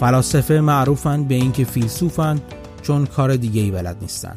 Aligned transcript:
فلاسفه 0.00 0.60
معروفن 0.60 1.24
به 1.24 1.34
اینکه 1.34 1.64
فیلسوفن 1.64 2.40
چون 2.82 3.06
کار 3.06 3.36
دیگه 3.36 3.62
ای 3.62 3.70
بلد 3.70 3.96
نیستن. 4.00 4.36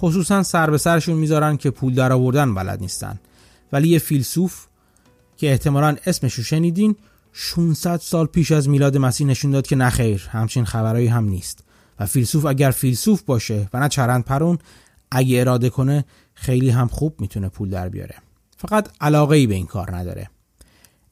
خصوصا 0.00 0.42
سر 0.42 0.70
به 0.70 0.78
سرشون 0.78 1.16
می‌ذارن 1.16 1.56
که 1.56 1.70
پول 1.70 1.94
در 1.94 2.12
آوردن 2.12 2.54
بلد 2.54 2.80
نیستن. 2.80 3.20
ولی 3.72 3.88
یه 3.88 3.98
فیلسوف 3.98 4.66
که 5.36 5.50
احتمالا 5.50 5.96
اسمش 6.06 6.34
رو 6.34 6.44
شنیدین 6.44 6.96
600 7.32 7.96
سال 7.96 8.26
پیش 8.26 8.52
از 8.52 8.68
میلاد 8.68 8.96
مسیح 8.96 9.26
نشون 9.26 9.50
داد 9.50 9.66
که 9.66 9.76
نخیر 9.76 10.28
همچین 10.32 10.64
خبرایی 10.64 11.06
هم 11.06 11.24
نیست. 11.24 11.64
و 11.98 12.06
فیلسوف 12.06 12.44
اگر 12.44 12.70
فیلسوف 12.70 13.22
باشه 13.22 13.68
و 13.72 13.80
نه 13.80 13.88
چرند 13.88 14.24
پرون 14.24 14.58
اگه 15.10 15.40
اراده 15.40 15.70
کنه 15.70 16.04
خیلی 16.34 16.70
هم 16.70 16.88
خوب 16.88 17.20
می‌تونه 17.20 17.48
پول 17.48 17.70
در 17.70 17.88
بیاره. 17.88 18.14
فقط 18.56 18.88
علاقه 19.00 19.36
ای 19.36 19.46
به 19.46 19.54
این 19.54 19.66
کار 19.66 19.96
نداره. 19.96 20.30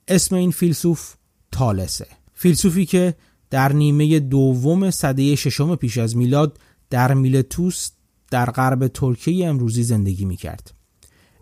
اسم 0.08 0.36
این 0.36 0.50
فیلسوف 0.50 1.14
تالسه. 1.52 2.06
فیلسوفی 2.34 2.86
که 2.86 3.14
در 3.50 3.72
نیمه 3.72 4.20
دوم 4.20 4.90
صده 4.90 5.34
ششم 5.34 5.76
پیش 5.76 5.98
از 5.98 6.16
میلاد 6.16 6.58
در 6.90 7.14
میلتوس 7.14 7.90
در 8.30 8.50
غرب 8.50 8.88
ترکیه 8.88 9.48
امروزی 9.48 9.82
زندگی 9.82 10.24
می‌کرد. 10.24 10.74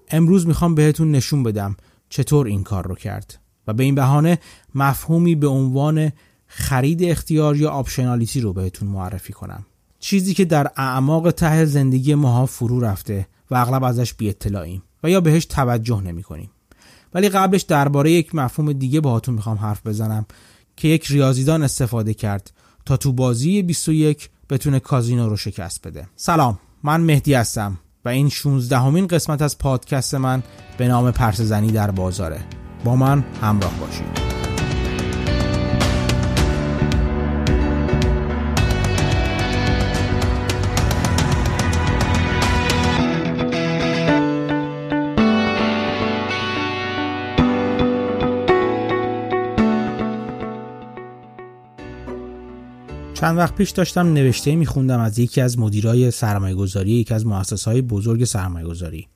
امروز 0.09 0.47
می‌خوام 0.47 0.75
بهتون 0.75 1.11
نشون 1.11 1.43
بدم 1.43 1.77
چطور 2.09 2.47
این 2.47 2.63
کار 2.63 2.87
رو 2.87 2.95
کرد 2.95 3.39
و 3.67 3.73
به 3.73 3.85
این 3.85 3.95
بهانه 3.95 4.39
مفهومی 4.75 5.35
به 5.35 5.47
عنوان 5.47 6.13
خرید 6.47 7.03
اختیار 7.03 7.57
یا 7.57 7.71
optionality 7.71 8.41
رو 8.41 8.53
بهتون 8.53 8.89
معرفی 8.89 9.33
کنم. 9.33 9.67
چیزی 9.99 10.35
که 10.35 10.45
در 10.45 10.71
اعماق 10.77 11.31
ته 11.31 11.65
زندگی 11.65 12.15
ماها 12.15 12.47
فرو 12.47 12.81
رفته 12.81 13.27
و 13.51 13.55
اغلب 13.55 13.85
ازش 13.85 14.15
بی 14.15 14.29
اطلاعیم 14.29 14.83
و 15.03 15.11
یا 15.11 15.21
بهش 15.21 15.45
توجه 15.45 16.01
نمی 16.01 16.23
کنیم. 16.23 16.51
ولی 17.15 17.29
قبلش 17.29 17.63
درباره 17.63 18.11
یک 18.11 18.35
مفهوم 18.35 18.73
دیگه 18.73 19.01
باهاتون 19.01 19.35
می‌خوام 19.35 19.57
حرف 19.57 19.87
بزنم. 19.87 20.27
که 20.77 20.89
یک 20.89 21.07
ریاضیدان 21.07 21.63
استفاده 21.63 22.15
کرد 22.15 22.51
تا 22.87 22.97
تو 22.97 23.13
بازی 23.13 23.63
21 23.63 24.31
بتونه 24.51 24.81
کازینو 24.81 25.29
رو 25.29 25.37
شکست 25.37 25.87
بده. 25.87 26.09
سلام 26.17 26.59
من 26.83 27.01
مهدی 27.01 27.35
هستم 27.35 27.79
و 28.05 28.09
این 28.09 28.29
16 28.29 28.79
همین 28.79 29.07
قسمت 29.07 29.43
از 29.43 29.59
پادکست 29.59 30.15
من 30.15 30.43
به 30.79 30.89
نام 30.89 31.11
پرس 31.11 31.41
زنی 31.41 31.73
در 31.73 31.91
بازاره. 31.91 32.41
با 32.85 32.97
من 32.97 33.25
همراه 33.43 33.75
باشید. 33.81 34.46
چند 53.17 53.39
وقت 53.39 53.55
پیش 53.55 53.71
داشتم 53.71 54.13
نوشته 54.13 54.57
میخوندم 54.57 55.01
از 55.01 55.19
یکی 55.19 55.41
از 55.41 55.59
مدیرای 55.59 56.11
سرمایه 56.11 56.55
گذاری 56.55 56.91
یکی 56.91 57.15
از 57.15 57.27
مؤسسه 57.27 57.71
های 57.71 57.83
بزرگ 57.83 58.25
سرمایه 58.25 58.67
گذاری 58.67 59.09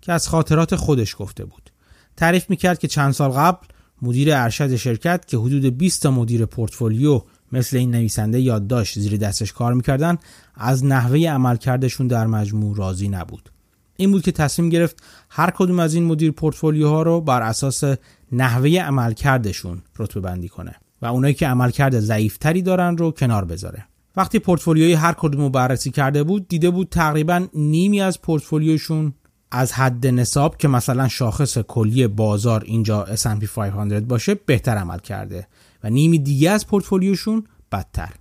که 0.00 0.12
از 0.12 0.28
خاطرات 0.28 0.76
خودش 0.76 1.16
گفته 1.18 1.44
بود. 1.44 1.70
تعریف 2.16 2.50
می‌کرد 2.50 2.78
که 2.78 2.88
چند 2.88 3.12
سال 3.12 3.30
قبل 3.30 3.66
مدیر 4.02 4.34
ارشد 4.34 4.76
شرکت 4.76 5.26
که 5.26 5.36
حدود 5.36 5.78
20 5.78 6.02
تا 6.02 6.10
مدیر 6.10 6.46
پورتفولیو 6.46 7.22
مثل 7.52 7.76
این 7.76 7.90
نویسنده 7.90 8.40
یادداشت 8.40 8.98
زیر 8.98 9.16
دستش 9.16 9.52
کار 9.52 9.74
می‌کردن 9.74 10.18
از 10.54 10.84
نحوه 10.84 11.18
عملکردشون 11.18 12.06
در 12.06 12.26
مجموع 12.26 12.76
راضی 12.76 13.08
نبود. 13.08 13.50
این 13.96 14.10
بود 14.10 14.22
که 14.22 14.32
تصمیم 14.32 14.68
گرفت 14.68 14.96
هر 15.30 15.50
کدوم 15.50 15.78
از 15.78 15.94
این 15.94 16.04
مدیر 16.04 16.30
پورتفولیوها 16.30 17.02
رو 17.02 17.20
بر 17.20 17.42
اساس 17.42 17.84
نحوه 18.32 18.70
عملکردشون 18.70 19.82
رتبه 19.98 20.20
بندی 20.20 20.48
کنه. 20.48 20.74
و 21.02 21.06
اونایی 21.06 21.34
که 21.34 21.46
عملکرد 21.46 22.00
ضعیفتری 22.00 22.62
دارن 22.62 22.96
رو 22.96 23.10
کنار 23.10 23.44
بذاره. 23.44 23.84
وقتی 24.16 24.38
پورتفولیوی 24.38 24.92
هر 24.92 25.12
کدوم 25.12 25.40
رو 25.40 25.50
بررسی 25.50 25.90
کرده 25.90 26.22
بود 26.22 26.48
دیده 26.48 26.70
بود 26.70 26.88
تقریبا 26.88 27.46
نیمی 27.54 28.00
از 28.00 28.22
پورتفولیوشون 28.22 29.14
از 29.50 29.72
حد 29.72 30.06
نصاب 30.06 30.56
که 30.56 30.68
مثلا 30.68 31.08
شاخص 31.08 31.58
کلی 31.58 32.06
بازار 32.06 32.62
اینجا 32.64 33.06
S&P 33.06 33.44
500 33.44 34.06
باشه 34.06 34.34
بهتر 34.34 34.76
عمل 34.76 34.98
کرده 34.98 35.46
و 35.84 35.90
نیمی 35.90 36.18
دیگه 36.18 36.50
از 36.50 36.66
پورتفولیوشون 36.66 37.44
بدتر. 37.72 38.12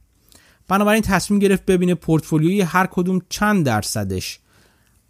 بنابراین 0.68 1.02
تصمیم 1.02 1.40
گرفت 1.40 1.66
ببینه 1.66 1.96
پورتفولیوی 1.96 2.62
هر 2.62 2.86
کدوم 2.86 3.22
چند 3.30 3.66
درصدش 3.66 4.40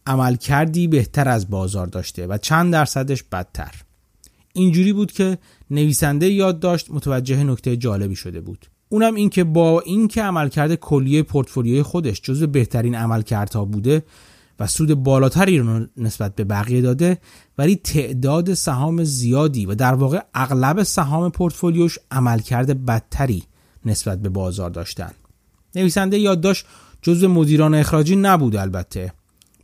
عمل 0.08 0.36
کردی 0.36 0.88
بهتر 0.88 1.30
از 1.30 1.50
بازار 1.50 1.88
داشته 1.88 2.28
و 2.28 2.38
چند 2.38 2.74
درصدش 2.74 3.24
بدتر. 3.24 3.72
اینجوری 4.54 4.94
بود 4.94 5.12
که 5.12 5.38
نویسنده 5.72 6.30
یاد 6.30 6.60
داشت 6.60 6.92
متوجه 6.92 7.44
نکته 7.44 7.78
جالبی 7.78 8.16
شده 8.16 8.42
بود. 8.42 8.66
اونم 8.90 9.16
این 9.16 9.30
که 9.30 9.44
با 9.44 9.82
اینکه 9.82 10.24
عملکرد 10.24 10.76
کلیه 10.76 11.24
پورتفولیوی 11.24 11.82
خودش 11.82 12.22
جزو 12.22 12.48
بهترین 12.48 12.96
عملکردها 12.96 13.66
بوده 13.66 14.04
و 14.60 14.68
سود 14.68 14.94
بالاتری 14.94 15.58
رو 15.58 15.86
نسبت 15.98 16.36
به 16.36 16.44
بقیه 16.44 16.82
داده 16.82 17.18
ولی 17.58 17.76
تعداد 17.76 18.54
سهام 18.54 19.04
زیادی 19.04 19.66
و 19.66 19.76
در 19.76 19.94
واقع 19.94 20.20
اغلب 20.34 20.84
سهام 20.84 21.32
پورتفولیوش 21.32 21.98
عملکرد 22.12 22.86
بدتری 22.86 23.44
نسبت 23.86 24.22
به 24.22 24.30
بازار 24.30 24.70
داشتن. 24.70 25.12
نویسنده 25.76 26.20
یادداشت 26.20 26.66
جزو 27.02 27.30
مدیران 27.30 27.74
اخراجی 27.74 28.16
نبود 28.16 28.56
البته. 28.56 29.14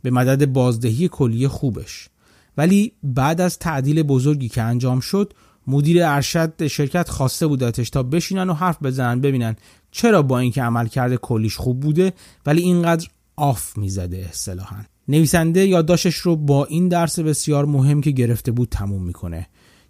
به 0.02 0.10
مدد 0.10 0.46
بازدهی 0.46 1.08
کلیه 1.08 1.48
خوبش. 1.48 2.08
ولی 2.56 2.92
بعد 3.02 3.40
از 3.40 3.58
تعدیل 3.58 4.02
بزرگی 4.02 4.48
که 4.48 4.62
انجام 4.62 5.00
شد 5.00 5.32
مدیر 5.66 6.04
ارشد 6.04 6.66
شرکت 6.66 7.08
خواسته 7.08 7.46
بودتش 7.46 7.90
تا 7.90 8.02
بشینن 8.02 8.50
و 8.50 8.54
حرف 8.54 8.82
بزنن 8.82 9.20
ببینن 9.20 9.56
چرا 9.90 10.22
با 10.22 10.38
اینکه 10.38 10.62
عملکرد 10.62 11.14
کلیش 11.14 11.56
خوب 11.56 11.80
بوده 11.80 12.12
ولی 12.46 12.62
اینقدر 12.62 13.08
آف 13.36 13.78
می‌زده 13.78 14.26
اصطلاحا. 14.30 14.76
نویسنده 15.08 15.66
یادداشتش 15.66 16.14
رو 16.14 16.36
با 16.36 16.64
این 16.64 16.88
درس 16.88 17.18
بسیار 17.18 17.64
مهم 17.64 18.00
که 18.00 18.10
گرفته 18.10 18.52
بود 18.52 18.68
تموم 18.68 19.02
می‌کنه 19.02 19.46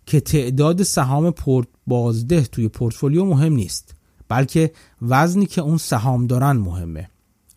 که 0.06 0.21
تعداد 0.21 0.83
سهام 0.83 1.31
پورت 1.31 1.69
بازده 1.87 2.43
توی 2.43 2.69
پورتفولیو 2.69 3.25
مهم 3.25 3.53
نیست 3.53 3.94
بلکه 4.28 4.72
وزنی 5.03 5.47
که 5.47 5.60
اون 5.60 5.78
سهام 5.78 6.27
دارن 6.27 6.53
مهمه. 6.53 7.10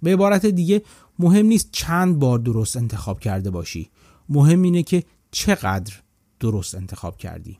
به 0.03 0.13
عبارت 0.13 0.45
دیگه 0.45 0.81
مهم 1.19 1.45
نیست 1.45 1.69
چند 1.71 2.19
بار 2.19 2.39
درست 2.39 2.77
انتخاب 2.77 3.19
کرده 3.19 3.49
باشی. 3.49 3.89
مهم 4.29 4.61
اینه 4.61 4.83
که 4.83 5.03
چقدر 5.31 5.93
درست 6.39 6.75
انتخاب 6.75 7.17
کردی. 7.17 7.59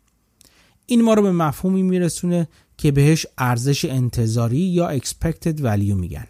این 0.85 1.01
ما 1.01 1.13
رو 1.13 1.21
به 1.21 1.31
مفهومی 1.31 1.83
میرسونه 1.83 2.47
که 2.77 2.91
بهش 2.91 3.25
ارزش 3.37 3.85
انتظاری 3.85 4.57
یا 4.57 4.99
expected 4.99 5.57
value 5.59 5.93
میگن. 5.93 6.25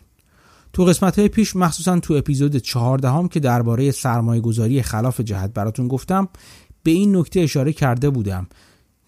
تو 0.73 0.85
قسمت 0.85 1.19
های 1.19 1.27
پیش 1.27 1.55
مخصوصا 1.55 1.99
تو 1.99 2.13
اپیزود 2.13 2.57
چهاردهم 2.57 3.27
که 3.27 3.39
درباره 3.39 3.91
سرمایه 3.91 4.41
گذاری 4.41 4.81
خلاف 4.81 5.21
جهت 5.21 5.53
براتون 5.53 5.87
گفتم 5.87 6.29
به 6.83 6.91
این 6.91 7.15
نکته 7.15 7.39
اشاره 7.39 7.73
کرده 7.73 8.09
بودم 8.09 8.47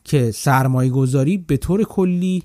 که 0.03 0.31
سرمایه 0.31 0.89
گذاری 0.89 1.37
به 1.37 1.57
طور 1.57 1.83
کلی 1.83 2.43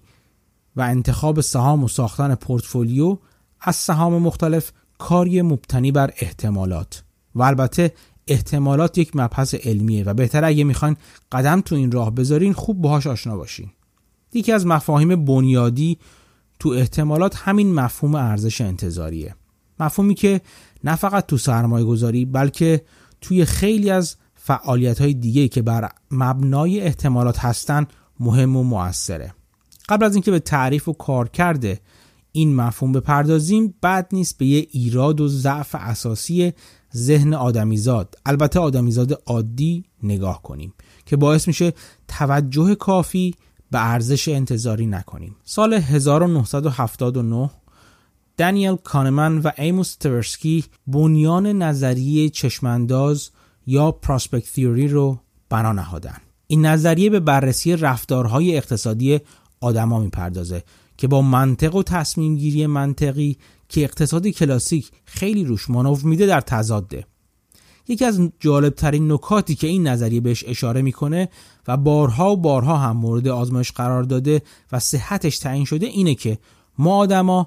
و 0.76 0.80
انتخاب 0.80 1.40
سهام 1.40 1.84
و 1.84 1.88
ساختن 1.88 2.34
پورتفولیو 2.34 3.18
از 3.60 3.76
سهام 3.76 4.22
مختلف 4.22 4.72
کاری 4.98 5.42
مبتنی 5.42 5.92
بر 5.92 6.10
احتمالات. 6.18 7.02
و 7.34 7.42
البته 7.42 7.92
احتمالات 8.28 8.98
یک 8.98 9.16
مبحث 9.16 9.54
علمیه 9.54 10.04
و 10.04 10.14
بهتر 10.14 10.44
اگه 10.44 10.64
می‌خواین 10.64 10.96
قدم 11.32 11.60
تو 11.60 11.74
این 11.74 11.92
راه 11.92 12.14
بذارین 12.14 12.52
خوب 12.52 12.80
باهاش 12.80 13.06
آشنا 13.06 13.36
باشین. 13.36 13.70
یکی 14.32 14.52
از 14.52 14.66
مفاهیم 14.66 15.24
بنیادی 15.24 15.98
تو 16.58 16.68
احتمالات 16.68 17.36
همین 17.36 17.74
مفهوم 17.74 18.14
ارزش 18.14 18.60
انتظاریه. 18.60 19.34
مفهومی 19.80 20.14
که 20.14 20.40
نه 20.84 20.96
فقط 20.96 21.26
تو 21.26 21.38
سرمایه 21.38 21.84
گذاری 21.84 22.24
بلکه 22.24 22.84
توی 23.20 23.44
خیلی 23.44 23.90
از 23.90 24.16
فعالیت 24.34 25.00
های 25.00 25.14
دیگه 25.14 25.48
که 25.48 25.62
بر 25.62 25.88
مبنای 26.10 26.80
احتمالات 26.80 27.38
هستن 27.38 27.86
مهم 28.20 28.56
و 28.56 28.62
موثره. 28.62 29.34
قبل 29.88 30.04
از 30.04 30.14
اینکه 30.14 30.30
به 30.30 30.38
تعریف 30.38 30.88
و 30.88 30.92
کار 30.92 31.28
کرده 31.28 31.80
این 32.32 32.56
مفهوم 32.56 32.92
بپردازیم 32.92 33.74
بد 33.82 34.08
نیست 34.12 34.38
به 34.38 34.46
یه 34.46 34.66
ایراد 34.70 35.20
و 35.20 35.28
ضعف 35.28 35.74
اساسی 35.74 36.52
ذهن 36.94 37.34
آدمیزاد. 37.34 38.14
البته 38.26 38.60
آدمیزاد 38.60 39.22
عادی 39.26 39.84
نگاه 40.02 40.42
کنیم 40.42 40.74
که 41.06 41.16
باعث 41.16 41.48
میشه 41.48 41.72
توجه 42.08 42.74
کافی 42.74 43.34
به 43.70 43.90
ارزش 43.90 44.28
انتظاری 44.28 44.86
نکنیم. 44.86 45.36
سال 45.44 45.74
1979 45.74 47.50
دانیل 48.36 48.76
کانمن 48.76 49.38
و 49.38 49.50
ایموس 49.58 49.94
تورسکی 49.96 50.64
بنیان 50.86 51.46
نظریه 51.46 52.28
چشمانداز 52.28 53.30
یا 53.66 53.92
پراسپکت 53.92 54.52
تیوری 54.52 54.88
رو 54.88 55.18
بنا 55.48 55.72
نهادن. 55.72 56.16
این 56.46 56.66
نظریه 56.66 57.10
به 57.10 57.20
بررسی 57.20 57.76
رفتارهای 57.76 58.56
اقتصادی 58.56 59.20
آدما 59.60 60.00
می‌پردازه 60.00 60.62
که 60.96 61.08
با 61.08 61.22
منطق 61.22 61.74
و 61.74 61.82
تصمیم 61.82 62.36
گیری 62.36 62.66
منطقی 62.66 63.36
که 63.68 63.84
اقتصاد 63.84 64.26
کلاسیک 64.26 64.90
خیلی 65.04 65.44
روش 65.44 65.70
مانور 65.70 66.02
میده 66.02 66.26
در 66.26 66.40
تضاده. 66.40 67.06
یکی 67.88 68.04
از 68.04 68.20
جالبترین 68.40 69.12
نکاتی 69.12 69.54
که 69.54 69.66
این 69.66 69.86
نظریه 69.86 70.20
بهش 70.20 70.44
اشاره 70.46 70.82
می‌کنه 70.82 71.28
و 71.68 71.76
بارها 71.76 72.32
و 72.32 72.36
بارها 72.36 72.76
هم 72.76 72.96
مورد 72.96 73.28
آزمایش 73.28 73.72
قرار 73.72 74.02
داده 74.02 74.42
و 74.72 74.78
صحتش 74.78 75.38
تعیین 75.38 75.64
شده 75.64 75.86
اینه 75.86 76.14
که 76.14 76.38
ما 76.78 76.96
آدما 76.96 77.46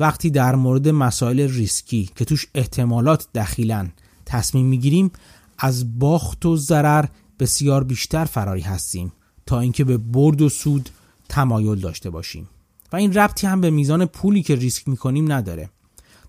وقتی 0.00 0.30
در 0.30 0.54
مورد 0.54 0.88
مسائل 0.88 1.40
ریسکی 1.40 2.10
که 2.16 2.24
توش 2.24 2.46
احتمالات 2.54 3.26
دخیلن 3.34 3.92
تصمیم 4.26 4.66
می‌گیریم 4.66 5.10
از 5.58 5.98
باخت 5.98 6.46
و 6.46 6.56
ضرر 6.56 7.04
بسیار 7.38 7.84
بیشتر 7.84 8.24
فراری 8.24 8.60
هستیم 8.60 9.12
تا 9.46 9.60
اینکه 9.60 9.84
به 9.84 9.96
برد 9.96 10.42
و 10.42 10.48
سود 10.48 10.90
تمایل 11.28 11.80
داشته 11.80 12.10
باشیم. 12.10 12.48
و 12.92 12.96
این 12.96 13.12
ربطی 13.12 13.46
هم 13.46 13.60
به 13.60 13.70
میزان 13.70 14.06
پولی 14.06 14.42
که 14.42 14.54
ریسک 14.54 14.88
می‌کنیم 14.88 15.32
نداره. 15.32 15.70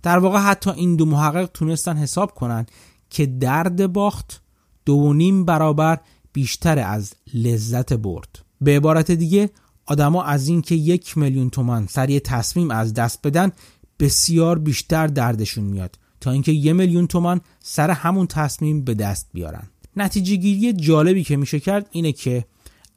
در 0.04 0.20
واقع 0.20 0.40
حتی 0.40 0.70
این 0.70 0.96
دو 0.96 1.06
محقق 1.06 1.50
تونستن 1.54 1.98
حساب 1.98 2.34
کنن 2.36 2.66
که 3.10 3.26
درد 3.26 3.94
باخت 3.94 4.42
دو 4.86 5.14
نیم 5.14 5.46
برابر 5.46 6.00
بیشتر 6.34 6.80
از 6.80 7.14
لذت 7.34 7.94
برد. 7.94 8.40
به 8.62 8.76
عبارت 8.76 9.12
دیگه 9.12 9.50
آدما 9.86 10.24
از 10.24 10.48
اینکه 10.48 10.76
یک 10.76 11.18
میلیون 11.18 11.50
تومن 11.50 11.88
سر 11.88 12.20
تصمیم 12.20 12.72
از 12.72 12.94
دست 12.94 13.20
بدن 13.24 13.52
بسیار 14.00 14.60
بیشتر 14.60 15.08
دردشون 15.08 15.64
میاد 15.64 15.98
تا 16.22 16.32
اینکه 16.32 16.52
یه 16.52 16.74
میلیون 16.74 17.08
تومن 17.08 17.42
سر 17.60 17.92
همون 17.92 18.28
تصمیم 18.28 18.84
به 18.84 18.94
دست 18.94 19.30
بیارن. 19.34 19.68
نتیجه 19.96 20.36
گیری 20.36 20.74
جالبی 20.74 21.24
که 21.24 21.38
میشه 21.38 21.60
کرد 21.60 21.88
اینه 21.92 22.12
که 22.12 22.46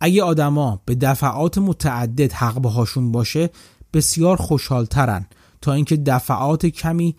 اگه 0.04 0.22
آدما 0.22 0.82
به 0.84 0.94
دفعات 0.94 1.58
متعدد 1.58 2.32
حق 2.32 2.60
بهاشون 2.60 3.12
باشه 3.12 3.50
بسیار 3.92 4.36
خوشحالترن 4.36 5.26
تا 5.60 5.72
اینکه 5.72 5.96
دفعات 5.96 6.66
کمی 6.66 7.16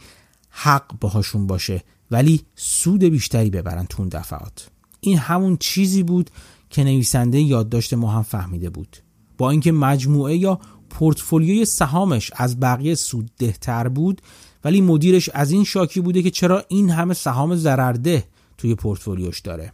حق 0.49 0.99
بهاشون 0.99 1.47
باشه 1.47 1.83
ولی 2.11 2.41
سود 2.55 3.03
بیشتری 3.03 3.49
ببرن 3.49 3.85
تو 3.85 4.01
اون 4.01 4.09
دفعات. 4.09 4.69
این 4.99 5.17
همون 5.17 5.57
چیزی 5.57 6.03
بود 6.03 6.29
که 6.69 6.83
نویسنده 6.83 7.39
یادداشت 7.39 7.93
ما 7.93 8.11
هم 8.11 8.23
فهمیده 8.23 8.69
بود. 8.69 8.97
با 9.37 9.49
اینکه 9.49 9.71
مجموعه 9.71 10.35
یا 10.35 10.59
پورتفولیوی 10.89 11.65
سهامش 11.65 12.31
از 12.35 12.59
بقیه 12.59 12.95
سوددهتر 12.95 13.87
بود 13.87 14.21
ولی 14.63 14.81
مدیرش 14.81 15.29
از 15.33 15.51
این 15.51 15.63
شاکی 15.63 16.01
بوده 16.01 16.21
که 16.21 16.31
چرا 16.31 16.63
این 16.67 16.89
همه 16.89 17.13
سهام 17.13 17.55
ضررده 17.55 18.23
توی 18.57 18.75
پورتفولیوش 18.75 19.39
داره. 19.39 19.73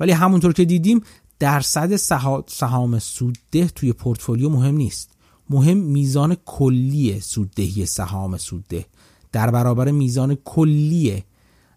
ولی 0.00 0.12
همونطور 0.12 0.52
که 0.52 0.64
دیدیم 0.64 1.02
درصد 1.40 1.96
سهام 2.46 2.98
سودده 2.98 3.68
توی 3.68 3.92
پورتفولیو 3.92 4.48
مهم 4.48 4.76
نیست. 4.76 5.10
مهم 5.50 5.76
میزان 5.76 6.36
کلی 6.46 7.20
سوددهی 7.20 7.86
سهام 7.86 8.36
سودده. 8.36 8.86
در 9.32 9.50
برابر 9.50 9.90
میزان 9.90 10.34
کلی 10.44 11.24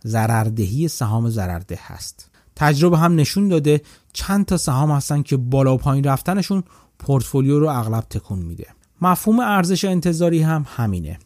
ضرردهی 0.06 0.88
سهام 0.88 1.30
ضررده 1.30 1.80
هست. 1.82 2.30
تجربه 2.56 2.98
هم 2.98 3.16
نشون 3.16 3.48
داده 3.48 3.82
چند 4.14 4.46
تا 4.46 4.58
سهام 4.58 4.92
هستن 4.92 5.22
که 5.22 5.38
بالا 5.38 5.76
و 5.76 5.78
پایین 5.78 6.04
رفتنشون 6.04 6.64
پورتفولیو 7.00 7.60
رو 7.60 7.68
اغلب 7.68 8.04
تکون 8.10 8.40
میده. 8.40 8.68
مفهوم 9.02 9.40
ارزش 9.40 9.86
انتظاری 9.86 10.42
هم 10.42 10.66
همینه. 10.76 11.20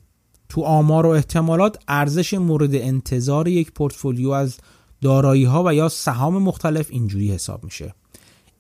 تو 0.50 0.62
آمار 0.62 1.06
و 1.06 1.10
احتمالات 1.10 1.80
ارزش 1.88 2.34
مورد 2.34 2.76
انتظار 2.76 3.48
یک 3.48 3.72
پورتفولیو 3.72 4.30
از 4.30 4.58
دارایی 5.02 5.44
ها 5.44 5.64
و 5.66 5.74
یا 5.74 5.90
سهام 5.90 6.44
مختلف 6.44 6.88
اینجوری 6.90 7.32
حساب 7.32 7.64
میشه. 7.64 7.94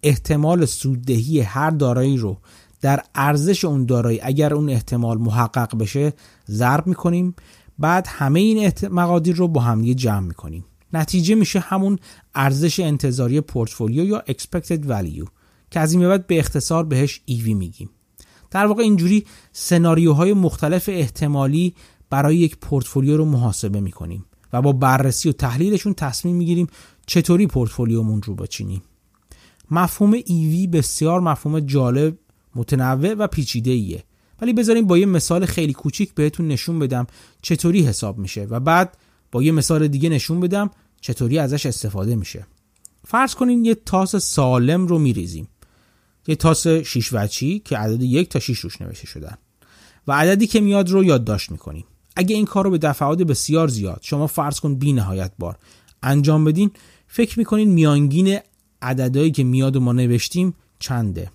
احتمال 0.03 0.65
سوددهی 0.65 1.39
هر 1.39 1.69
دارایی 1.69 2.17
رو 2.17 2.37
در 2.81 3.03
ارزش 3.15 3.65
اون 3.65 3.85
دارایی 3.85 4.19
اگر 4.21 4.53
اون 4.53 4.69
احتمال 4.69 5.17
محقق 5.17 5.77
بشه 5.77 6.13
ضرب 6.49 6.87
می‌کنیم. 6.87 7.35
بعد 7.79 8.07
همه 8.09 8.39
این 8.39 8.71
مقادیر 8.91 9.35
رو 9.35 9.47
با 9.47 9.61
هم 9.61 9.93
جمع 9.93 10.19
می‌کنیم. 10.19 10.65
نتیجه 10.93 11.35
میشه 11.35 11.59
همون 11.59 11.99
ارزش 12.35 12.79
انتظاری 12.79 13.41
پورتفولیو 13.41 14.05
یا 14.05 14.23
expected 14.29 14.87
value 14.89 15.27
که 15.71 15.79
از 15.79 15.93
این 15.93 16.07
بعد 16.07 16.27
به 16.27 16.39
اختصار 16.39 16.85
بهش 16.85 17.21
EV 17.31 17.47
میگیم. 17.47 17.89
در 18.51 18.65
واقع 18.65 18.83
اینجوری 18.83 19.25
سناریوهای 19.51 20.33
مختلف 20.33 20.89
احتمالی 20.93 21.75
برای 22.09 22.37
یک 22.37 22.57
پورتفولیو 22.57 23.17
رو 23.17 23.25
محاسبه 23.25 23.79
می‌کنیم 23.79 24.25
و 24.53 24.61
با 24.61 24.71
بررسی 24.71 25.29
و 25.29 25.31
تحلیلشون 25.31 25.93
تصمیم 25.93 26.35
می‌گیریم 26.35 26.67
چطوری 27.05 27.47
پورتفولیومون 27.47 28.21
رو 28.21 28.35
بچینیم. 28.35 28.81
مفهوم 29.71 30.19
EV 30.19 30.67
بسیار 30.73 31.19
مفهوم 31.19 31.59
جالب 31.59 32.17
متنوع 32.55 33.13
و 33.13 33.27
پیچیده 33.27 33.71
ایه 33.71 34.03
ولی 34.41 34.53
بذاریم 34.53 34.87
با 34.87 34.97
یه 34.97 35.05
مثال 35.05 35.45
خیلی 35.45 35.73
کوچیک 35.73 36.13
بهتون 36.13 36.47
نشون 36.47 36.79
بدم 36.79 37.07
چطوری 37.41 37.85
حساب 37.85 38.17
میشه 38.17 38.43
و 38.49 38.59
بعد 38.59 38.97
با 39.31 39.43
یه 39.43 39.51
مثال 39.51 39.87
دیگه 39.87 40.09
نشون 40.09 40.39
بدم 40.39 40.69
چطوری 41.01 41.39
ازش 41.39 41.65
استفاده 41.65 42.15
میشه. 42.15 42.47
فرض 43.05 43.35
کنین 43.35 43.65
یه 43.65 43.75
تاس 43.75 44.15
سالم 44.15 44.87
رو 44.87 44.99
میریزیم. 44.99 45.47
یه 46.27 46.35
تاس 46.35 46.67
شیش 46.67 47.09
وچی 47.13 47.59
که 47.59 47.77
عدد 47.77 48.01
یک 48.01 48.29
تا 48.29 48.39
شیش 48.39 48.59
روش 48.59 48.81
نوشته 48.81 49.07
شدن. 49.07 49.37
و 50.07 50.11
عددی 50.11 50.47
که 50.47 50.61
میاد 50.61 50.89
رو 50.89 51.03
یادداشت 51.03 51.51
می‌کنیم. 51.51 51.85
اگه 52.15 52.35
این 52.35 52.45
کار 52.45 52.63
رو 52.63 52.71
به 52.71 52.77
دفعات 52.77 53.17
بسیار 53.17 53.67
زیاد 53.67 53.99
شما 54.03 54.27
فرض 54.27 54.59
کن 54.59 54.75
بی 54.75 54.93
نهایت 54.93 55.31
بار 55.39 55.57
انجام 56.03 56.45
بدین 56.45 56.71
فکر 57.07 57.39
می‌کنین 57.39 57.69
میانگین 57.69 58.39
عددهایی 58.81 59.31
که 59.31 59.43
میاد 59.43 59.75
و 59.75 59.79
ما 59.79 59.93
نوشتیم 59.93 60.55
چنده؟ 60.79 61.31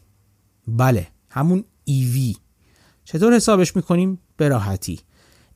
بله 0.68 1.06
همون 1.30 1.64
ایوی 1.84 2.36
چطور 3.04 3.34
حسابش 3.34 3.76
می‌کنیم؟ 3.76 4.18
به 4.36 4.48
راحتی. 4.48 5.00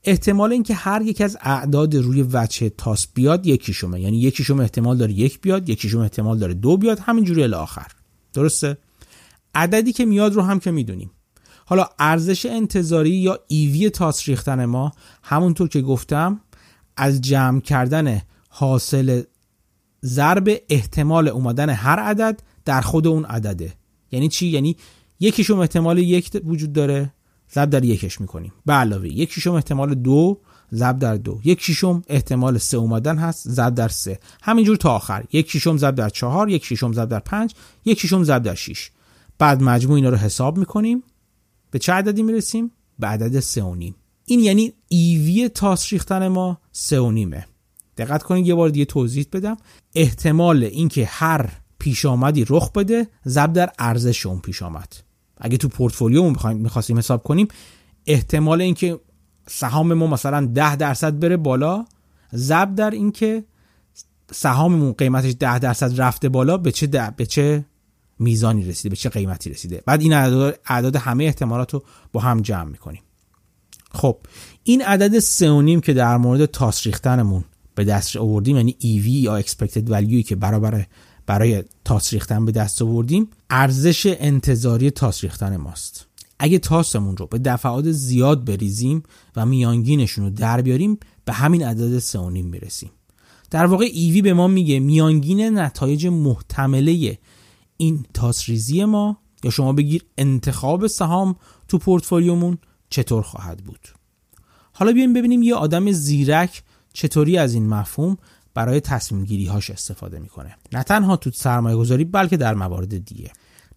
احتمال 0.04 0.52
اینکه 0.52 0.74
هر 0.74 1.02
یک 1.02 1.20
از 1.20 1.38
اعداد 1.40 1.96
روی 1.96 2.22
وچه 2.22 2.70
تاس 2.70 3.06
بیاد 3.14 3.46
یکیشومه 3.46 4.00
یعنی 4.00 4.20
یکیشوم 4.20 4.60
احتمال 4.60 4.96
داره 4.96 5.12
یک 5.12 5.40
بیاد 5.40 5.68
یکیشوم 5.68 6.00
احتمال 6.00 6.38
داره 6.38 6.54
دو 6.54 6.76
بیاد 6.76 6.98
همینجوری 6.98 7.42
الی 7.42 7.54
آخر. 7.54 7.86
درسته؟ 8.32 8.78
عددی 9.54 9.92
که 9.92 10.04
میاد 10.04 10.34
رو 10.34 10.42
هم 10.42 10.60
که 10.60 10.70
می‌دونیم. 10.70 11.10
حالا 11.66 11.88
ارزش 11.98 12.46
انتظاری 12.46 13.10
یا 13.10 13.38
ایوی 13.48 13.90
تاس 13.90 14.28
ریختن 14.28 14.64
ما 14.64 14.92
همونطور 15.22 15.68
که 15.68 15.80
گفتم 15.82 16.40
از 16.96 17.20
جمع 17.20 17.60
کردن 17.60 18.22
حاصل 18.48 19.22
ضرب 20.04 20.48
احتمال 20.68 21.28
اومدن 21.28 21.70
هر 21.70 21.98
عدد 22.00 22.40
در 22.64 22.80
خود 22.80 23.06
اون 23.06 23.24
عدده. 23.24 23.74
یعنی 24.12 24.28
چی؟ 24.28 24.46
یعنی 24.46 24.76
یکیشون 25.20 25.58
احتمال 25.58 25.98
یک 25.98 26.40
وجود 26.44 26.72
داره 26.72 27.12
ضرب 27.54 27.70
در 27.70 27.84
یکش 27.84 28.20
می‌کنیم. 28.20 28.52
به 28.66 28.72
علاوه 28.72 29.08
یک 29.08 29.48
احتمال 29.48 29.94
دو 29.94 30.38
ضرب 30.74 30.98
در 30.98 31.14
دو. 31.14 31.40
یک 31.44 31.84
احتمال 32.08 32.58
سه 32.58 32.76
اومدن 32.76 33.18
هست 33.18 33.48
ضرب 33.48 33.74
در 33.74 33.88
سه. 33.88 34.18
همینجور 34.42 34.76
تا 34.76 34.94
آخر. 34.94 35.24
یک 35.32 35.58
ضرب 35.58 35.94
در 35.94 36.08
چهار 36.08 36.50
یک 36.50 36.74
ضرب 36.74 37.08
در 37.08 37.18
پنج 37.18 37.54
یک 37.84 38.06
ضرب 38.06 38.42
در 38.42 38.54
شیش. 38.54 38.90
بعد 39.38 39.62
مجموع 39.62 39.96
اینا 39.96 40.08
رو 40.08 40.16
حساب 40.16 40.58
می‌کنیم. 40.58 41.02
به 41.70 41.78
چه 41.78 41.92
عددی 41.92 42.22
می‌رسیم؟ 42.22 42.70
به 42.98 43.06
عدد 43.06 43.40
سه 43.40 43.62
و 43.62 43.74
نیم. 43.74 43.94
این 44.24 44.40
یعنی 44.40 44.72
ایوی 44.88 45.48
تاس 45.48 45.92
ریختن 45.92 46.28
ما 46.28 46.60
سه 46.72 47.00
و 47.00 47.10
نیمه. 47.10 47.46
دقت 47.96 48.22
کنید 48.22 48.46
یه 48.46 48.54
بار 48.54 48.68
دیگه 48.68 48.84
توضیح 48.84 49.26
بدم. 49.32 49.56
احتمال 49.94 50.64
اینکه 50.64 51.06
هر 51.06 51.50
پیش 51.78 52.06
آمدی 52.06 52.46
رخ 52.48 52.72
بده 52.72 53.08
ضرب 53.26 53.52
در 53.52 53.70
ارزش 53.78 54.26
اون 54.26 54.38
پیش 54.38 54.62
آمد 54.62 54.96
اگه 55.38 55.56
تو 55.56 55.68
پورتفولیو 55.68 56.34
می‌خواستیم 56.54 56.98
حساب 56.98 57.22
کنیم 57.22 57.48
احتمال 58.06 58.60
اینکه 58.60 59.00
سهام 59.48 59.94
ما 59.94 60.06
مثلا 60.06 60.46
10 60.46 60.76
درصد 60.76 61.18
بره 61.18 61.36
بالا 61.36 61.84
ضرب 62.34 62.74
در 62.74 62.90
اینکه 62.90 63.44
سهاممون 64.32 64.92
قیمتش 64.92 65.34
10 65.40 65.58
درصد 65.58 66.00
رفته 66.00 66.28
بالا 66.28 66.56
به 66.56 66.72
چه 66.72 66.86
به 67.16 67.26
چه 67.26 67.64
میزانی 68.18 68.64
رسیده 68.64 68.88
به 68.88 68.96
چه 68.96 69.08
قیمتی 69.08 69.50
رسیده. 69.50 69.82
بعد 69.86 70.00
این 70.00 70.12
اعداد, 70.12 70.60
اعداد 70.66 70.96
همه 70.96 71.24
احتمالات 71.24 71.74
رو 71.74 71.82
با 72.12 72.20
هم 72.20 72.40
جمع 72.40 72.70
می‌کنیم. 72.70 73.02
خب 73.90 74.18
این 74.62 74.82
عدد 74.82 75.18
سه 75.18 75.80
که 75.80 75.92
در 75.92 76.16
مورد 76.16 76.46
تاس 76.46 76.86
ریختنمون 76.86 77.44
به 77.76 77.84
دست 77.84 78.16
آوردیم 78.16 78.56
یعنی 78.56 78.76
EV 78.80 79.06
یا 79.06 79.42
expected 79.42 79.88
value 79.88 80.24
که 80.24 80.36
برابر 80.36 80.86
برای 81.26 81.64
تاس 81.84 82.12
ریختن 82.12 82.44
به 82.44 82.52
دست 82.52 82.82
آوردیم 82.82 83.28
ارزش 83.50 84.16
انتظاری 84.18 84.90
تاس 84.90 85.24
ریختن 85.24 85.56
ماست. 85.56 86.06
اگه 86.38 86.58
تاسمون 86.58 87.16
رو 87.16 87.26
به 87.26 87.38
دفعات 87.38 87.90
زیاد 87.90 88.44
بریزیم 88.44 89.02
و 89.36 89.46
میانگینشون 89.46 90.24
رو 90.24 90.30
در 90.30 90.62
بیاریم 90.62 90.98
به 91.24 91.32
همین 91.32 91.64
عدد 91.64 91.98
3.5 91.98 92.16
می‌رسیم. 92.44 92.90
در 93.50 93.66
واقع 93.66 93.84
ایوی 93.92 94.22
به 94.22 94.34
ما 94.34 94.48
میگه 94.48 94.80
میانگین 94.80 95.58
نتایج 95.58 96.06
محتمله 96.06 97.18
این 97.76 98.06
تاسریزی 98.14 98.84
ما. 98.84 99.18
یا 99.44 99.50
شما 99.50 99.72
بگیر 99.72 100.04
انتخاب 100.18 100.86
سهام 100.86 101.36
تو 101.68 101.78
پورتفولیومون 101.78 102.58
چطور 102.90 103.22
خواهد 103.22 103.64
بود. 103.64 103.88
حالا 104.72 104.92
بیایم 104.92 105.12
ببینیم 105.12 105.42
یه 105.42 105.54
آدم 105.54 105.92
زیرک 105.92 106.62
چطوری 106.96 107.38
از 107.38 107.54
این 107.54 107.68
مفهوم 107.68 108.18
برای 108.54 108.80
تصمیم 108.80 109.24
گیری 109.24 109.46
هاش 109.46 109.70
استفاده 109.70 110.18
می‌کنه؟ 110.18 110.56
نه 110.72 110.82
تنها 110.82 111.16
تو 111.16 111.30
سرمایه 111.30 111.76
گذاری 111.76 112.04
بلکه 112.04 112.36
در 112.36 112.54
موارد 112.54 113.04
دیگه. 113.04 113.32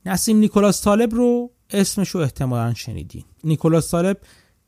نسیم 0.05 0.37
نیکولاس 0.37 0.81
طالب 0.83 1.15
رو 1.15 1.51
اسمش 1.69 2.09
رو 2.09 2.21
احتمالا 2.21 2.73
شنیدین. 2.73 3.23
نیکولاس 3.43 3.91
طالب 3.91 4.17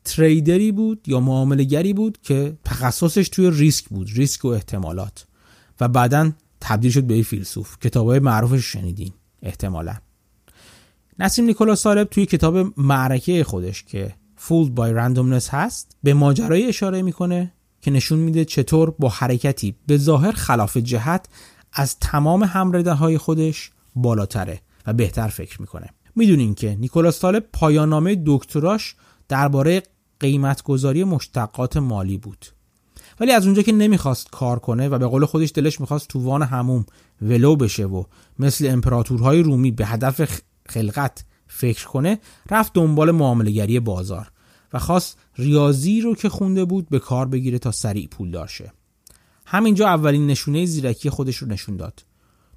تریدری 0.04 0.72
بود 0.72 1.08
یا 1.08 1.20
معاملگری 1.20 1.92
بود 1.92 2.18
که 2.22 2.56
تخصصش 2.64 3.28
توی 3.28 3.50
ریسک 3.50 3.88
بود 3.88 4.10
ریسک 4.14 4.44
و 4.44 4.48
احتمالات. 4.48 5.26
و 5.80 5.88
بعدا 5.88 6.32
تبدیل 6.60 6.90
شد 6.90 7.04
به 7.04 7.22
فیلسوف. 7.22 7.78
کتابای 7.78 8.18
معروفش 8.18 8.64
شنیدین 8.64 9.12
احتمالا. 9.42 9.94
نسیم 11.18 11.44
نیکولاس 11.44 11.82
طالب 11.82 12.08
توی 12.08 12.26
کتاب 12.26 12.80
معرکه 12.80 13.44
خودش 13.44 13.82
که 13.82 14.14
Fooled 14.48 14.70
by 14.78 14.94
Randomness 14.98 15.48
هست 15.50 15.96
به 16.02 16.14
ماجرای 16.14 16.68
اشاره 16.68 17.02
می‌کنه 17.02 17.52
که 17.82 17.90
نشون 17.90 18.18
میده 18.18 18.44
چطور 18.44 18.90
با 18.90 19.08
حرکتی 19.08 19.74
به 19.86 19.96
ظاهر 19.96 20.32
خلاف 20.32 20.76
جهت 20.76 21.28
از 21.72 21.98
تمام 21.98 22.42
همرده 22.42 22.92
های 22.92 23.18
خودش 23.18 23.70
بالاتره 23.96 24.60
و 24.86 24.92
بهتر 24.92 25.28
فکر 25.28 25.60
می‌کنه. 25.60 25.88
می‌دونین 26.16 26.54
که 26.54 26.76
نیکولاس 26.80 27.20
طالب 27.20 27.46
پایانامه 27.52 28.22
دکتراش 28.26 28.94
درباره 29.28 29.82
قیمتگذاری 30.20 31.04
مشتقات 31.04 31.76
مالی 31.76 32.18
بود. 32.18 32.46
ولی 33.20 33.32
از 33.32 33.46
اونجا 33.46 33.62
که 33.62 33.72
نمی‌خواست 33.72 34.30
کار 34.30 34.58
کنه 34.58 34.88
و 34.88 34.98
به 34.98 35.06
قول 35.06 35.24
خودش 35.24 35.52
دلش 35.54 35.80
می‌خواست 35.80 36.08
تو 36.08 36.20
وان 36.20 36.42
هموم 36.42 36.86
ولو 37.22 37.56
بشه 37.56 37.86
و 37.86 38.04
مثل 38.38 38.68
امپراتورهای 38.70 39.42
رومی 39.42 39.70
به 39.70 39.86
هدف 39.86 40.42
خلقت 40.68 41.24
فکر 41.48 41.86
کنه 41.86 42.18
رفت 42.50 42.72
دنبال 42.72 43.10
معاملگری 43.10 43.80
بازار. 43.80 44.30
و 44.72 44.78
خواست 44.78 45.18
ریاضی 45.36 46.00
رو 46.00 46.14
که 46.14 46.28
خونده 46.28 46.64
بود 46.64 46.88
به 46.88 46.98
کار 46.98 47.26
بگیره 47.26 47.58
تا 47.58 47.72
سریع 47.72 48.06
پول 48.06 48.30
دارشه 48.30 48.72
همینجا 49.46 49.88
اولین 49.88 50.26
نشونه 50.26 50.66
زیرکی 50.66 51.10
خودش 51.10 51.36
رو 51.36 51.48
نشون 51.48 51.76
داد. 51.76 52.04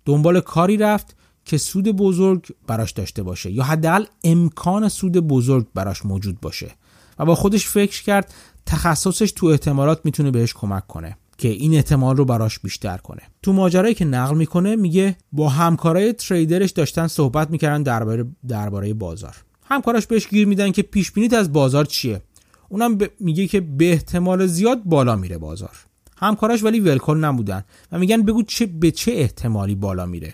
دنبال 0.06 0.40
کاری 0.40 0.78
رفت 0.78 1.16
که 1.46 1.58
سود 1.58 1.88
بزرگ 1.88 2.48
براش 2.68 2.92
داشته 2.92 3.24
باشه 3.24 3.52
یا 3.52 3.64
حداقل 3.64 4.06
امکان 4.24 4.90
سود 4.90 5.14
بزرگ 5.18 5.68
براش 5.74 6.06
موجود 6.06 6.42
باشه 6.42 6.72
و 7.20 7.26
با 7.26 7.36
خودش 7.36 7.68
فکر 7.68 8.04
کرد 8.04 8.34
تخصصش 8.66 9.32
تو 9.32 9.48
احتمالات 9.48 10.02
می‌تونه 10.06 10.32
بهش 10.32 10.54
کمک 10.54 10.88
کنه 10.88 11.18
که 11.38 11.48
این 11.48 11.76
احتمال 11.76 12.18
رو 12.18 12.26
براش 12.26 12.60
بیشتر 12.60 12.98
کنه. 12.98 13.22
تو 13.42 13.54
ماجرایی 13.54 13.94
که 13.94 14.06
نقل 14.06 14.38
می‌کنه 14.38 14.76
میگه 14.76 15.18
با 15.32 15.50
همکارای 15.50 16.14
تریدرش 16.14 16.72
داشتن 16.72 17.08
صحبت 17.08 17.50
می‌کردن 17.50 17.84
درباره 17.84 18.26
درباره 18.48 18.94
بازار. 18.94 19.45
همکاراش 19.66 20.08
بهش 20.08 20.28
گیر 20.28 20.48
میدن 20.48 20.72
که 20.72 20.82
پیش 20.82 21.12
بینیت 21.12 21.34
از 21.34 21.54
بازار 21.54 21.86
چیه. 21.86 22.22
اونم 22.70 22.98
میگه 23.20 23.48
که 23.48 23.62
به 23.62 23.92
احتمال 23.92 24.48
زیاد 24.48 24.84
بالا 24.84 25.16
میره 25.16 25.38
بازار. 25.38 25.78
همکاراش 26.18 26.64
ولی 26.64 26.80
ولکن 26.80 27.18
نبودن 27.18 27.64
و 27.92 28.00
میگن 28.00 28.22
بگو 28.22 28.44
چه 28.44 28.66
به 28.66 28.92
چه 28.92 29.12
احتمالی 29.12 29.76
بالا 29.76 30.06
میره. 30.06 30.34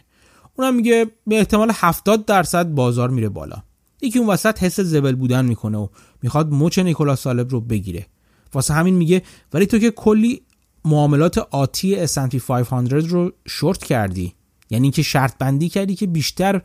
اونم 0.55 0.75
میگه 0.75 1.07
به 1.27 1.37
احتمال 1.37 1.71
70 1.75 2.25
درصد 2.25 2.67
بازار 2.67 3.09
میره 3.09 3.29
بالا. 3.29 3.63
یکی 4.01 4.19
اون 4.19 4.27
وسط 4.27 4.63
حس 4.63 4.79
زبل 4.79 5.15
بودن 5.15 5.45
می‌کنه 5.45 5.77
و 5.77 5.87
می‌خواد 6.21 6.51
مچ 6.51 6.79
نیکولاس 6.79 7.21
سالب 7.21 7.49
رو 7.49 7.61
بگیره. 7.61 8.05
واسه 8.53 8.73
همین 8.73 8.93
میگه 8.93 9.21
ولی 9.53 9.65
تو 9.65 9.79
که 9.79 9.91
کلی 9.91 10.41
معاملات 10.85 11.37
آتی 11.37 12.07
S&P 12.07 12.35
500 12.35 12.93
رو 12.93 13.31
شورت 13.47 13.83
کردی. 13.83 14.33
یعنی 14.69 14.83
اینکه 14.83 15.01
شرط 15.01 15.37
بندی 15.37 15.69
کردی 15.69 15.95
که 15.95 16.07
بیشتر 16.07 16.61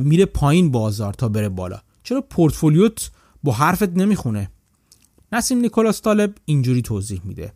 میره 0.00 0.24
پایین 0.24 0.70
بازار 0.70 1.14
تا 1.14 1.28
بره 1.28 1.48
بالا. 1.48 1.80
چرا 2.02 2.20
پورتفولیوت 2.20 3.10
با 3.42 3.52
حرفت 3.52 3.88
نمی‌خونه؟ 3.88 4.50
نسیم 5.32 5.58
نیکولاس 5.58 6.02
طالب 6.02 6.34
اینجوری 6.44 6.82
توضیح 6.82 7.20
میده. 7.24 7.52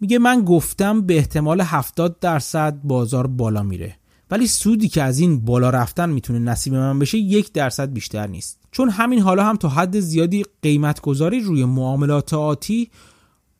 میگه 0.00 0.18
من 0.18 0.44
گفتم 0.44 1.00
به 1.00 1.16
احتمال 1.16 1.60
70 1.60 2.20
درصد 2.20 2.80
بازار 2.84 3.26
بالا 3.26 3.62
میره. 3.62 3.96
ولی 4.30 4.46
سودی 4.46 4.88
که 4.88 5.02
از 5.02 5.18
این 5.18 5.40
بالا 5.40 5.70
رفتن 5.70 6.10
می‌تونه 6.10 6.38
نصیب 6.38 6.74
من 6.74 6.98
بشه 6.98 7.18
یک 7.18 7.52
درصد 7.52 7.92
بیشتر 7.92 8.26
نیست. 8.26 8.58
چون 8.70 8.90
همین 8.90 9.20
حالا 9.20 9.44
هم 9.44 9.56
تا 9.56 9.68
حد 9.68 10.00
زیادی 10.00 10.44
قیمت 10.62 11.00
گذاری 11.00 11.40
روی 11.40 11.64
معاملات 11.64 12.34
آتی 12.34 12.90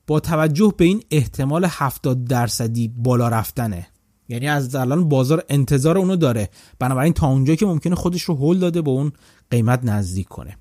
با 0.07 0.21
توجه 0.21 0.75
به 0.77 0.85
این 0.85 1.03
احتمال 1.11 1.65
70 1.65 2.25
درصدی 2.25 2.89
بالا 2.89 3.29
رفتنه. 3.29 3.87
یعنی 4.29 4.49
از 4.49 4.75
الان 4.75 5.09
بازار 5.09 5.45
انتظار 5.49 5.99
اونو 5.99 6.17
داره. 6.17 6.49
بنابراین 6.79 7.13
تا 7.13 7.27
اونجا 7.27 7.55
که 7.55 7.67
ممکنه 7.67 7.95
خودش 7.95 8.23
رو 8.23 8.35
هول 8.35 8.59
داده 8.59 8.83
به 8.83 8.91
اون 8.91 9.13
قیمت 9.51 9.85
نزدیک 9.85 10.29
کنه. 10.29 10.57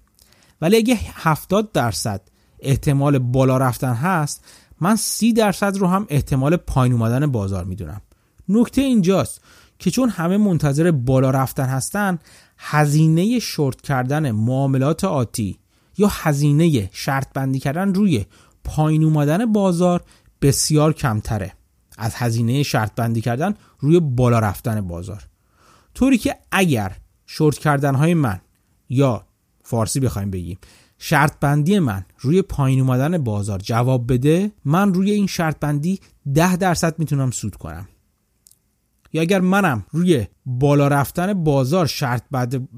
ولی 0.62 0.78
اگه 0.78 1.00
70 1.14 1.72
درصد 1.72 2.22
احتمال 2.60 3.20
بالا 3.20 3.58
رفتن 3.58 3.94
هست 3.94 4.46
من 4.82 4.96
30 4.96 5.34
درصد 5.34 5.78
رو 5.78 5.88
هم 5.88 6.06
احتمال 6.10 6.58
پایین 6.58 6.94
اومدن 6.94 7.28
بازار 7.32 7.64
می‌دونم. 7.64 8.02
نکته 8.50 8.82
اینجاست 8.82 9.42
که 9.80 9.92
چون 9.92 10.10
همه 10.10 10.38
منتظر 10.38 10.92
بالا 10.92 11.30
رفتن 11.30 11.66
هستن 11.66 12.20
هزینه 12.58 13.40
شورت 13.40 13.82
کردن 13.82 14.32
معاملات 14.32 15.04
آتی 15.04 15.60
یا 15.98 16.08
هزینه 16.12 16.90
شرط 16.94 17.34
بندی 17.34 17.60
کردن 17.60 17.94
روی 17.94 18.26
پایین 18.64 19.04
اومدن 19.04 19.46
بازار 19.46 20.04
بسیار 20.42 20.94
کمتره. 20.94 21.57
از 21.98 22.16
هزینه 22.16 22.64
شرط 22.64 22.96
بندی 22.96 23.22
کردن 23.22 23.54
روی 23.80 24.00
بالا 24.00 24.40
رفتن 24.40 24.82
بازار. 24.82 25.24
طوری 25.94 26.18
که 26.18 26.36
اگر 26.52 26.98
شورت 27.26 27.58
کردن 27.58 27.96
های 27.96 28.14
من 28.14 28.40
یا 28.90 29.26
فارسی 29.64 30.00
بخوایم 30.00 30.32
بگیم 30.32 30.58
شرط 30.98 31.40
بندی 31.40 31.80
من 31.80 32.06
روی 32.20 32.42
پایین 32.42 32.80
اومدن 32.80 33.18
بازار 33.18 33.60
جواب 33.60 34.14
بده 34.14 34.52
من 34.66 34.94
روی 34.94 35.12
این 35.12 35.28
شرط 35.28 35.60
بندی 35.60 36.00
ده 36.34 36.56
درصد 36.56 37.00
می‌تونم 37.00 37.32
سود 37.32 37.56
کنم. 37.56 37.88
یا 39.14 39.22
اگر 39.22 39.42
منم 39.42 39.86
روی 39.92 40.28
بالا 40.46 40.88
رفتن 40.88 41.34
بازار 41.34 41.86
شرط 41.86 42.24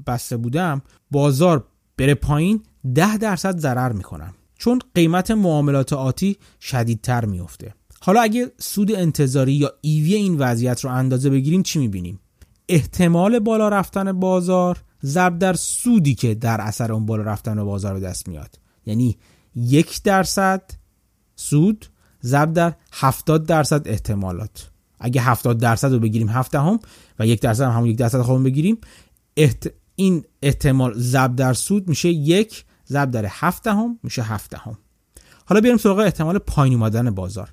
بسته 0.06 0.36
بودم 0.36 0.82
بازار 1.10 1.66
بره 1.96 2.14
پایین 2.14 2.62
ده 2.94 3.16
درصد 3.16 3.58
ضرر 3.58 3.92
می‌کنم. 3.92 4.34
چون 4.58 4.80
قیمت 4.94 5.30
معاملات 5.30 5.92
آتی 5.92 6.36
شدیدتر 6.60 7.24
میفته 7.24 7.74
حالا 8.02 8.20
اگه 8.20 8.52
سود 8.58 8.92
انتظاری 8.92 9.52
یا 9.52 9.72
ایوی 9.80 10.14
این 10.14 10.38
وضعیت 10.38 10.80
رو 10.84 10.90
اندازه 10.90 11.30
بگیریم 11.30 11.62
چی 11.62 11.78
می‌بینیم؟ 11.78 12.20
احتمال 12.68 13.38
بالا 13.38 13.68
رفتن 13.68 14.12
بازار 14.12 14.78
ضرب 15.04 15.38
در 15.38 15.52
سودی 15.52 16.14
که 16.14 16.34
در 16.34 16.60
اثر 16.60 16.92
اون 16.92 17.06
بالا 17.06 17.22
رفتن 17.22 17.64
بازار 17.64 17.94
به 17.94 18.00
دست 18.00 18.28
میاد. 18.28 18.58
یعنی 18.86 19.18
یک 19.56 20.02
درصد 20.02 20.62
سود 21.36 21.86
ضرب 22.22 22.52
در 22.52 22.72
70 22.92 23.46
درصد 23.46 23.88
احتمالات. 23.88 24.70
اگه 25.00 25.22
70 25.22 25.58
درصد 25.58 25.92
رو 25.92 25.98
بگیریم 25.98 26.28
7 26.28 26.54
هم 26.54 26.80
و 27.18 27.26
یک 27.26 27.40
درصد 27.40 27.64
هم 27.64 27.70
همون 27.70 27.88
یک 27.88 27.96
درصد 27.96 28.22
خودمون 28.22 28.42
بگیریم 28.42 28.78
احت... 29.36 29.72
این 29.96 30.24
احتمال 30.42 30.94
ضرب 30.96 31.36
در 31.36 31.52
سود 31.52 31.88
میشه 31.88 32.08
یک 32.08 32.64
ضرب 32.88 33.10
در 33.10 33.26
7 33.28 33.66
هم 33.66 33.98
میشه 34.02 34.22
7 34.22 34.54
هم 34.54 34.78
حالا 35.44 35.60
بیاریم 35.60 35.78
سراغ 35.78 35.98
احتمال 35.98 36.38
پایین 36.38 36.74
اومدن 36.74 37.10
بازار. 37.10 37.50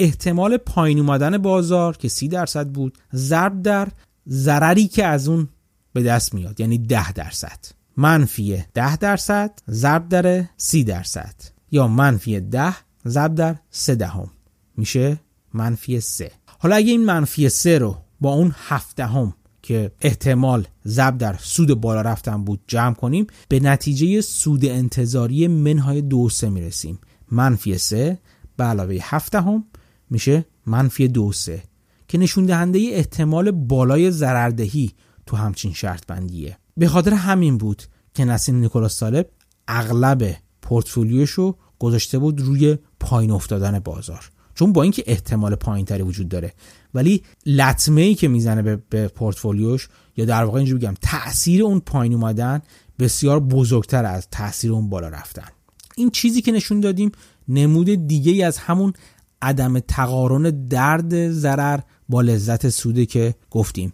احتمال 0.00 0.56
پایین 0.56 0.98
اومدن 0.98 1.38
بازار 1.38 1.96
که 1.96 2.08
30 2.08 2.28
درصد 2.28 2.68
بود 2.68 2.98
ضرب 3.14 3.62
در 3.62 3.88
ضرری 4.28 4.88
که 4.88 5.06
از 5.06 5.28
اون 5.28 5.48
به 5.92 6.02
دست 6.02 6.34
میاد 6.34 6.60
یعنی 6.60 6.78
10 6.78 7.12
درصد. 7.12 7.58
منفی 7.96 8.64
10 8.74 8.96
درصد 8.96 9.58
ضرب 9.70 10.08
در 10.08 10.44
30 10.56 10.84
درصد. 10.84 11.34
یا 11.70 11.88
منفی 11.88 12.40
10 12.40 12.74
ضرب 13.08 13.34
در 13.34 13.56
3 13.70 13.94
دهم. 13.94 14.30
میشه 14.76 15.20
منفی 15.54 16.00
3 16.00 16.30
حالا 16.58 16.76
اگه 16.76 16.90
این 16.90 17.04
منفی 17.04 17.48
3 17.48 17.78
رو 17.78 17.96
با 18.20 18.32
اون 18.32 18.54
7 18.56 18.96
دهم 18.96 19.34
که 19.62 19.92
احتمال 20.00 20.66
ضرب 20.86 21.18
در 21.18 21.36
سود 21.40 21.80
بالا 21.80 22.00
رفتن 22.00 22.44
بود 22.44 22.60
جمع 22.66 22.94
کنیم 22.94 23.26
به 23.48 23.60
نتیجه 23.60 24.20
سود 24.20 24.64
انتظاری 24.64 25.48
منهای 25.48 26.02
دو 26.02 26.28
سه 26.28 26.48
می‌رسیم. 26.48 26.98
منفی 27.30 27.78
3 27.78 28.18
به 28.56 28.64
علاوه 28.64 28.98
7 29.02 29.32
دهم 29.32 29.64
میشه؟ 30.10 30.46
منفی 30.66 31.08
دو 31.08 31.32
سه. 31.32 31.62
که 32.08 32.18
نشون 32.18 32.46
دهنده 32.46 32.78
احتمال 32.92 33.50
بالای 33.50 34.10
ضرردهی 34.10 34.90
تو 35.26 35.36
همچین 35.36 35.72
شرط 35.72 36.06
بندیه 36.06 36.58
به 36.76 36.88
خاطر 36.88 37.14
همین 37.14 37.58
بود 37.58 37.82
که 38.14 38.24
نسیم 38.24 38.56
نیکولاس 38.56 38.98
سالب 38.98 39.28
اغلب 39.68 40.36
پورتفولیوش 40.62 41.30
رو 41.30 41.56
گذاشته 41.78 42.18
بود 42.18 42.40
روی 42.40 42.78
پایین 43.00 43.30
افتادن 43.30 43.78
بازار. 43.78 44.30
چون 44.54 44.72
با 44.72 44.82
اینکه 44.82 45.04
احتمال 45.06 45.54
پایین 45.54 45.86
تری 45.86 46.02
وجود 46.02 46.28
داره. 46.28 46.52
ولی 46.94 47.22
لطمه 47.46 48.00
ای 48.00 48.14
که 48.14 48.28
می‌زنه 48.28 48.62
به, 48.62 48.76
به 48.90 49.08
پورتفولیوش 49.08 49.88
یا 50.16 50.24
در 50.24 50.44
واقع 50.44 50.58
اینجوری 50.58 50.78
بگم 50.78 50.94
تاثیر 51.02 51.62
اون 51.62 51.80
پایین 51.80 52.14
اومدن 52.14 52.62
بسیار 52.98 53.40
بزرگتر 53.40 54.04
از 54.04 54.28
تاثیر 54.30 54.72
اون 54.72 54.88
بالا 54.88 55.08
رفتن. 55.08 55.48
این 55.96 56.10
چیزی 56.10 56.42
که 56.42 56.52
نشون 56.52 56.80
دادیم 56.80 57.12
نمود 57.48 58.06
دیگه 58.06 58.32
ای 58.32 58.42
از 58.42 58.58
همون 58.58 58.92
عدم 59.42 59.78
تقارن 59.78 60.66
درد 60.68 61.30
ضرر 61.30 61.80
با 62.08 62.20
لذت 62.22 62.68
سوده 62.68 63.06
که 63.06 63.34
گفتیم. 63.50 63.92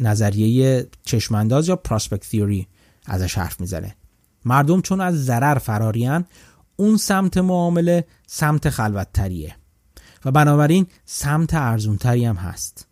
نظریه 0.00 0.86
چشمانداز 1.02 1.68
یا 1.68 1.76
پراسپکت 1.76 2.28
تیوری 2.28 2.66
ازش 3.06 3.38
حرف 3.38 3.60
می‌زنه. 3.60 3.94
مردم 4.44 4.80
چون 4.80 5.00
از 5.00 5.24
ضرر 5.24 5.58
فراریان 5.58 6.24
اون 6.76 6.96
سمت 6.96 7.36
معامله 7.36 8.04
سمت 8.26 8.70
خلوتتریه. 8.70 9.56
و 10.24 10.30
بنابراین 10.30 10.86
سمت 11.04 11.54
ارزونتری 11.54 12.24
هم 12.24 12.36
هست. 12.36 12.86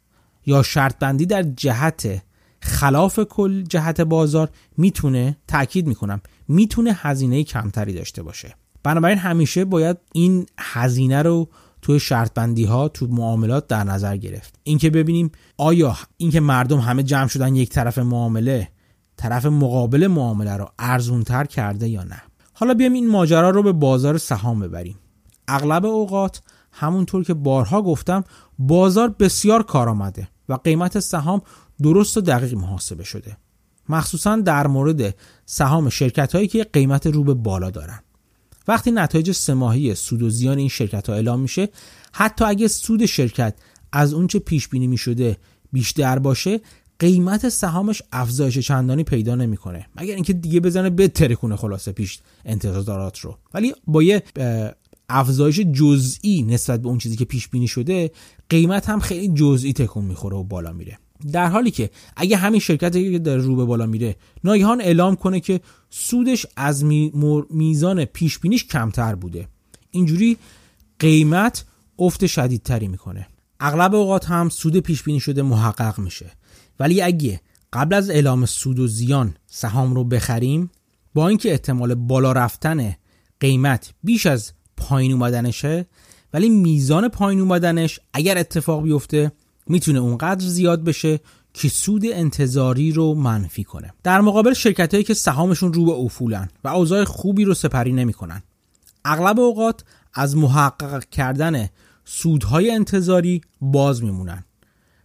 یا 0.47 0.63
شرط 0.63 0.99
بندی 0.99 1.27
در 1.27 1.43
جهت 1.43 2.23
خلاف 2.61 3.19
کل 3.19 3.63
جهت 3.63 4.01
بازار 4.01 4.49
می‌تونه 4.77 5.37
تاکید 5.49 5.87
می‌کنم 5.87 6.21
می‌تونه 6.49 6.93
هزینه 6.93 7.45
کمتری 7.45 7.93
داشته 7.93 8.23
باشه. 8.23 8.55
بنابراین 8.83 9.19
همیشه 9.19 9.65
باید 9.65 9.97
این 10.13 10.47
هزینه 10.59 11.23
رو 11.23 11.49
توی 11.83 12.01
شرط 12.01 12.35
بندی 12.35 12.65
ها 12.65 12.89
تو 12.89 13.07
معاملات 13.07 13.67
در 13.67 13.85
نظر 13.85 14.17
گرفت. 14.17 14.59
اینکه 14.63 14.91
ببینیم 14.91 15.31
آیا 15.57 15.97
اینکه 16.17 16.41
مردم 16.41 16.79
همه 16.79 17.03
جمع 17.03 17.27
شدن 17.27 17.55
یک 17.55 17.71
طرف 17.71 17.99
معامله 17.99 18.69
طرف 19.17 19.47
مقابل 19.47 20.07
معامله 20.07 20.57
رو 20.57 20.69
ارزونتر 20.79 21.45
کرده 21.45 21.89
یا 21.89 22.03
نه؟ 22.03 22.23
حالا 22.53 22.75
بیایم 22.75 22.93
این 22.93 23.11
ماجرا 23.11 23.51
رو 23.51 23.63
به 23.63 23.73
بازار 23.73 24.19
سهام 24.19 24.61
ببریم. 24.61 24.99
اغلب 25.49 25.87
اوقات 25.87 26.43
همونطور 26.73 27.25
که 27.25 27.35
بارها 27.35 27.83
گفتم 27.83 28.25
بازار 28.59 29.09
بسیار 29.09 29.63
کار 29.63 29.89
آمده 29.89 30.29
و 30.49 30.55
قیمت 30.55 30.99
سهام 30.99 31.43
درست 31.83 32.17
و 32.17 32.21
دقیق 32.21 32.55
محاسبه 32.55 33.05
شده. 33.05 33.37
مخصوصا 33.89 34.37
در 34.37 34.67
مورد 34.67 35.15
سهام 35.47 35.89
شرکت 35.89 36.35
هایی 36.35 36.49
که 36.49 36.65
قیمت 36.65 37.07
رو 37.07 37.25
به 37.25 37.35
بالا 37.35 37.71
دارن. 37.71 38.01
وقتی 38.69 38.91
نتایج 38.91 39.33
سماهی 39.33 39.95
سود 39.95 40.23
و 40.23 40.31
زیان 40.31 40.59
این 40.59 40.69
شرکت 40.69 41.09
ها 41.09 41.15
اعلام 41.15 41.41
میشه 41.41 41.69
حتی 42.13 42.45
اگه 42.45 42.69
سود 42.69 43.07
شرکت 43.07 43.55
از 43.93 44.15
اونچه 44.15 44.39
پیش 44.39 44.69
بینی 44.69 44.87
می 44.87 44.97
شده 44.97 45.37
بیشتر 45.73 46.19
باشه 46.19 46.61
قیمت 46.99 47.49
سهامش 47.49 48.03
افزایش 48.13 48.59
چندانی 48.59 49.05
پیدا 49.05 49.35
نمی‌کنه 49.35 49.87
مگر 49.97 50.15
اینکه 50.15 50.33
دیگه 50.33 50.61
بزنه 50.61 50.91
به 50.91 51.09
ترکونه 51.09 51.57
خلاصه 51.57 51.93
پیش 51.93 52.19
انتظارات 52.45 53.19
رو. 53.19 53.39
ولی 53.55 53.75
با 53.87 54.03
یه 54.03 54.23
افزایش 55.09 55.61
جزئی 55.61 56.43
نسبت 56.43 56.83
به 56.83 56.89
اون 56.89 56.99
چیزی 56.99 57.17
که 57.17 57.25
پیش 57.25 57.49
بینی 57.49 57.69
شده 57.69 58.11
قیمت 58.49 58.89
هم 58.89 59.01
خیلی 59.01 59.29
جزئی 59.29 59.73
تکون 59.73 60.05
می‌خوره 60.05 60.37
و 60.37 60.45
بالا 60.45 60.73
میره. 60.73 60.99
در 61.33 61.47
حالی 61.47 61.71
که 61.71 61.91
اگه 62.17 62.37
همین 62.37 62.61
شرکتی 62.61 63.13
که 63.13 63.19
داره 63.19 63.43
رو 63.43 63.57
به 63.57 63.65
بالا 63.65 63.87
میره 63.87 64.17
ناگهان 64.45 64.81
اعلام 64.81 65.17
کنه 65.17 65.41
که 65.41 65.61
سودش 65.91 66.47
از 66.57 66.85
میزان 67.51 68.05
پیش 68.05 68.39
بینیش 68.39 68.65
کمتر 68.65 69.15
بوده. 69.15 69.49
اینجوری 69.91 70.37
قیمت 70.99 71.65
افت 71.99 72.27
شدیدتری 72.27 72.89
می‌کنه. 72.89 73.27
اغلب 73.61 73.95
اوقات 73.95 74.27
هم 74.27 74.49
سود 74.49 74.77
پیش 74.77 75.03
بینی 75.03 75.21
شده 75.21 75.43
محقق 75.43 75.99
میشه. 75.99 76.33
ولی 76.81 77.03
اگه 77.03 77.41
قبل 77.73 77.95
از 77.95 78.11
اعلام 78.11 78.47
سود 78.47 78.79
و 78.79 78.87
زیان 78.87 79.35
سهام 79.47 79.95
رو 79.95 80.05
بخریم 80.05 80.71
با 81.15 81.29
اینکه 81.29 81.51
احتمال 81.51 81.95
بالا 81.95 82.33
رفتن 82.33 82.97
قیمت 83.41 83.93
بیش 84.05 84.27
از 84.27 84.53
پایین 84.77 85.13
اومدنشه 85.13 85.87
ولی 86.33 86.49
میزان 86.49 87.09
پایین 87.09 87.41
اومدنش 87.41 88.01
اگر 88.13 88.39
اتفاق 88.39 88.83
بیفته 88.83 89.33
می‌تونه 89.69 89.99
اونقدر 89.99 90.47
زیاد 90.47 90.85
بشه 90.85 91.21
که 91.55 91.69
سود 91.69 92.03
انتظاری 92.07 92.93
رو 92.93 93.15
منفی 93.15 93.65
کنه. 93.65 93.93
در 94.03 94.21
مقابل 94.21 94.53
شرکت 94.53 94.95
هایی 94.95 95.05
که 95.05 95.15
سهامشون 95.15 95.73
رو 95.73 95.85
به 95.85 95.93
افولن 95.93 96.49
و 96.65 96.69
اوضاع 96.69 97.05
خوبی 97.05 97.45
رو 97.45 97.55
سپری 97.55 97.93
نمی‌کنن. 97.93 98.43
اغلب 99.05 99.41
اوقات 99.41 99.85
از 100.15 100.37
محقق 100.37 101.05
کردن 101.05 101.69
سودهای 102.05 102.71
انتظاری 102.71 103.41
باز 103.61 104.03
میمونن. 104.03 104.45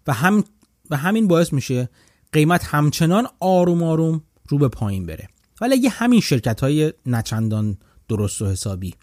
و 0.07 0.13
هم 0.13 0.43
و 0.89 0.97
همین 0.97 1.27
باعث 1.27 1.53
میشه 1.53 1.89
قیمت 2.31 2.63
همچنان 2.63 3.27
آروم 3.39 3.83
آروم 3.83 4.21
رو 4.49 4.57
به 4.57 4.67
پایین 4.67 5.05
بره. 5.05 5.27
ولی 5.61 5.73
اگه 5.73 5.89
همین 5.89 6.21
شرکت 6.21 6.61
های 6.61 6.93
نچندان 7.05 7.77
درست 8.07 8.41
و 8.41 8.45
حسابی 8.45 8.93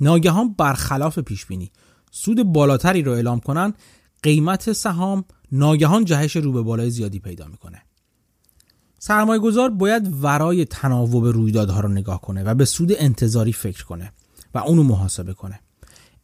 ناگهان 0.00 0.52
برخلاف 0.52 1.18
پیش 1.18 1.46
بینی 1.46 1.70
سود 2.10 2.42
بالاتری 2.42 3.02
رو 3.02 3.12
اعلام 3.12 3.40
کنن 3.40 3.74
قیمت 4.22 4.72
سهام 4.72 5.24
ناگهان 5.52 6.04
جهش 6.04 6.36
رو 6.36 6.52
به 6.52 6.62
بالای 6.62 6.90
زیادی 6.90 7.18
پیدا 7.18 7.46
می‌کنه. 7.46 7.82
سرمایه 8.98 9.40
گذار 9.40 9.70
باید 9.70 10.24
ورای 10.24 10.64
تناوب 10.64 11.24
رویدادها 11.26 11.80
رو 11.80 11.88
نگاه 11.88 12.20
کنه 12.20 12.44
و 12.44 12.54
به 12.54 12.64
سود 12.64 12.92
انتظاری 12.98 13.52
فکر 13.52 13.84
کنه 13.84 14.12
و 14.54 14.58
اونو 14.58 14.82
محاسبه 14.82 15.34
کنه. 15.34 15.60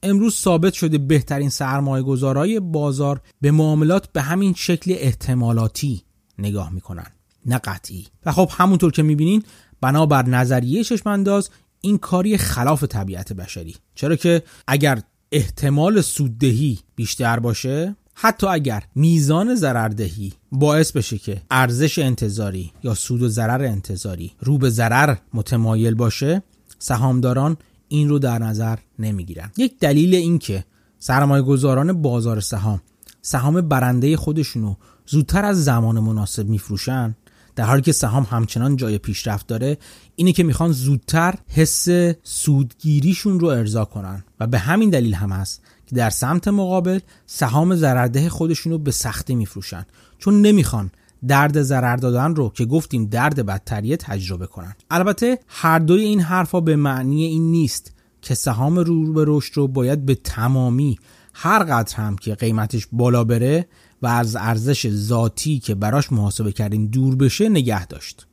امروز 0.02 0.34
ثابت 0.34 0.72
شده 0.72 0.98
بهترین 0.98 1.48
سرمایه 1.48 2.02
گذارای 2.02 2.60
بازار 2.60 3.20
به 3.40 3.50
معاملات 3.50 4.12
به 4.12 4.22
همین 4.22 4.54
شکل 4.54 4.94
احتمالاتی 4.98 6.02
نگاه 6.38 6.70
می‌کنن 6.72 7.06
نه 7.46 7.58
قطعی. 7.58 8.06
و 8.26 8.32
خب 8.32 8.50
همونطور 8.52 8.92
که 8.92 9.02
می‌بینین 9.02 9.42
بنابر 9.80 10.26
نظریه 10.26 10.84
چشمانداز 10.84 11.50
این 11.80 11.98
کاری 11.98 12.36
خلاف 12.36 12.84
طبیعت 12.84 13.32
بشری. 13.32 13.76
چرا 13.94 14.16
که 14.16 14.42
اگر 14.66 15.02
احتمال 15.32 16.00
سوددهی 16.00 16.78
بیشتر 16.96 17.38
باشه؟ 17.38 17.96
حتی 18.14 18.46
اگر 18.46 18.82
میزان 18.94 19.54
ضرردهی 19.54 20.32
باعث 20.52 20.92
بشه 20.92 21.18
که 21.18 21.42
ارزش 21.50 21.98
انتظاری 21.98 22.72
یا 22.82 22.94
سود 22.94 23.22
و 23.22 23.28
ضرر 23.28 23.64
انتظاری 23.64 24.32
رو 24.40 24.58
به 24.58 24.70
ضرر 24.70 25.16
متمایل 25.34 25.94
باشه 25.94 26.42
سهامداران 26.78 27.56
این 27.88 28.08
رو 28.08 28.18
در 28.18 28.38
نظر 28.38 28.78
نمی‌گیرن. 28.98 29.50
یک 29.56 29.78
دلیل 29.78 30.14
این 30.14 30.38
که 30.38 30.64
سرمایه 30.98 31.42
گذاران 31.42 32.02
بازار 32.02 32.40
سهام 32.40 32.80
سهام 33.22 33.60
برنده 33.60 34.16
خودشونو 34.16 34.74
زودتر 35.06 35.44
از 35.44 35.64
زمان 35.64 35.98
مناسب 36.00 36.48
میفروشن 36.48 37.16
در 37.56 37.64
حالی 37.64 37.82
که 37.82 37.92
سهام 37.92 38.26
همچنان 38.30 38.76
جای 38.76 38.98
پیشرفت 38.98 39.46
داره 39.46 39.78
اینه 40.16 40.32
که 40.32 40.42
می‌خوان 40.42 40.72
زودتر 40.72 41.34
حس 41.48 41.88
سودگیریشون 42.22 43.40
رو 43.40 43.46
ارضا 43.46 43.84
کنن. 43.84 44.24
و 44.40 44.46
به 44.46 44.58
همین 44.58 44.90
دلیل 44.90 45.14
هم 45.14 45.32
هست 45.32 45.62
که 45.86 45.96
در 45.96 46.10
سمت 46.10 46.48
مقابل 46.48 46.98
سهام 47.26 47.76
ضررده 47.76 48.28
خودشون 48.28 48.72
رو 48.72 48.78
به 48.78 48.90
سختی 48.90 49.34
میفروشن. 49.34 49.86
چون 50.18 50.42
نمی‌خوان 50.42 50.90
درد 51.28 51.62
ضرر 51.62 51.96
دادن 51.96 52.34
رو 52.34 52.48
که 52.54 52.64
گفتیم 52.64 53.06
درد 53.06 53.46
بدتریه 53.46 53.96
تجربه 53.96 54.46
کنن. 54.46 54.74
البته 54.90 55.38
هر 55.48 55.78
دوی 55.78 56.02
این 56.02 56.20
حرفا 56.20 56.60
به 56.60 56.76
معنی 56.76 57.24
این 57.24 57.50
نیست 57.50 57.92
که 58.22 58.34
سهام 58.34 58.78
رو 58.78 59.12
به 59.12 59.24
رشد 59.26 59.56
رو 59.56 59.68
باید 59.68 60.06
به 60.06 60.14
تمامی 60.14 60.98
هر 61.34 61.58
قدر 61.58 61.96
هم 61.96 62.16
که 62.16 62.34
قیمتش 62.34 62.88
بالا 62.92 63.24
بره 63.24 63.66
و 64.02 64.06
از 64.06 64.36
ارزش 64.36 64.90
ذاتی 64.90 65.58
که 65.58 65.74
براش 65.74 66.12
محاسبه 66.12 66.52
کردیم 66.52 66.86
دور 66.86 67.16
بشه 67.16 67.48
نگه 67.48 67.86
داشت. 67.86 68.26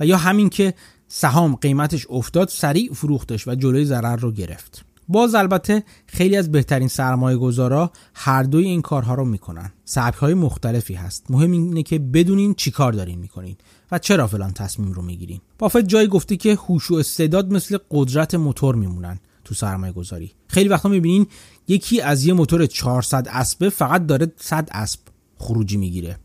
و 0.00 0.06
یا 0.06 0.16
همین 0.16 0.48
که 0.48 0.74
سهام 1.08 1.54
قیمتش 1.54 2.06
افتاد 2.10 2.48
سریع 2.48 2.92
فروختش 2.92 3.48
و 3.48 3.54
جلوی 3.54 3.84
ضرر 3.84 4.16
رو 4.16 4.32
گرفت. 4.32 4.84
باز 5.08 5.34
البته 5.34 5.82
خیلی 6.06 6.36
از 6.36 6.52
بهترین 6.52 6.88
سرمایه 6.88 7.36
گذارا 7.36 7.92
هر 8.14 8.42
دوی 8.42 8.64
این 8.64 8.82
کارها 8.82 9.14
رو 9.14 9.24
می‌کنن. 9.24 9.72
سبک 9.84 10.16
های 10.16 10.34
مختلفی 10.34 10.94
هست. 10.94 11.30
مهم 11.30 11.52
اینه 11.52 11.82
که 11.82 11.98
بدونین 11.98 12.54
چی 12.54 12.70
کار 12.70 12.92
دارین 12.92 13.18
می‌کنین 13.18 13.56
و 13.92 13.98
چرا 13.98 14.26
فلان 14.26 14.52
تصمیم 14.52 14.92
رو 14.92 15.02
می‌گیرین. 15.02 15.40
بافت 15.58 15.80
جایی 15.80 16.08
گفته 16.08 16.36
که 16.36 16.54
هوش 16.54 16.90
و 16.90 16.94
استعداد 16.94 17.52
مثل 17.52 17.78
قدرت 17.90 18.34
موتور 18.34 18.74
میمونن. 18.74 19.20
تو 19.44 19.54
سرمایه 19.54 19.92
گذاری 19.92 20.32
خیلی 20.46 20.68
وقتا 20.68 20.88
می‌بینین 20.88 21.26
یکی 21.68 22.00
از 22.00 22.24
یه 22.24 22.32
موتور 22.32 22.66
400 22.66 23.28
اسبه 23.30 23.70
فقط 23.70 24.06
داره 24.06 24.32
100 24.36 24.68
اسب 24.72 25.00
خروجی 25.36 25.76
می‌گیره. 25.76 26.18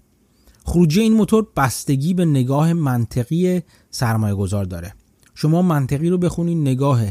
خروجی 0.64 1.02
این 1.02 1.14
موتور 1.14 1.48
بستگی 1.58 2.14
به 2.14 2.26
نگاه 2.26 2.74
منطقی 2.74 3.62
سرمایه 3.90 4.36
گذار 4.36 4.66
داره. 4.66 4.94
شما 5.36 5.62
منطقی 5.62 6.10
رو 6.10 6.18
بخونین 6.18 6.62
نگاه 6.62 7.02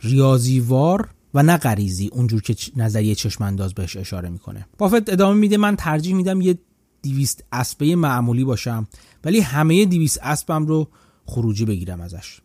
ریاضیوار 0.00 1.08
و 1.34 1.42
نه 1.42 1.56
غریزی 1.56 2.08
اونجور 2.12 2.42
که 2.42 2.56
نظریه 2.76 3.14
چشم 3.14 3.44
انداز 3.44 3.74
بهش 3.74 3.96
اشاره 3.96 4.28
می‌کنه. 4.28 4.66
بافت 4.78 5.12
ادامه 5.12 5.40
میده 5.40 5.56
من 5.56 5.76
ترجیح 5.76 6.14
میدم 6.14 6.40
یه 6.40 6.58
دیویست 7.02 7.44
اسبه 7.52 7.96
معمولی 7.96 8.44
باشم 8.44 8.86
ولی 9.24 9.40
همه 9.40 9.84
دیویست 9.84 10.18
اسبم 10.22 10.66
رو 10.66 10.88
خروجی 11.26 11.64
بگیرم 11.64 12.00
ازش. 12.00 12.40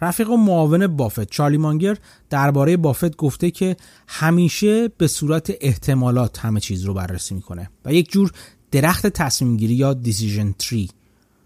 رفیق 0.00 0.30
و 0.30 0.36
معاون 0.36 0.86
بافت. 0.86 1.30
چارلی 1.30 1.58
مانگر 1.58 1.96
درباره 2.30 2.76
بافت 2.76 3.16
گفته 3.16 3.50
که 3.50 3.76
همیشه 4.08 4.88
به 4.88 5.06
صورت 5.06 5.52
احتمالات 5.60 6.38
همه 6.38 6.60
چیز 6.60 6.84
رو 6.84 6.94
بررسی 6.94 7.34
می‌کنه 7.34 7.70
و 7.84 7.94
یک 7.94 8.10
جور 8.10 8.32
درخت 8.70 9.06
تصمیم 9.06 9.56
گیری 9.56 9.74
یا 9.74 9.94
دیسیژن 9.94 10.54
تری 10.58 10.90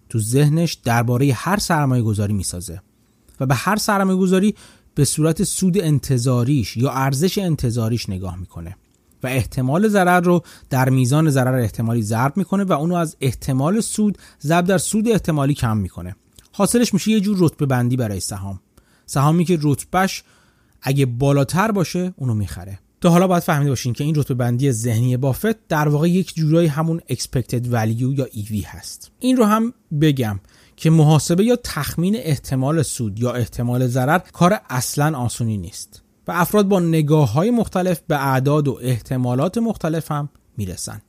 تو 0.09 0.19
ذهنش 0.19 0.75
درباره 0.75 1.33
هر 1.33 1.59
سرمایه 1.59 2.03
گذاری 2.03 2.33
می‌سازه 2.33 2.83
و 3.41 3.47
به 3.47 3.55
هر 3.55 3.77
سرمایه 3.77 4.19
گذاری 4.19 4.55
به 4.95 5.05
صورت 5.05 5.43
سود 5.45 5.79
انتظاریش 5.79 6.77
یا 6.77 6.91
ارزش 6.91 7.39
انتظاریش 7.39 8.09
نگاه 8.09 8.37
می‌کنه 8.37 8.77
و 9.23 9.27
احتمال 9.27 9.89
ضرر 9.89 10.21
رو 10.21 10.43
در 10.71 10.89
میزان 10.89 11.31
ضرر 11.31 11.55
احتمالی 11.55 12.03
ضرب 12.03 12.37
می‌کنه 12.37 12.65
و 12.65 12.73
اونو 12.73 12.95
از 12.95 13.17
احتمال 13.21 13.81
سود 13.81 14.19
ضرب 14.43 14.65
در 14.65 14.79
سود 14.79 15.09
احتمالی 15.09 15.55
کم 15.55 15.77
می‌کنه. 15.77 16.17
حاصلش 16.59 16.95
میشه 16.95 17.11
یه 17.11 17.21
جور 17.21 17.37
رتبه 17.41 17.67
بندی 17.67 17.97
برای 17.97 18.21
سهام. 18.21 18.61
سهامی 19.07 19.45
که 19.45 19.59
رتبهش 19.63 20.23
اگه 20.83 21.07
بالاتر 21.07 21.73
باشه 21.73 22.15
اونو 22.17 22.35
می‌خره. 22.35 22.79
تا 23.01 23.11
حالا 23.11 23.27
باید 23.27 23.43
فهمیده 23.43 23.71
باشین 23.71 23.93
که 23.93 24.05
این 24.05 24.15
رتبه 24.15 24.35
بندی 24.35 24.73
ذهنی 24.73 25.17
بافت 25.17 25.69
در 25.69 25.89
واقع 25.89 26.09
یک 26.09 26.35
جورایی 26.35 26.69
همون 26.69 27.01
expected 27.11 27.65
value 27.73 28.19
یا 28.19 28.27
EV 28.27 28.65
هست. 28.65 29.11
این 29.19 29.37
رو 29.37 29.45
هم 29.45 29.75
بگم 30.01 30.41
که 30.77 30.91
محاسبه 30.91 31.45
یا 31.45 31.57
تخمین 31.65 32.17
احتمال 32.17 32.83
سود 32.83 33.19
یا 33.19 33.33
احتمال 33.33 33.87
ضرر 33.87 34.19
کار 34.19 34.61
اصلا 34.71 35.19
آسونی 35.19 35.59
نیست 35.59 36.03
و 36.29 36.33
افراد 36.33 36.69
با 36.69 36.81
نگاه 36.81 37.33
های 37.33 37.51
مختلف 37.51 38.01
به 38.09 38.27
اعداد 38.27 38.69
و 38.69 38.79
احتمالات 38.83 39.59
مختلف 39.59 40.13
هم 40.13 40.29
می‌رسن. 40.57 41.03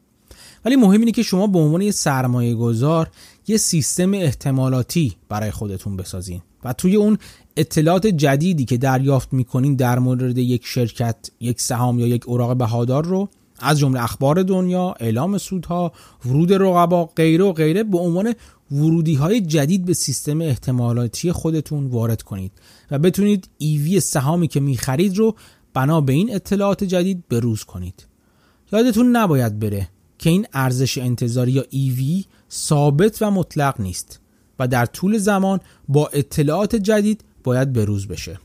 ولی 0.65 0.75
مهم 0.75 0.99
اینه 0.99 1.11
که 1.11 1.23
شما 1.23 1.47
به 1.47 1.59
عنوان 1.59 1.81
یه 1.81 1.91
سرمایه 1.91 2.55
گذار 2.55 3.09
یه 3.49 3.57
سیستم 3.57 4.13
احتمالاتی 4.13 5.15
برای 5.29 5.51
خودتون 5.51 5.97
بسازین 5.97 6.41
و 6.63 6.73
توی 6.73 6.95
اون 6.95 7.17
اطلاعات 7.57 8.07
جدیدی 8.07 8.65
که 8.65 8.77
دریافت 8.77 9.33
می‌کنین 9.33 9.75
در 9.75 9.99
مورد 9.99 10.37
یک 10.37 10.65
شرکت، 10.65 11.15
یک 11.39 11.61
سهام 11.61 11.99
یا 11.99 12.07
یک 12.07 12.27
اوراق 12.27 12.57
بهادار 12.57 13.05
رو 13.05 13.29
از 13.59 13.79
جمله 13.79 14.03
اخبار 14.03 14.43
دنیا، 14.43 14.95
اعلام 14.99 15.37
سودها، 15.37 15.91
ورود 16.25 16.53
رقبا، 16.53 17.05
غیره 17.05 17.43
و 17.43 17.53
غیره 17.53 17.83
به 17.83 17.97
عنوان 17.97 18.33
ورودی 18.71 19.15
های 19.15 19.41
جدید 19.41 19.85
به 19.85 19.93
سیستم 19.93 20.41
احتمالاتی 20.41 21.31
خودتون 21.31 21.87
وارد 21.87 22.21
کنید 22.21 22.51
و 22.91 22.99
بتونید 22.99 23.49
ایوی 23.57 23.99
سهامی 23.99 24.47
که 24.47 24.59
می‌خرید 24.59 25.17
رو 25.17 25.35
بنا 25.73 26.01
به 26.01 26.13
این 26.13 26.35
اطلاعات 26.35 26.83
جدید 26.83 27.23
بروز 27.29 27.63
کنید. 27.63 28.05
یادتون 28.71 29.15
نباید 29.15 29.59
بره 29.59 29.89
که 30.17 30.29
این 30.29 30.47
ارزش 30.53 30.97
انتظاری 30.97 31.51
یا 31.51 31.63
ایوی 31.69 32.25
ثابت 32.51 33.21
و 33.21 33.31
مطلق 33.31 33.81
نیست 33.81 34.19
و 34.59 34.67
در 34.67 34.85
طول 34.85 35.17
زمان 35.17 35.59
با 35.87 36.07
اطلاعات 36.07 36.75
جدید 36.75 37.23
باید 37.43 37.73
بروز 37.73 38.07
بشه 38.07 38.39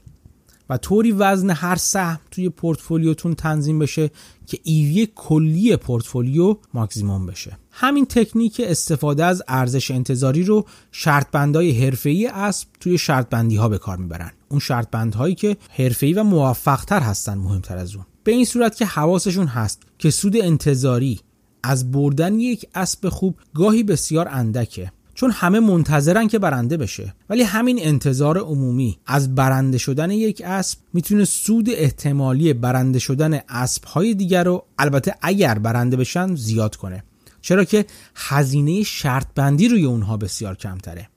و 0.70 0.76
طوری 0.76 1.12
وزن 1.12 1.50
هر 1.50 1.76
سهم 1.76 2.20
توی 2.30 2.48
پورتفولیوتون 2.48 3.34
تنظیم 3.34 3.78
بشه 3.78 4.10
که 4.46 4.58
ایوی 4.62 5.08
کلی 5.14 5.76
پورتفولیو 5.76 6.56
ماکسیموم 6.74 7.26
بشه. 7.26 7.58
همین 7.70 8.06
تکنیک 8.06 8.62
استفاده 8.64 9.24
از 9.24 9.42
ارزش 9.48 9.90
انتظاری 9.90 10.42
رو 10.42 10.64
شرط 10.92 11.30
بندهای 11.30 11.70
حرفه‌ای 11.84 12.26
اسب 12.26 12.68
توی 12.80 12.98
شرط 12.98 13.28
بندی 13.28 13.56
ها 13.56 13.68
به 13.68 13.78
کار 13.78 13.96
می‌برن. 13.96 14.32
اون 14.48 14.60
شرط 14.60 14.90
بندهایی 14.90 15.34
که 15.34 15.56
حرفه‌ای 15.70 16.12
و 16.12 16.22
موفقتر 16.22 17.00
هستن 17.00 17.38
مهمتر 17.38 17.76
از 17.76 17.94
اون. 17.94 18.04
به 18.24 18.32
این 18.32 18.44
صورت 18.44 18.76
که 18.76 18.86
حواسشون 18.86 19.46
هست 19.46 19.82
که 19.98 20.10
سود 20.10 20.36
انتظاری 20.36 21.20
از 21.66 21.92
بردن 21.92 22.40
یک 22.40 22.66
اسب 22.74 23.08
خوب 23.08 23.34
گاهی 23.54 23.82
بسیار 23.82 24.28
اندکه 24.30 24.92
چون 25.14 25.30
همه 25.30 25.60
منتظرن 25.60 26.28
که 26.28 26.38
برنده 26.38 26.76
بشه. 26.76 27.14
ولی 27.30 27.42
همین 27.42 27.78
انتظار 27.82 28.38
عمومی 28.38 28.98
از 29.06 29.34
برنده 29.34 29.78
شدن 29.78 30.10
یک 30.10 30.42
اسب 30.44 30.78
می‌تونه 30.92 31.24
سود 31.24 31.70
احتمالی 31.70 32.52
برنده 32.52 32.98
شدن 32.98 33.40
اسب 33.48 33.84
های 33.84 34.14
دیگر 34.14 34.44
رو 34.44 34.64
البته 34.78 35.14
اگر 35.22 35.58
برنده 35.58 35.96
بشن 35.96 36.34
زیاد 36.34 36.76
کنه. 36.76 37.04
چرا 37.40 37.64
که 37.64 37.86
هزینه 38.14 38.82
شرط 38.82 39.26
بندی 39.34 39.68
روی 39.68 39.84
اونها 39.84 40.16
بسیار 40.16 40.54
کمتره. 40.54 41.08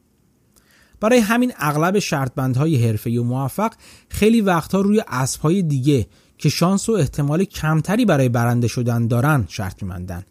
برای 0.99 1.19
همین 1.19 1.53
اغلب 1.57 1.99
شرط 1.99 2.31
بندهای 2.35 2.87
حرفه‌ای 2.87 3.17
و 3.17 3.23
موفق 3.23 3.73
خیلی 4.09 4.41
وقتها 4.41 4.81
روی 4.81 5.03
اسب 5.07 5.41
های 5.41 5.61
دیگه 5.61 6.07
که 6.37 6.49
شانس 6.49 6.89
و 6.89 6.91
احتمال 6.91 7.43
کمتری 7.43 8.05
برای 8.05 8.29
برنده 8.29 8.67
شدن 8.67 9.07
دارن 9.07 9.45
شرط 9.47 9.83
میمندن 9.83 10.23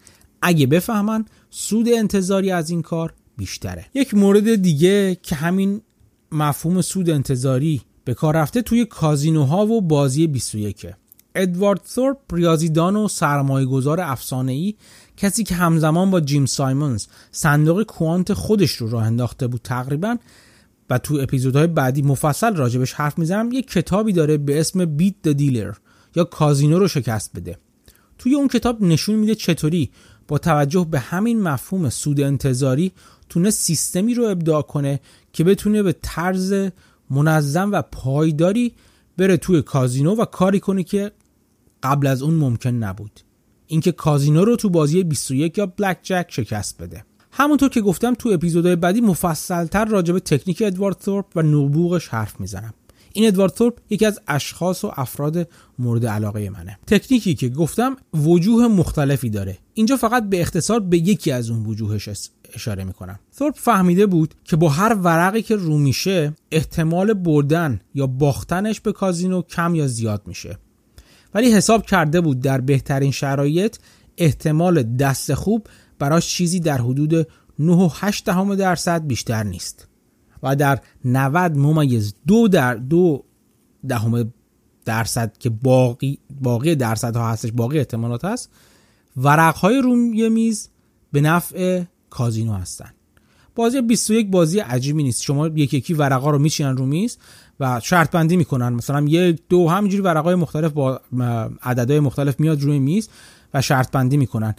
اگه 0.46 0.66
بفهمن 0.66 1.24
سود 1.50 1.88
انتظاری 1.88 2.50
از 2.50 2.70
این 2.70 2.82
کار 2.82 3.12
بیشتره. 3.36 3.86
یک 3.94 4.14
مورد 4.14 4.54
دیگه 4.54 5.14
که 5.22 5.34
همین 5.34 5.80
مفهوم 6.32 6.80
سود 6.80 7.10
انتظاری 7.10 7.82
به 8.04 8.14
کار 8.14 8.36
رفته 8.36 8.62
توی 8.62 8.84
کازینوها 8.84 9.66
و 9.66 9.80
بازی 9.80 10.26
21 10.26 10.86
ادوارد 11.34 11.80
ثورپ 11.86 12.18
ریاضیدان 12.32 12.96
و 12.96 13.08
سرمایه 13.08 13.66
گذار 13.66 14.00
افسانه 14.00 14.52
ای 14.52 14.74
کسی 15.16 15.44
که 15.44 15.54
همزمان 15.54 16.10
با 16.10 16.20
جیم 16.20 16.46
سایمونز 16.46 17.06
صندوق 17.30 17.82
کوانت 17.82 18.32
خودش 18.32 18.72
رو 18.72 18.88
راه 18.90 19.04
انداخته 19.04 19.46
بود 19.46 19.60
تقریبا 19.64 20.16
و 20.90 20.98
تو 20.98 21.18
اپیزودهای 21.20 21.66
بعدی 21.66 22.02
مفصل 22.02 22.56
راجبش 22.56 22.92
حرف 22.92 23.18
می‌زنم 23.18 23.52
یک 23.52 23.70
کتابی 23.70 24.12
داره 24.12 24.36
به 24.36 24.60
اسم 24.60 24.84
بیت 24.84 25.14
د 25.22 25.32
دیلر 25.32 25.74
یا 26.16 26.24
کازینو 26.24 26.78
رو 26.78 26.88
شکست 26.88 27.36
بده. 27.36 27.58
توی 28.18 28.34
اون 28.34 28.48
کتاب 28.48 28.82
نشون 28.82 29.14
میده 29.14 29.34
چطوری 29.34 29.90
با 30.28 30.38
توجه 30.38 30.86
به 30.90 30.98
همین 30.98 31.42
مفهوم 31.42 31.90
سود 31.90 32.20
انتظاری 32.20 32.92
تونه 33.28 33.50
سیستمی 33.50 34.14
رو 34.14 34.24
ابداع 34.24 34.62
کنه 34.62 35.00
که 35.32 35.44
بتونه 35.44 35.82
به 35.82 35.96
طرز 36.02 36.70
منظم 37.10 37.72
و 37.72 37.82
پایداری 37.82 38.74
بره 39.18 39.36
توی 39.36 39.62
کازینو 39.62 40.14
و 40.14 40.24
کاری 40.24 40.60
کنه 40.60 40.82
که 40.82 41.12
قبل 41.82 42.06
از 42.06 42.22
اون 42.22 42.34
ممکن 42.34 42.70
نبود. 42.70 43.20
اینکه 43.66 43.92
کازینو 43.92 44.44
رو 44.44 44.56
تو 44.56 44.70
بازی 44.70 45.04
21 45.04 45.58
یا 45.58 45.66
بلک 45.66 45.98
جک 46.02 46.26
شکست 46.28 46.82
بده. 46.82 47.04
همونطور 47.32 47.68
که 47.68 47.80
گفتم 47.80 48.14
تو 48.14 48.28
اپیزودهای 48.28 48.76
بعدی 48.76 49.00
مفصلتر 49.00 49.84
راجع 49.84 50.12
به 50.12 50.20
تکنیک 50.20 50.62
ادوارد 50.66 50.96
ثورپ 51.02 51.26
و 51.36 51.42
نبوغش 51.42 52.08
حرف 52.08 52.40
می‌زنم. 52.40 52.74
این 53.16 53.26
ادوارد 53.26 53.54
ثورپ 53.54 53.78
یکی 53.90 54.06
از 54.06 54.20
اشخاص 54.28 54.84
و 54.84 54.92
افراد 54.96 55.48
مورد 55.78 56.06
علاقه 56.06 56.50
منه. 56.50 56.78
تکنیکی 56.86 57.34
که 57.34 57.48
گفتم 57.48 57.96
وجوه 58.14 58.66
مختلفی 58.68 59.30
داره. 59.30 59.58
اینجا 59.74 59.96
فقط 59.96 60.28
به 60.28 60.40
اختصار 60.40 60.80
به 60.80 60.98
یکی 60.98 61.32
از 61.32 61.50
اون 61.50 61.66
وجوهش 61.66 62.08
اشاره 62.54 62.84
می‌کنم. 62.84 63.18
ثورپ 63.38 63.54
فهمیده 63.58 64.06
بود 64.06 64.34
که 64.44 64.56
با 64.56 64.68
هر 64.68 64.94
ورقی 64.94 65.42
که 65.42 65.56
رو 65.56 65.78
میشه 65.78 66.32
احتمال 66.52 67.12
بردن 67.12 67.80
یا 67.94 68.06
باختنش 68.06 68.80
به 68.80 68.92
کازینو 68.92 69.42
کم 69.42 69.74
یا 69.74 69.86
زیاد 69.86 70.22
میشه. 70.26 70.58
ولی 71.34 71.52
حساب 71.52 71.86
کرده 71.86 72.20
بود 72.20 72.40
در 72.40 72.60
بهترین 72.60 73.10
شرایط 73.10 73.76
احتمال 74.18 74.82
دست 74.82 75.34
خوب 75.34 75.66
براش 75.98 76.28
چیزی 76.28 76.60
در 76.60 76.78
حدود 76.78 77.26
9.8 77.60 78.56
درصد 78.58 79.06
بیشتر 79.06 79.42
نیست. 79.42 79.85
و 80.46 80.56
در 80.56 80.80
90 81.04 81.56
ممیز 81.56 82.14
دو 82.26 82.48
در 82.48 82.74
دو 82.74 83.24
دهم 83.88 84.32
درصد 84.84 85.38
که 85.38 85.50
باقی 85.50 86.18
باقی 86.40 86.74
درصد 86.74 87.16
ها 87.16 87.30
هستش 87.30 87.52
باقی 87.52 87.78
احتمالات 87.78 88.24
هست 88.24 88.50
ورق 89.16 89.56
های 89.56 89.82
روی 89.82 90.28
میز 90.28 90.68
به 91.12 91.20
نفع 91.20 91.82
کازینو 92.10 92.52
هستن. 92.52 92.90
بازی 93.54 93.80
21 93.80 94.30
بازی 94.30 94.58
عجیبی 94.58 95.02
نیست. 95.02 95.22
شما 95.22 95.46
یکی 95.46 95.76
یکی 95.76 95.94
ورقا 95.94 96.30
رو 96.30 96.38
میچینن 96.38 96.76
رو 96.76 96.86
میز 96.86 97.18
و 97.60 97.80
شرط 97.80 98.10
بندی 98.10 98.36
می‌کنن. 98.36 98.68
مثلا 98.68 99.00
یک 99.08 99.42
دو 99.48 99.68
همینجوری 99.68 100.02
ورقای 100.02 100.34
مختلف 100.34 100.72
با 100.72 101.00
عددهای 101.62 102.00
مختلف 102.00 102.40
میاد 102.40 102.62
روی 102.62 102.78
میز 102.78 103.08
و 103.54 103.62
شرط 103.62 103.90
بندی 103.90 104.16
می‌کنن. 104.16 104.54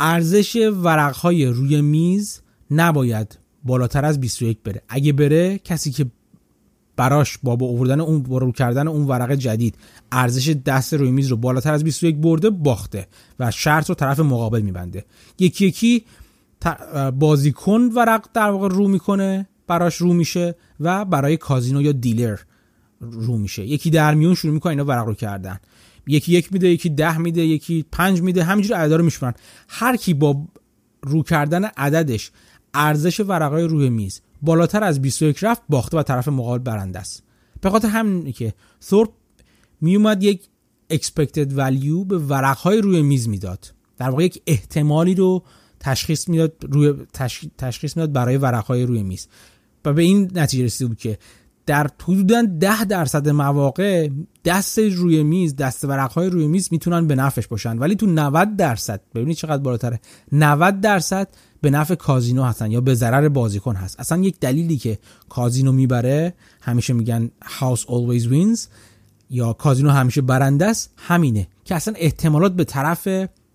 ارزش 0.00 0.70
ورقهای 0.82 1.46
روی 1.46 1.80
میز 1.80 2.40
نباید 2.70 3.38
بالاتر 3.68 4.04
از 4.04 4.20
21 4.20 4.58
بره. 4.62 4.82
اگه 4.88 5.12
بره 5.12 5.58
کسی 5.58 5.90
که 5.90 6.06
براش 6.96 7.38
با 7.42 7.52
آوردن 7.52 8.00
اون 8.00 8.24
رو 8.24 8.52
کردن 8.52 8.88
اون 8.88 9.06
ورق 9.06 9.34
جدید 9.34 9.74
ارزش 10.12 10.48
دست 10.48 10.94
روی 10.94 11.10
میز 11.10 11.28
رو 11.28 11.36
بالاتر 11.36 11.72
از 11.72 11.84
21 11.84 12.16
برده 12.16 12.50
باخته 12.50 13.06
و 13.38 13.50
شرط 13.50 13.88
رو 13.88 13.94
طرف 13.94 14.20
مقابل 14.20 14.60
میبنده. 14.60 15.04
یکی 15.38 15.66
یکی 15.66 16.04
بازیکن 17.18 17.80
ورق 17.96 18.26
در 18.34 18.50
واقع 18.50 18.68
رو 18.68 18.88
می‌کنه 18.88 19.48
براش 19.66 19.96
رو 19.96 20.12
میشه 20.12 20.54
و 20.80 21.04
برای 21.04 21.36
کازینو 21.36 21.82
یا 21.82 21.92
دیلر 21.92 22.38
رو 23.00 23.38
میشه. 23.38 23.66
یکی 23.66 23.90
در 23.90 24.14
میون 24.14 24.34
شروع 24.34 24.54
می‌کنه 24.54 24.70
اینا 24.70 24.84
ورق 24.84 25.06
رو 25.06 25.14
کردن. 25.14 25.58
یکی 26.06 26.32
یک 26.32 26.52
میده 26.52 26.68
یکی 26.68 26.88
ده 26.88 27.18
میده 27.18 27.42
یکی 27.42 27.84
پنج 27.92 28.22
میده 28.22 28.44
همینجور 28.44 28.76
عددا 28.76 28.96
رو 28.96 29.04
میشمارن 29.04 29.34
هر 29.68 29.96
کی 29.96 30.14
با 30.14 30.46
رو 31.02 31.22
کردن 31.22 31.64
عددش 31.64 32.30
ارزش 32.78 33.20
ورقای 33.20 33.64
روی 33.64 33.90
میز. 33.90 34.20
بالاتر 34.42 34.84
از 34.84 35.02
21 35.02 35.38
رفت 35.44 35.62
باخته 35.68 35.98
و 35.98 36.02
طرف 36.02 36.28
مقابل 36.28 36.64
برنده 36.64 36.98
است. 36.98 37.22
به 37.60 37.70
خاطر 37.70 37.88
همین 37.88 38.32
که 38.32 38.54
ثورپ 38.82 39.10
میومد 39.80 40.22
یک 40.22 40.48
expected 40.92 41.50
value 41.56 42.06
به 42.06 42.18
ورقهای 42.18 42.80
روی 42.80 43.02
میز 43.02 43.28
می‌داد. 43.28 43.72
در 43.96 44.10
واقع 44.10 44.24
یک 44.24 44.42
احتمالی 44.46 45.14
رو 45.14 45.42
تشخیص 45.80 46.28
می‌داد 46.28 46.52
روی 46.62 46.94
تشخیص 47.58 47.96
می‌داد 47.96 48.12
برای 48.12 48.36
ورقهای 48.36 48.82
روی 48.82 49.02
میز. 49.02 49.28
و 49.84 49.92
به 49.92 50.02
این 50.02 50.30
نتیجه 50.34 50.64
رسیده 50.64 50.88
بود 50.88 50.98
که 50.98 51.18
در 51.66 51.90
حدودا 52.02 52.42
ده 52.60 52.84
درصد 52.84 53.28
مواقع 53.28 54.08
دست 54.44 54.78
روی 54.78 55.22
میز 55.22 55.56
دست 55.56 55.84
ورقهای 55.84 56.30
روی 56.30 56.46
میز 56.46 56.68
می‌تونن 56.70 57.06
به 57.06 57.14
نفعش 57.14 57.46
باشن. 57.46 57.78
ولی 57.78 57.96
تو 57.96 58.06
90 58.06 58.56
درصد 58.56 59.00
ببینید 59.14 59.36
چقدر 59.36 59.62
بالاتره 59.62 60.00
90 60.32 60.80
درصد 60.80 61.28
به 61.60 61.70
نفع 61.70 61.94
کازینو 61.94 62.42
هستن 62.44 62.70
یا 62.70 62.80
به 62.80 62.94
ضرر 62.94 63.28
بازیکن 63.28 63.76
هست. 63.76 64.00
اصلا 64.00 64.22
یک 64.22 64.40
دلیلی 64.40 64.76
که 64.76 64.98
کازینو 65.28 65.72
می‌بره 65.72 66.34
همیشه 66.60 66.92
میگن 66.92 67.30
house 67.42 67.80
always 67.80 68.24
wins 68.24 68.60
یا 69.30 69.52
کازینو 69.52 69.90
همیشه 69.90 70.20
برنده 70.20 70.66
است 70.66 70.90
همینه 70.96 71.48
که 71.64 71.74
اصلا 71.74 71.94
احتمالات 71.96 72.52
به 72.52 72.64
طرف 72.64 73.08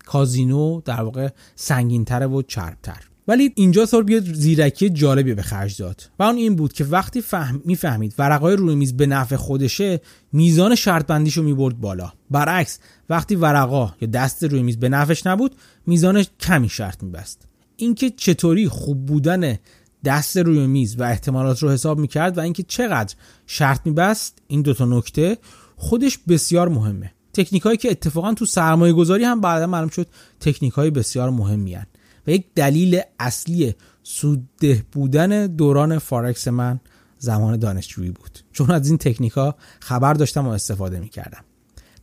کازینو 0.04 0.80
در 0.84 1.00
واقع 1.00 1.28
سنگینتره 1.56 2.26
و 2.26 2.42
چربتر. 2.42 3.00
ولی 3.28 3.52
اینجا 3.54 3.86
سر 3.86 4.02
بیاد 4.02 4.34
زیرکی 4.34 4.90
جالبی 4.90 5.34
به 5.34 5.42
خرج 5.42 5.78
داد. 5.78 6.02
و 6.18 6.22
اون 6.22 6.36
این 6.36 6.56
بود 6.56 6.72
که 6.72 6.84
وقتی 6.84 7.20
فهم 7.20 7.62
می‌فهمید 7.64 8.14
ورقای 8.18 8.56
روی 8.56 8.74
میز 8.74 8.96
به 8.96 9.06
نفع 9.06 9.36
خودشه 9.36 10.00
میزان 10.32 10.74
شرط 10.74 11.06
بندیشو 11.06 11.42
می‌برد 11.42 11.80
بالا. 11.80 12.12
برعکس 12.30 12.78
وقتی 13.10 13.34
ورقا 13.34 13.94
یا 14.00 14.08
دست 14.08 14.44
روی 14.44 14.62
میز 14.62 14.76
به 14.76 14.88
نفعش 14.88 15.26
نبود 15.26 15.54
میزانش 15.86 16.26
کمی 16.40 16.68
شرط 16.68 17.02
میبست. 17.02 17.48
اینکه 17.76 18.10
چطوری 18.10 18.68
خوب 18.68 19.06
بودن 19.06 19.58
دست 20.04 20.36
روی 20.36 20.66
میز 20.66 21.00
و 21.00 21.02
احتمالات 21.02 21.62
رو 21.62 21.70
حساب 21.70 21.98
می‌کرد 21.98 22.38
و 22.38 22.40
اینکه 22.40 22.62
چقدر 22.62 23.14
شرط 23.46 23.80
میبست 23.84 24.38
این 24.46 24.62
دوتا 24.62 24.84
نکته 24.84 25.38
خودش 25.76 26.18
بسیار 26.28 26.68
مهمه. 26.68 27.12
تکنیک 27.32 27.62
هایی 27.62 27.76
که 27.76 27.90
اتفاقا 27.90 28.34
تو 28.34 28.46
سرمایه 28.46 28.92
گذاری 28.92 29.24
هم 29.24 29.40
بعدا 29.40 29.66
معلوم 29.66 29.88
شد 29.88 30.06
تکنیک 30.40 30.72
های 30.72 30.90
بسیار 30.90 31.30
مهمی 31.30 31.74
هن. 31.74 31.86
و 32.26 32.30
یک 32.30 32.46
دلیل 32.54 33.00
اصلی 33.18 33.74
سودده 34.02 34.84
بودن 34.92 35.46
دوران 35.46 35.98
فارکس 35.98 36.48
من 36.48 36.80
زمان 37.18 37.56
دانشجویی 37.56 38.10
بود. 38.10 38.38
چون 38.52 38.70
از 38.70 38.88
این 38.88 38.98
تکنیک 38.98 39.32
ها 39.32 39.54
خبر 39.80 40.14
داشتم 40.14 40.46
و 40.46 40.50
استفاده 40.50 41.00
می‌کردم. 41.00 41.44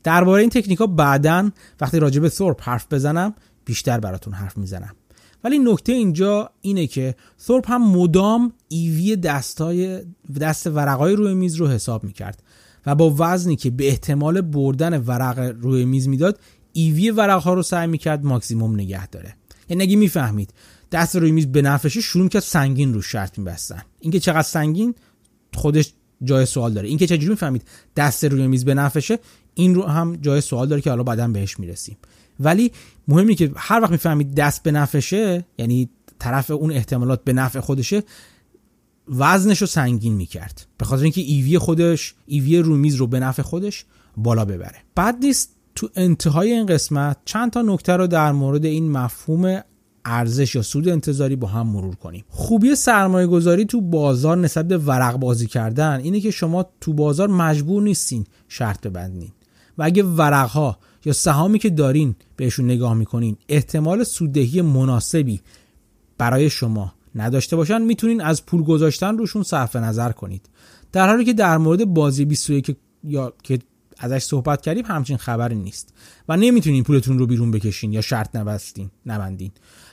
درباره 0.03 0.41
این 0.41 0.49
تکنیک 0.49 0.79
ها 0.79 0.87
بعدا 0.87 1.51
وقتی 1.81 1.99
راجع 1.99 2.21
به 2.21 2.29
ثورپ 2.29 2.61
حرف 2.63 2.87
بزنم 2.91 3.33
بیشتر 3.65 3.99
براتون 3.99 4.33
حرف 4.33 4.57
می‌زنم. 4.57 4.95
ولی 5.43 5.59
نکته 5.59 5.91
اینجا 5.91 6.49
اینه 6.61 6.87
که 6.87 7.15
ثورپ 7.39 7.71
هم 7.71 7.91
مدام 7.91 8.53
ایوی 8.67 9.15
دستای 9.15 10.01
دست 10.41 10.67
ورقای 10.67 11.15
روی 11.15 11.33
میز 11.33 11.55
رو 11.55 11.67
حساب 11.67 12.03
می‌کرد 12.03 12.43
و 12.85 12.95
با 12.95 13.15
وزنی 13.19 13.55
که 13.55 13.69
به 13.69 13.87
احتمال 13.87 14.41
بردن 14.41 14.97
ورق 14.97 15.55
روی 15.61 15.85
میز 15.85 16.07
می‌داد 16.07 16.39
ایوی 16.73 17.09
ورق 17.09 17.41
ها 17.41 17.53
رو 17.53 17.63
سعی 17.63 17.87
می‌کرد 17.87 18.25
ماکسیموم 18.25 18.73
نگه 18.73 19.07
داره. 19.07 19.35
یعنی 19.69 19.83
اگه 19.83 19.95
می‌فهمید 19.95 20.53
دست 20.91 21.15
روی 21.15 21.31
میز 21.31 21.47
به 21.47 21.61
نفشه 21.61 22.01
شروع 22.01 22.29
کرد 22.29 22.41
سنگین 22.41 22.93
رو 22.93 23.01
شرط 23.01 23.37
میبستن. 23.37 23.81
اینکه 23.99 24.19
چقدر 24.19 24.41
سنگین 24.41 24.95
خودش 25.53 25.93
جای 26.23 26.45
سوال 26.45 26.73
داره. 26.73 26.89
اینکه 26.89 27.07
چجوری 27.07 27.29
می‌فهمید 27.29 27.63
دست 27.95 28.23
روی 28.23 28.47
میز 28.47 28.65
به 28.65 28.73
نفشه 28.73 29.19
این 29.53 29.75
رو 29.75 29.83
هم 29.83 30.15
جای 30.15 30.41
سوال 30.41 30.67
داره 30.67 30.81
که 30.81 30.89
حالا 30.89 31.03
بعدا 31.03 31.27
بهش 31.27 31.59
می‌رسیم. 31.59 31.97
ولی 32.43 32.71
مهمی 33.07 33.35
که 33.35 33.51
هر 33.55 33.81
وقت 33.81 33.91
می‌فهمید 33.91 34.35
دست 34.35 34.63
به 34.63 34.71
نفشه 34.71 35.45
یعنی 35.57 35.89
طرف 36.19 36.51
اون 36.51 36.71
احتمالات 36.71 37.23
به 37.23 37.33
نفع 37.33 37.59
خودشه 37.59 38.03
وزنش 39.07 39.61
رو 39.61 39.67
سنگین 39.67 40.13
می‌کرد. 40.13 40.65
به 40.77 40.85
خاطر 40.85 41.03
اینکه 41.03 41.21
ایوی 41.21 41.57
خودش 41.57 42.13
ایوی 42.25 42.57
رو 42.57 42.75
میز 42.75 42.95
رو 42.95 43.07
به 43.07 43.19
نفع 43.19 43.41
خودش 43.41 43.85
بالا 44.17 44.45
ببره. 44.45 44.77
بعد 44.95 45.17
نیست 45.21 45.55
تو 45.75 45.89
انتهای 45.95 46.51
این 46.51 46.65
قسمت 46.65 47.17
چند 47.25 47.51
تا 47.51 47.61
نکته 47.61 47.93
رو 47.93 48.07
در 48.07 48.31
مورد 48.31 48.65
این 48.65 48.91
مفهوم 48.91 49.61
ارزش 50.05 50.55
یا 50.55 50.61
سود 50.61 50.89
انتظاری 50.89 51.35
با 51.35 51.47
هم 51.47 51.67
مرور 51.67 51.95
کنیم. 51.95 52.25
خوبی 52.29 52.75
سرمایه 52.75 53.27
گذاری 53.27 53.65
تو 53.65 53.81
بازار 53.81 54.37
نسبت 54.37 54.67
به 54.67 54.77
ورق 54.77 55.17
بازی 55.17 55.47
کردن 55.47 55.99
اینه 55.99 56.19
که 56.19 56.31
شما 56.31 56.65
تو 56.81 56.93
بازار 56.93 57.27
مجبور 57.27 57.83
نیستین 57.83 58.25
شرط 58.47 58.81
ببندین. 58.81 59.31
و 59.77 59.83
اگه 59.83 60.03
ورق 60.03 60.49
ها 60.49 60.79
یا 61.05 61.13
سهامی 61.13 61.59
که 61.59 61.69
دارین 61.69 62.15
بهشون 62.35 62.65
نگاه 62.65 62.93
می‌کنین 62.93 63.37
احتمال 63.49 64.03
سوددهی 64.03 64.61
مناسبی 64.61 65.41
برای 66.17 66.49
شما 66.49 66.93
نداشته 67.15 67.55
باشن 67.55 67.81
می‌تونین 67.81 68.21
از 68.21 68.45
پول 68.45 68.63
گذاشتن 68.63 69.17
روشون 69.17 69.43
صرف 69.43 69.75
نظر 69.75 70.11
کنید. 70.11 70.49
در 70.91 71.07
حالی 71.07 71.25
که 71.25 71.33
در 71.33 71.57
مورد 71.57 71.85
بازی 71.85 72.25
21 72.25 72.75
یا 73.03 73.33
که 73.43 73.59
ازش 73.97 74.23
صحبت 74.23 74.61
کردیم 74.61 74.85
همچین 74.85 75.17
خبری 75.17 75.55
نیست 75.55 75.93
و 76.29 76.37
نمی‌تونین 76.37 76.83
پولتون 76.83 77.19
رو 77.19 77.27
بیرون 77.27 77.51
بکشین 77.51 77.93
یا 77.93 78.01
شرط 78.01 78.35
نبستین 78.35 78.91
نبندین. 79.05 79.51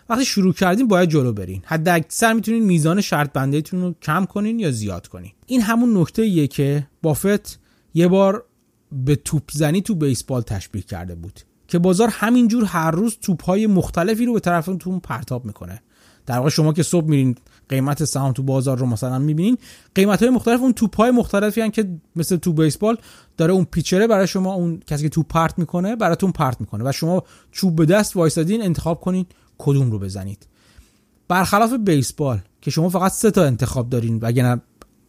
وقتی 0.08 0.24
شروع 0.24 0.52
کردین 0.52 0.88
باید 0.88 1.08
جلو 1.08 1.32
برین. 1.32 1.62
حد 1.64 1.88
اکثر 1.88 2.32
می‌تونین 2.32 2.64
میزان 2.64 3.00
شرط 3.00 3.32
بندیتون 3.32 3.80
رو 3.80 3.94
کم 4.02 4.24
کنین 4.24 4.58
یا 4.58 4.70
زیاد 4.70 5.06
کنین. 5.06 5.32
این 5.46 5.60
همون 5.60 5.96
نکته 6.00 6.46
که 6.46 6.86
بافت 7.02 7.60
یه 7.94 8.08
بار 8.08 8.44
به 8.92 9.16
توپ 9.16 9.42
زنی 9.52 9.82
تو 9.82 9.94
بیسبال 9.94 10.42
تشبیه 10.42 10.82
کرده 10.82 11.14
بود 11.14 11.40
که 11.68 11.78
بازار 11.78 12.08
همینجور 12.12 12.64
هر 12.64 12.90
روز 12.90 13.16
توپ 13.22 13.44
های 13.44 13.66
مختلفی 13.66 14.26
رو 14.26 14.32
به 14.32 14.40
طرفتون 14.40 15.00
پرتاب 15.00 15.44
می‌کنه. 15.44 15.82
در 16.26 16.36
واقع 16.36 16.48
شما 16.48 16.72
که 16.72 16.82
صبح 16.82 17.06
میرین 17.06 17.34
قیمت 17.68 18.04
سهام 18.04 18.32
تو 18.32 18.42
بازار 18.42 18.78
رو 18.78 18.86
مثلا 18.86 19.18
می‌بینین 19.18 19.58
قیمت 19.94 20.22
های 20.22 20.30
مختلف 20.30 20.60
اون 20.60 20.72
توپ 20.72 20.96
های 20.96 21.10
مختلفی 21.10 21.60
هن 21.60 21.70
که 21.70 21.88
مثل 22.16 22.36
تو 22.36 22.52
بیسبال 22.52 22.96
داره 23.36 23.52
اون 23.52 23.64
پیچره 23.64 24.06
برای 24.06 24.26
شما 24.26 24.54
اون 24.54 24.80
کسی 24.86 25.02
که 25.02 25.08
توپ 25.08 25.26
پرت 25.28 25.58
می‌کنه 25.58 25.96
براتون 25.96 26.32
پرت 26.32 26.60
می‌کنه 26.60 26.88
و 26.88 26.92
شما 26.92 27.22
چوب 27.52 27.76
به 27.76 27.86
دست 27.86 28.16
وایسادین 28.16 28.62
انتخاب 28.62 29.00
کنین 29.00 29.26
کدوم 29.58 29.90
رو 29.90 29.98
بزنید. 29.98 30.46
برخلاف 31.28 31.72
بیسبال 31.72 32.40
که 32.60 32.70
شما 32.70 32.88
فقط 32.88 33.12
سه 33.12 33.30
تا 33.30 33.44
انتخاب 33.44 33.90
دارین 33.90 34.18
و 34.18 34.26
اگر 34.26 34.58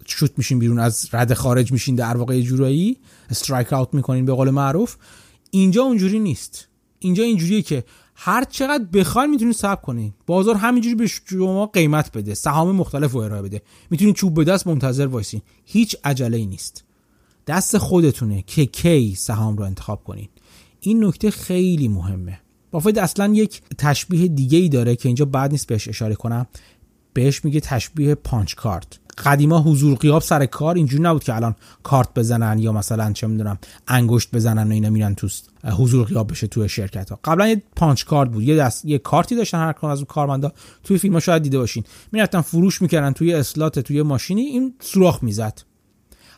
شوت 0.09 0.31
میشین 0.37 0.59
بیرون 0.59 0.79
از 0.79 1.09
رد 1.13 1.33
خارج 1.33 1.71
میشین 1.71 1.95
در 1.95 2.17
واقع 2.17 2.41
جورایی 2.41 2.97
strike 3.29 3.73
out 3.73 3.93
می‌کنین 3.93 4.25
به 4.25 4.33
قول 4.33 4.49
معروف. 4.49 4.95
اینجا 5.51 5.83
اونجوری 5.83 6.19
نیست. 6.19 6.67
اینجا 6.99 7.23
اینجوریه 7.23 7.61
که 7.61 7.83
هر 8.15 8.43
چقدر 8.43 8.83
بخواین 8.83 9.29
می‌تونید 9.29 9.55
صبر 9.55 9.81
کنین. 9.81 10.13
بازار 10.25 10.55
همینجوری 10.55 10.95
به 10.95 11.07
شما 11.07 11.65
قیمت 11.65 12.17
بده 12.17 12.33
سهام 12.33 12.75
مختلف 12.75 13.11
رو 13.11 13.19
ارائه 13.19 13.41
بده. 13.41 13.61
می‌تونید 13.89 14.15
چوب 14.15 14.33
به 14.33 14.43
دست 14.43 14.67
منتظر 14.67 15.05
وایسین. 15.07 15.41
هیچ 15.65 15.95
عجله 16.03 16.37
ای 16.37 16.45
نیست. 16.45 16.83
دست 17.47 17.77
خودتونه 17.77 18.43
که 18.47 18.65
کی 18.65 19.15
سهام 19.15 19.57
رو 19.57 19.63
انتخاب 19.63 20.03
کنین. 20.03 20.29
این 20.79 21.05
نکته 21.05 21.31
خیلی 21.31 21.87
مهمه. 21.87 22.39
بافت 22.71 22.97
اصلا 22.97 23.33
یک 23.33 23.61
تشبیه 23.77 24.27
دیگه 24.27 24.57
ای 24.57 24.69
داره 24.69 24.95
که 24.95 25.09
اینجا 25.09 25.25
بد 25.25 25.51
نیست 25.51 25.67
بهش 25.67 25.87
اشاره 25.87 26.15
کنم. 26.15 26.47
بهش 27.13 27.45
میگه 27.45 27.59
تشبیه 27.59 28.15
punch 28.15 28.55
card. 28.55 28.99
قدیما 29.25 29.62
حضور 29.62 29.97
غیاب 29.97 30.21
سر 30.21 30.45
کار 30.45 30.75
اینجوری 30.75 31.03
نبود 31.03 31.23
که 31.23 31.36
الان 31.36 31.55
کارت 31.84 32.13
بزنن 32.13 32.60
یا 32.60 32.71
مثلا 32.71 33.13
چه 33.13 33.27
می‌دونم 33.27 33.58
انگشت 33.88 34.32
بزنن 34.32 34.67
و 34.67 34.71
اینا 34.71 34.89
میرن 34.89 35.15
تو 35.15 35.27
حضور 35.63 36.05
غیاب 36.05 36.31
بشه 36.32 36.47
توی 36.47 36.69
شرکت 36.69 37.10
ها 37.10 37.19
قبلا 37.23 37.47
یه 37.47 37.63
punch 37.75 38.05
card 38.05 38.29
بود. 38.32 38.43
یه 38.43 38.55
دست 38.55 38.86
یه 38.86 38.97
کارتی 38.97 39.36
داشتن 39.36 39.58
هر 39.58 39.73
کدوم 39.73 39.91
از 39.91 39.97
اون 39.97 40.05
کارمندا 40.05 40.51
توی 40.84 40.97
فیلم 40.97 41.13
ها 41.13 41.19
شاید 41.19 41.43
دیده 41.43 41.58
باشین. 41.58 41.84
می‌رفتن 42.12 42.41
فروش 42.41 42.82
می‌کردن 42.82 43.12
توی 43.12 43.34
slot 43.33 43.79
توی 43.79 44.01
ماشینی 44.01 44.41
این 44.41 44.73
سوراخ 44.79 45.23
می‌زد. 45.23 45.62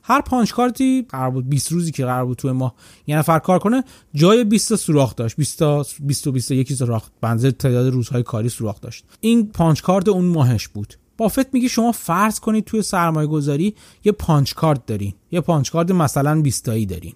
هر 0.04 0.22
punch 0.22 0.52
card 0.54 0.95
ی 0.95 1.06
قرار 1.10 1.32
بود 1.32 1.50
20 1.50 1.72
روزی 1.72 1.92
که 1.92 2.06
قرار 2.06 2.26
بود 2.26 2.38
توی 2.38 2.52
ماه 2.52 2.76
یه 3.08 3.18
نفر 3.18 3.40
کار 3.40 3.60
کنه 3.60 3.84
جای 4.14 4.44
20 4.44 4.70
تا 4.70 4.76
سوراخ 4.76 5.16
داشت. 5.16 5.36
20 5.36 5.60
تا 5.60 5.86
20 6.00 6.24
تا 6.24 6.32
21 6.32 6.74
سوراخ. 6.74 7.10
بنظر 7.22 7.52
تعداد 7.52 7.94
روزهای 7.94 8.24
کاری 8.24 8.50
سوراخ 8.50 8.82
داشت. 8.82 9.06
این 9.20 9.48
punch 9.48 9.82
card 9.82 10.08
اون 10.08 10.26
ماهش 10.26 10.68
بود. 10.68 10.94
بافت 11.18 11.54
میگه 11.54 11.68
شما 11.68 11.92
فرض 11.92 12.40
کنید 12.40 12.66
توی 12.66 12.82
سرمایه 12.82 13.28
گذاری 13.28 13.76
یه 14.04 14.12
punch 14.12 14.54
card 14.54 14.86
دارین. 14.86 15.14
یه 15.32 15.42
punch 15.42 15.72
card 15.72 15.92
مثلا 15.92 16.42
20 16.42 16.66
تایی 16.66 16.86
دارین. 16.86 17.14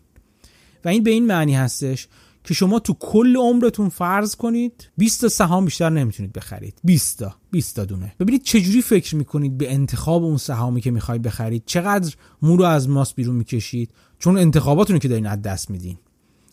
و 0.86 0.90
این 0.90 1.04
به 1.04 1.12
این 1.12 1.26
معنی 1.26 1.56
هستش 1.56 2.08
که 2.44 2.54
شما 2.54 2.80
تو 2.80 2.94
کل 3.00 3.38
عمرتون 3.38 3.90
فرض 3.90 4.36
کنید 4.36 4.90
20 4.98 5.22
تا 5.22 5.30
سهام 5.30 5.66
بیشتر 5.66 5.90
نمی‌تونید 5.90 6.34
بخرید. 6.34 6.80
20 6.84 7.20
تا 7.20 7.36
20 7.52 7.76
تا 7.76 7.86
دونه. 7.86 8.16
ببینید 8.20 8.44
چجوری 8.44 8.82
فکر 8.82 9.16
می‌کنید 9.16 9.58
به 9.58 9.74
انتخاب 9.74 10.24
اون 10.24 10.38
سهامی 10.38 10.82
که 10.82 10.92
می‌خواید 10.92 11.22
بخرید؟ 11.22 11.64
چقدر 11.66 12.16
مو 12.42 12.58
رو 12.58 12.66
از 12.66 12.90
ماست 12.90 13.14
بیرون 13.14 13.36
می‌کشید؟ 13.36 13.92
چون 14.20 14.38
انتخاباتونو 14.38 15.00
که 15.00 15.08
دارین 15.08 15.28
از 15.28 15.42
دست 15.42 15.70
میدین. 15.70 15.98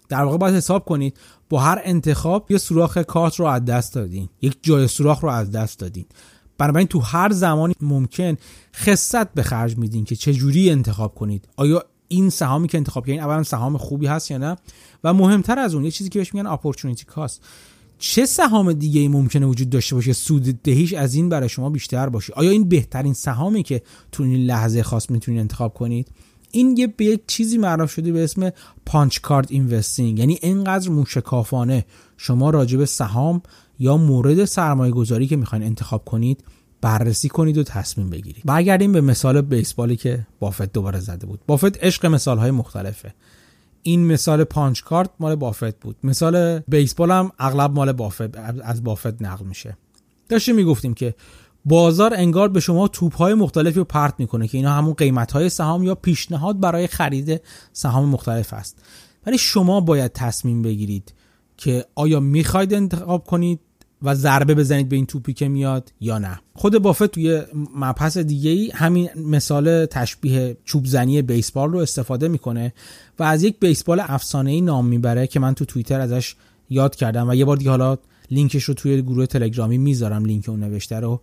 در 0.09 0.23
واقع 0.25 0.37
باید 0.37 0.55
حساب 0.55 0.85
کنید 0.85 1.17
با 1.49 1.61
هر 1.61 1.81
انتخاب 1.85 2.51
یه 2.51 2.59
سوراخ 2.59 2.99
کارت 2.99 3.37
رو 3.37 3.47
از 3.47 3.65
دست 3.65 3.95
دادین. 3.95 4.29
یک 4.43 4.59
جای 4.63 4.89
سوراخ 4.89 5.21
رو 5.21 5.29
از 5.29 5.51
دست 5.51 5.79
دادین. 5.79 6.07
بنابراین 6.63 6.89
تو 6.89 7.01
هر 7.01 7.33
زمانی 7.33 7.75
ممکن 7.81 8.37
خست 8.77 9.35
به 9.35 9.43
خرج 9.43 9.79
میدین 9.79 10.05
که 10.05 10.17
چجوری 10.17 10.71
انتخاب 10.71 11.15
کنید. 11.15 11.49
آیا 11.57 11.85
این 12.09 12.31
سهامی 12.31 12.69
که 12.69 12.79
انتخاب 12.79 13.07
کردین 13.07 13.23
اولا 13.23 13.43
سهام 13.43 13.77
خوبی 13.77 14.07
هست 14.07 14.31
یا 14.31 14.39
نه؟ 14.39 14.57
و 15.05 15.15
مهمتر 15.15 15.59
از 15.59 15.75
اون 15.75 15.85
یه 15.85 15.91
چیزی 15.91 16.11
که 16.11 16.19
بهش 16.19 16.35
میگن 16.35 16.47
opportunity 16.47 17.05
cost 17.05 17.43
چه 17.99 18.27
سهام 18.27 18.73
دیگه 18.73 19.01
ای 19.01 19.09
ممکنه 19.09 19.47
وجود 19.47 19.71
داشته 19.71 19.95
باشه؟ 19.95 20.13
سود 20.13 20.63
دهیش 20.63 20.93
از 20.93 21.15
این 21.15 21.29
برای 21.29 21.49
شما 21.49 21.71
بیشتر 21.71 22.09
باشه. 22.09 22.33
آیا 22.33 22.51
این 22.51 22.69
بهترین 22.69 23.15
سهامی 23.15 23.63
که 23.63 23.83
تو 24.13 24.23
این 24.23 24.47
لحظه 24.47 24.83
خاص 24.83 25.11
می‌تونید 25.11 25.41
انتخاب 25.41 25.75
کنید؟ 25.75 26.09
این 26.51 26.77
یه 26.77 26.87
به 26.87 27.05
یک 27.05 27.21
چیزی 27.27 27.59
معروف 27.59 27.93
شده 27.93 28.13
به 28.13 28.25
اسم 28.25 28.51
punch 28.87 29.21
card 29.21 29.51
investing 29.51 30.19
یعنی 30.19 30.39
اینقدر 30.43 30.91
موشکافانه 30.91 31.85
شما 32.25 32.51
راجع 32.51 32.85
سهام 32.85 33.43
یا 33.79 33.97
مورد 33.97 34.45
سرمایه 34.45 34.93
گذاری 34.93 35.27
که 35.27 35.37
می‌خواین 35.37 35.65
انتخاب 35.65 36.05
کنید 36.05 36.45
بررسی 36.81 37.29
کنید 37.29 37.59
و 37.59 37.63
تصمیم 37.63 38.11
بگیرید. 38.11 38.43
برگردیم 38.45 38.93
به 38.93 39.01
مثال 39.01 39.41
بیسبالی 39.41 39.97
که 39.97 40.27
بافت 40.41 40.73
دوباره 40.73 41.01
زده 41.01 41.27
بود. 41.27 41.41
بافت 41.47 41.85
عشق 41.85 42.07
مثال 42.07 42.39
های 42.39 42.51
مختلفه. 42.51 43.15
این 43.83 44.07
مثال 44.07 44.45
punch 44.45 44.83
card 44.83 45.11
مال 45.21 45.35
بافت 45.35 45.81
بود. 45.81 45.97
مثال 46.05 46.59
بیسبال 46.59 47.11
هم 47.11 47.33
اغلب 47.39 47.73
مال 47.73 47.93
بافت 47.93 48.37
از 48.63 48.85
بافت 48.85 49.23
نقل 49.23 49.47
میشه. 49.47 49.77
داشتیم 50.29 50.55
می‌گفتیم 50.55 50.95
که 50.95 51.15
بازار 51.65 52.15
انگار 52.15 52.49
به 52.49 52.61
شما 52.61 52.89
توپ 52.89 53.17
های 53.17 53.35
مختلفی 53.35 53.79
رو 53.79 53.85
پرت 53.85 54.15
می‌کنه 54.19 54.49
که 54.49 54.59
اینا 54.59 54.73
همون 54.73 54.95
قیمت 54.95 55.33
های 55.33 55.49
سهام 55.49 55.83
یا 55.83 55.95
پیشنهاد 55.95 56.61
برای 56.61 56.87
خرید 56.87 57.41
سهام 57.73 58.09
مختلف 58.09 58.53
است. 58.53 58.79
ولی 59.27 59.39
شما 59.39 59.81
باید 59.81 60.13
تصمیم 60.13 60.63
بگیرید 60.63 61.15
که 61.57 61.85
آیا 61.95 62.21
می‌خواید 62.21 62.75
انتخاب 62.75 63.25
کنید 63.25 63.61
و 64.03 64.15
ضربه 64.15 64.55
بزنید 64.55 64.89
به 64.89 64.97
این 64.97 65.07
توپی 65.07 65.33
که 65.33 65.49
میاد 65.49 65.93
یا 66.01 66.19
نه؟ 66.19 66.41
خود 66.55 66.79
بافت 66.79 67.07
توی 67.07 67.43
مبحث 67.75 68.19
دیگه 68.19 68.51
ای 68.51 68.71
همین 68.75 69.09
مثال 69.17 69.87
تشبیه 69.87 70.57
چوب 70.65 70.87
زنی 70.87 71.23
بیسبال 71.23 71.73
رو 71.73 71.79
استفاده 71.79 72.29
می‌کنه 72.29 72.75
و 73.19 73.23
از 73.23 73.43
یک 73.43 73.61
بیسبال 73.61 74.01
افسانه 74.01 74.51
ای 74.51 74.61
نام 74.61 74.87
می‌بره 74.87 75.27
که 75.27 75.41
من 75.41 75.55
تو 75.55 75.65
توییتر 75.65 76.01
ازش 76.01 76.35
یاد 76.71 76.97
کردم 76.97 77.29
و 77.29 77.35
یه 77.35 77.45
بار 77.45 77.57
دیگه 77.57 77.71
حالا 77.71 77.99
لینکش 78.31 78.65
رو 78.65 78.75
توی 78.75 79.03
گروه 79.03 79.27
تلگرامی 79.27 79.79
می‌ذارم 79.79 80.25
لینک 80.25 80.49
اون 80.49 80.61
نوشته 80.61 81.01
رو 81.01 81.21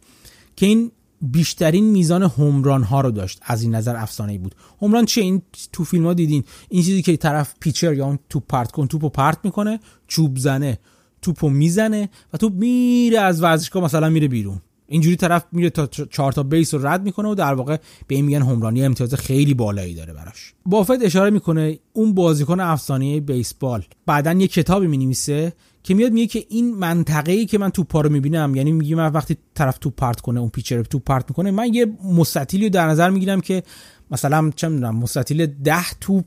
که 0.55 0.65
این 0.65 0.91
بیشترین 1.21 1.85
میزان 1.85 2.23
همران 2.23 2.83
ها 2.83 3.01
رو 3.01 3.11
داشت. 3.11 3.39
از 3.45 3.61
این 3.63 3.75
نظر 3.75 3.95
افسانه 3.95 4.37
بود. 4.37 4.55
همران 4.81 5.05
چه 5.05 5.21
این 5.21 5.41
تو 5.73 5.83
فیلم 5.83 6.05
ها 6.05 6.13
دیدین. 6.13 6.43
این 6.69 6.83
چیزی 6.83 7.01
که 7.01 7.17
طرف 7.17 7.53
پیچر 7.59 7.93
یا 7.93 8.05
اون 8.05 8.19
توپ 8.29 8.43
پرت 8.47 8.71
کن 8.71 8.87
توپو 8.87 9.09
پرت 9.09 9.37
می‌کنه 9.43 9.79
چوب 10.07 10.37
زنه. 10.37 10.79
توپو 11.21 11.49
می‌زنه 11.49 12.09
و 12.33 12.37
توپ 12.37 12.53
میره 12.53 13.19
از 13.19 13.43
ورزشگاه 13.43 13.83
مثلا 13.83 14.09
میره 14.09 14.27
بیرون. 14.27 14.61
اینجوری 14.87 15.15
طرف 15.15 15.45
میره 15.51 15.69
تا 15.69 15.87
چهار 15.87 16.31
تا 16.31 16.43
بیس 16.43 16.73
رو 16.73 16.87
رد 16.87 17.03
می‌کنه 17.03 17.29
و 17.29 17.35
در 17.35 17.53
واقع 17.53 17.77
به 18.07 18.15
این 18.15 18.25
میگن 18.25 18.41
همرانی 18.41 18.83
امتیاز 18.85 19.13
خیلی 19.13 19.53
بالایی 19.53 19.93
داره 19.93 20.13
براش. 20.13 20.53
بافت 20.65 21.03
اشاره 21.03 21.29
می‌کنه 21.29 21.79
اون 21.93 22.13
بازیکن 22.13 22.59
افسانه 22.59 23.19
بیسبال. 23.19 23.85
بعدا 24.05 24.33
یه 24.33 24.47
کتابی 24.47 24.87
می‌نویسه 24.87 25.53
که 25.83 25.93
میاد 25.93 26.11
میگه 26.11 26.27
که 26.27 26.45
این 26.49 26.75
منطقه 26.75 27.31
ای 27.31 27.45
که 27.45 27.57
من 27.57 27.69
توپا 27.69 28.01
رو 28.01 28.09
می‌بینم 28.09 28.55
یعنی 28.55 28.71
میگه 28.71 28.95
من 28.95 29.11
وقتی 29.11 29.37
طرف 29.53 29.77
توپ 29.77 29.95
پرت 29.95 30.21
کنه 30.21 30.39
اون 30.39 30.49
پیچر 30.49 30.83
توپ 30.83 31.03
پرت 31.03 31.25
می‌کنه 31.29 31.51
من 31.51 31.73
یه 31.73 31.85
مستطیلی 32.03 32.63
رو 32.63 32.69
در 32.69 32.87
نظر 32.87 33.09
می‌گیرم 33.09 33.41
که 33.41 33.63
مثلا 34.11 34.51
چه 34.55 34.67
می‌دونم 34.67 34.95
مستطیل 34.95 35.45
10 35.45 35.75
توپ 36.01 36.25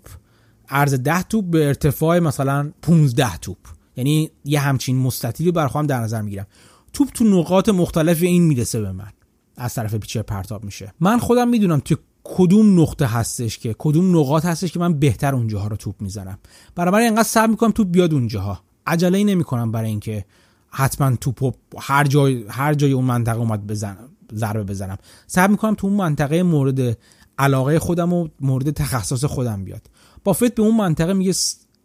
عرض 0.68 0.94
10 0.94 1.22
توپ 1.22 1.44
به 1.44 1.66
ارتفاع 1.66 2.18
مثلا 2.18 2.72
15 2.82 3.36
توپ. 3.36 3.58
یعنی 3.96 4.30
یه 4.44 4.60
همچین 4.60 4.96
مستطیلی 4.96 5.50
رو 5.50 5.54
برخوام 5.54 5.86
در 5.86 6.00
نظر 6.00 6.22
می‌گیرم. 6.22 6.46
توپ 6.92 7.08
تو 7.08 7.24
نقاط 7.24 7.68
مختلف 7.68 8.22
این 8.22 8.42
می‌رسه 8.42 8.80
به 8.80 8.92
من 8.92 9.08
از 9.56 9.74
طرف 9.74 9.94
پیچر 9.94 10.22
پرتاب 10.22 10.64
میشه. 10.64 10.92
من 11.00 11.18
خودم 11.18 11.48
می‌دونم 11.48 11.80
تو 11.80 11.96
کدوم 12.24 12.80
نقطه 12.80 13.06
هستش 13.06 13.58
که 13.58 13.74
کدوم 13.78 14.18
نقاط 14.18 14.44
هستش 14.44 14.72
که 14.72 14.78
من 14.78 14.98
بهتر 14.98 15.34
اونجاها 15.34 15.68
رو 15.68 15.76
توپ 15.76 16.02
می‌زنم. 16.02 16.38
برای 16.74 17.04
اینقدر 17.04 17.22
صبر 17.22 17.46
می‌کنم 17.46 17.70
توپ 17.70 17.90
بیاد 17.90 18.14
اونجاها. 18.14 18.60
عجله 18.86 19.18
ای 19.18 19.24
نمی‌کنم 19.24 19.72
برای 19.72 19.90
اینکه 19.90 20.24
حتما 20.68 21.16
توپ 21.16 21.54
هر 21.78 22.04
جای 22.04 22.44
هر 22.48 22.74
جای 22.74 22.92
اون 22.92 23.04
منطقه 23.04 23.38
اومد 23.38 23.66
بزنم 23.66 24.08
ضربه 24.34 24.64
بزنم. 24.64 24.98
صبر 25.26 25.50
می‌کنم 25.50 25.74
تو 25.74 25.86
اون 25.86 25.96
منطقه 25.96 26.42
مورد 26.42 26.98
علاقه 27.38 27.78
خودم 27.78 28.12
و 28.12 28.28
مورد 28.40 28.70
تخصص 28.70 29.24
خودم 29.24 29.64
بیاد. 29.64 29.82
بافت 30.24 30.54
به 30.54 30.62
اون 30.62 30.76
منطقه 30.76 31.12
میگه 31.12 31.32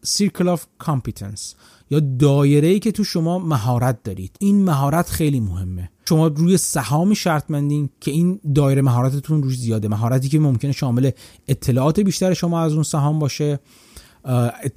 circle 0.06 0.58
of 0.58 0.60
competence 0.84 1.56
یا 1.90 2.00
دایره 2.00 2.68
ای 2.68 2.80
که 2.80 2.92
تو 2.92 3.04
شما 3.04 3.40
مهارت 3.40 4.04
دارید. 4.04 4.36
این 4.40 4.64
مهارت 4.64 5.10
خیلی 5.10 5.40
مهمه. 5.40 5.90
شما 6.10 6.28
روی 6.28 6.58
سهامی 6.58 7.16
شرط 7.16 7.52
مندین 7.52 7.90
که 8.02 8.12
این 8.12 8.40
دایره 8.56 8.82
مهارتتون 8.82 9.44
روش 9.44 9.58
زیاده. 9.58 9.88
مهارتی 9.88 10.30
که 10.30 10.40
ممکنه 10.40 10.72
شامل 10.72 11.12
اطلاعات 11.48 12.00
بیشتر 12.00 12.34
شما 12.34 12.62
از 12.62 12.74
اون 12.74 12.84
سهام 12.84 13.20
باشه. 13.20 13.60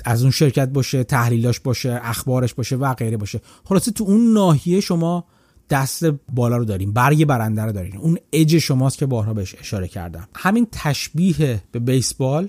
از 0.04 0.22
اون 0.22 0.30
شرکت 0.30 0.68
باشه 0.68 1.04
تحلیلاش 1.04 1.60
باشه 1.60 2.00
اخبارش 2.02 2.54
باشه 2.54 2.76
و 2.76 2.94
غیره 2.94 3.16
باشه. 3.16 3.40
خلاصه 3.64 3.90
تو 3.90 4.04
اون 4.04 4.32
ناحیه 4.32 4.80
شما 4.80 5.24
دست 5.70 6.04
بالا 6.34 6.56
رو 6.56 6.64
داریم 6.64 6.92
برگ 6.92 7.24
برنده 7.24 7.62
رو 7.62 7.72
داریم 7.72 8.00
اون 8.00 8.18
اج 8.32 8.58
شماست 8.58 8.98
که 8.98 9.06
بارها 9.06 9.34
بهش 9.34 9.54
اشاره 9.60 9.88
کردم. 9.88 10.28
همین 10.36 10.66
تشبیه 10.72 11.62
به 11.72 11.78
بیسبال 11.78 12.48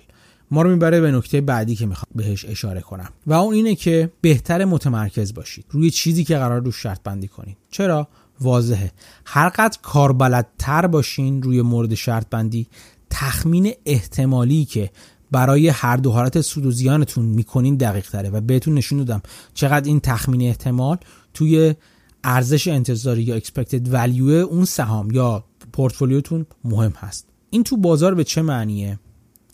ما 0.51 0.61
رو 0.61 0.69
می‌بره 0.69 1.01
به 1.01 1.11
نکته 1.11 1.41
بعدی 1.41 1.75
که 1.75 1.85
می‌خوام 1.85 2.11
بهش 2.15 2.45
اشاره 2.45 2.81
کنم. 2.81 3.09
و 3.27 3.33
اون 3.33 3.53
اینه 3.53 3.75
که 3.75 4.11
بهتر 4.21 4.65
متمرکز 4.65 5.33
باشید. 5.33 5.65
روی 5.69 5.89
چیزی 5.89 6.23
که 6.23 6.37
قرار 6.37 6.61
رو 6.61 6.71
شرط 6.71 7.03
بندی 7.03 7.27
کنید. 7.27 7.57
چرا؟ 7.71 8.07
واضحه. 8.41 8.91
هر 9.25 9.49
قدر 9.49 9.77
کاربلدتر 9.81 10.87
باشین 10.87 11.43
روی 11.43 11.61
مورد 11.61 11.95
شرط 11.95 12.29
بندی 12.29 12.67
تخمین 13.09 13.73
احتمالی 13.85 14.65
که 14.65 14.89
برای 15.31 15.67
هر 15.67 15.97
دو 15.97 16.11
حالت 16.11 16.41
سود 16.41 16.65
و 16.65 16.71
زیانتون 16.71 17.25
می‌کنین 17.25 17.75
دقیق 17.75 18.09
تره 18.09 18.29
و 18.29 18.41
بهتون 18.41 18.73
نشون 18.73 18.97
دادم 18.97 19.21
چقدر 19.53 19.87
این 19.87 19.99
تخمین 19.99 20.41
احتمال 20.41 20.97
توی 21.33 21.75
ارزش 22.23 22.67
انتظاری 22.67 23.23
یا 23.23 23.39
expected 23.39 23.87
value 23.93 24.31
اون 24.31 24.65
سهام 24.65 25.11
یا 25.11 25.43
پورتفولیوتون 25.73 26.45
مهم 26.63 26.93
هست. 26.97 27.27
این 27.49 27.63
تو 27.63 27.77
بازار 27.77 28.15
به 28.15 28.23
چه 28.23 28.41
معنیه؟ 28.41 28.99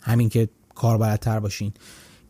همین 0.00 0.28
که 0.28 0.48
کاربلدتر 0.74 1.40
باشین. 1.40 1.72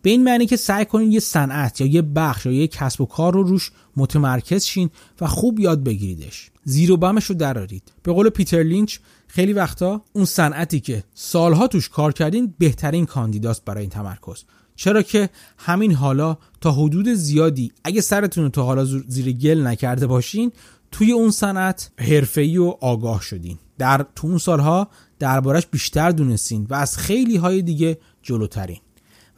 به 0.02 0.10
این 0.10 0.24
معنی 0.24 0.46
که 0.46 0.56
سعی 0.56 0.84
کنین 0.84 1.12
یه 1.12 1.20
صنعت 1.20 1.80
یا 1.80 1.86
یه 1.86 2.02
بخش 2.02 2.46
یا 2.46 2.52
یه 2.52 2.66
کسب 2.66 3.00
و 3.00 3.06
کار 3.06 3.32
رو 3.34 3.42
روش 3.42 3.70
متمرکز 3.96 4.64
شین 4.64 4.90
و 5.20 5.26
خوب 5.26 5.60
یاد 5.60 5.84
بگیریدش. 5.84 6.50
زیر 6.64 6.92
و 6.92 6.96
بمش 6.96 7.24
رو 7.24 7.34
درارید. 7.34 7.92
به 8.02 8.12
قول 8.12 8.28
پیتر 8.28 8.62
لینچ 8.62 8.98
خیلی 9.28 9.52
وقتا 9.52 10.02
اون 10.12 10.24
صنعتی 10.24 10.80
که 10.80 11.04
سالها 11.14 11.66
توش 11.66 11.88
کار 11.88 12.12
کردین 12.12 12.54
بهترین 12.58 13.06
کاندیداست 13.06 13.64
برای 13.64 13.80
این 13.80 13.90
تمرکز. 13.90 14.44
چرا 14.76 15.02
که 15.02 15.30
همین 15.58 15.94
حالا 15.94 16.38
تا 16.60 16.72
حدود 16.72 17.08
زیادی 17.08 17.72
اگه 17.84 18.00
سرتون 18.00 18.44
رو 18.44 18.50
تا 18.50 18.62
حالا 18.62 18.84
زیر 18.84 19.32
گل 19.32 19.66
نکرده 19.66 20.06
باشین 20.06 20.52
توی 20.92 21.12
اون 21.12 21.30
صنعت 21.30 21.90
حرفه‌ای 21.98 22.58
و 22.58 22.74
آگاه 22.80 23.22
شدین. 23.22 23.58
در 23.78 24.06
تو 24.16 24.26
اون 24.26 24.38
سالها 24.38 24.88
دربارش 25.18 25.66
بیشتر 25.66 26.10
دونستین 26.10 26.66
و 26.70 26.74
از 26.74 26.98
خیلی 26.98 27.36
های 27.36 27.62
دیگه 27.62 27.98
جلوترین. 28.22 28.80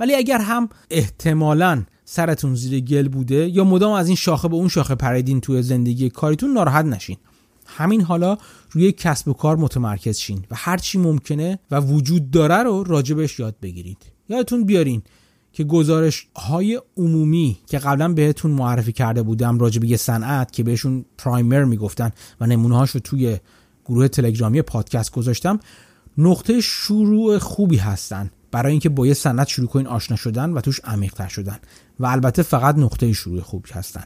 ولی 0.00 0.14
اگر 0.14 0.38
هم 0.38 0.68
احتمالا 0.90 1.84
سرتون 2.04 2.54
زیر 2.54 2.80
گل 2.80 3.08
بوده 3.08 3.48
یا 3.48 3.64
مدام 3.64 3.92
از 3.92 4.06
این 4.06 4.16
شاخه 4.16 4.48
به 4.48 4.54
اون 4.54 4.68
شاخه 4.68 4.94
پریدین 4.94 5.40
توی 5.40 5.62
زندگی 5.62 6.10
کاریتون 6.10 6.52
ناراحت 6.52 6.84
نشین. 6.84 7.16
همین 7.76 8.02
حالا 8.02 8.38
روی 8.70 8.92
کسب 8.92 9.28
و 9.28 9.32
کار 9.32 9.56
متمرکز 9.56 10.18
شین 10.18 10.44
و 10.50 10.54
هر 10.54 10.76
چی 10.76 10.98
ممکنه 10.98 11.58
و 11.70 11.80
وجود 11.80 12.30
داره 12.30 12.62
رو 12.62 12.84
راجبش 12.84 13.38
یاد 13.38 13.56
بگیرید. 13.62 13.98
یادتون 14.28 14.64
بیارین 14.64 15.02
که 15.52 15.64
گزارش 15.64 16.26
های 16.36 16.80
عمومی 16.96 17.58
که 17.66 17.78
قبلا 17.78 18.12
بهتون 18.12 18.50
معرفی 18.50 18.92
کرده 18.92 19.22
بودم 19.22 19.58
راجب 19.58 19.84
یه 19.84 19.96
صنعت 19.96 20.52
که 20.52 20.62
بهشون 20.62 21.04
پرایمر 21.18 21.64
می‌گفتن 21.64 22.10
و 22.40 22.46
نمونه 22.46 22.76
هاشو 22.76 22.98
توی 22.98 23.38
گروه 23.84 24.08
تلگرامی 24.08 24.62
پادکست 24.62 25.12
گذاشتم 25.12 25.60
نقطه 26.18 26.60
شروع 26.60 27.38
خوبی 27.38 27.76
هستن 27.76 28.30
برای 28.50 28.70
اینکه 28.70 28.88
با 28.88 29.06
یه 29.06 29.14
صنعت 29.14 29.48
شروع 29.48 29.68
کنین 29.68 29.86
آشنا 29.86 30.16
شدن 30.16 30.50
و 30.50 30.60
توش 30.60 30.80
عمیق‌تر 30.84 31.28
شدن. 31.28 31.58
و 32.00 32.06
البته 32.06 32.42
فقط 32.42 32.78
نقطه 32.78 33.12
شروع 33.12 33.40
خوبی 33.40 33.70
هستن. 33.72 34.04